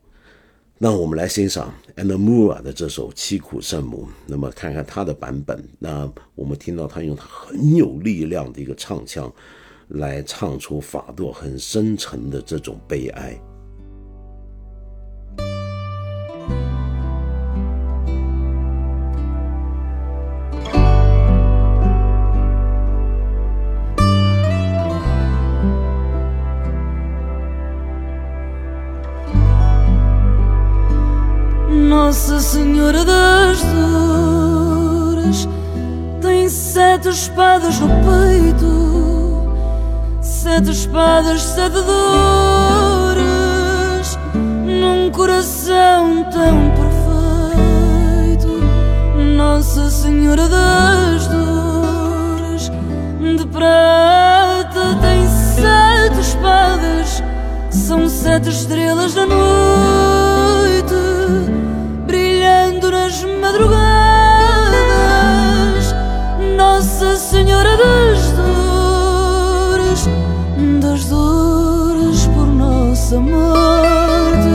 [0.80, 5.64] 那我们来欣赏 Anna m u r a 的这首《凄苦圣母》，那么看看他的版本。
[5.80, 9.32] 那我们听到他用他很有力量的一个唱腔，
[9.90, 13.40] 来唱出法度很深沉的这种悲哀。
[31.96, 35.48] Nossa Senhora das Dores
[36.20, 39.54] tem sete espadas no peito,
[40.20, 42.18] sete espadas, sete dores,
[44.34, 48.60] num coração tão perfeito.
[49.38, 52.72] Nossa Senhora das Dores
[53.38, 57.22] de prata tem sete espadas,
[57.70, 60.14] são sete estrelas da noite
[62.94, 63.74] nas madrugadas,
[66.56, 70.08] Nossa Senhora das Dores,
[70.80, 74.54] das dores por nossa morte,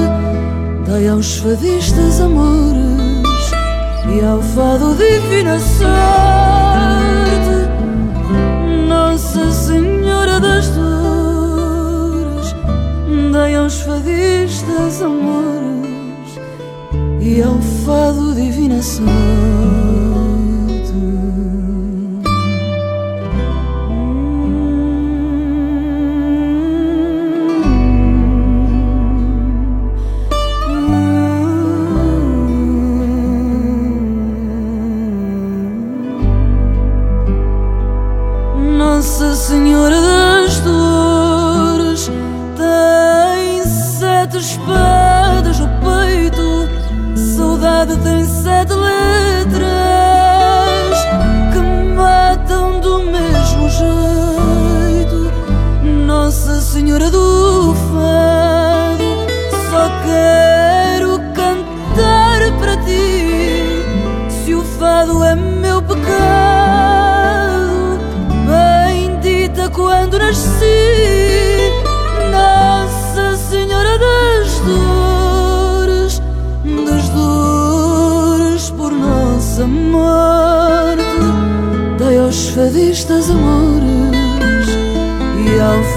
[0.87, 3.51] dai aos fadistas amores
[4.09, 5.89] e ao fado divina sorte,
[8.87, 12.55] Nossa Senhora das Dores,
[13.33, 15.58] dai aos fadistas amores
[17.29, 18.81] e ao fado divina.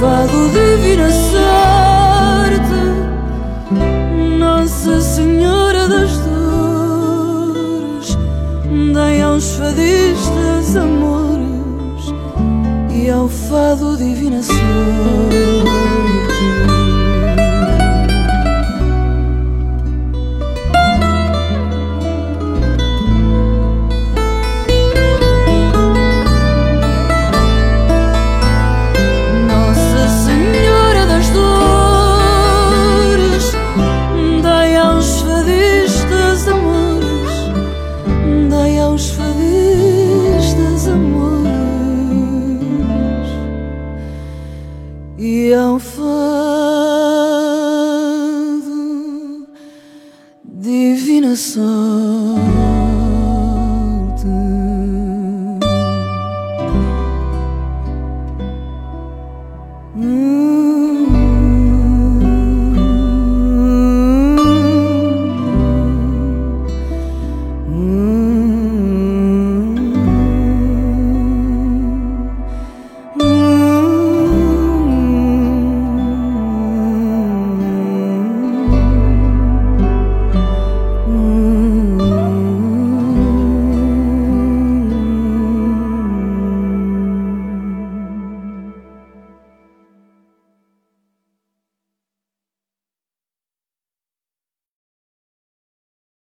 [0.02, 2.82] E ao fado divina sorte.
[4.40, 8.18] Nossa Senhora das Dores,
[8.94, 12.12] dai aos fadistas amores
[12.90, 14.51] e ao fado divina sorte.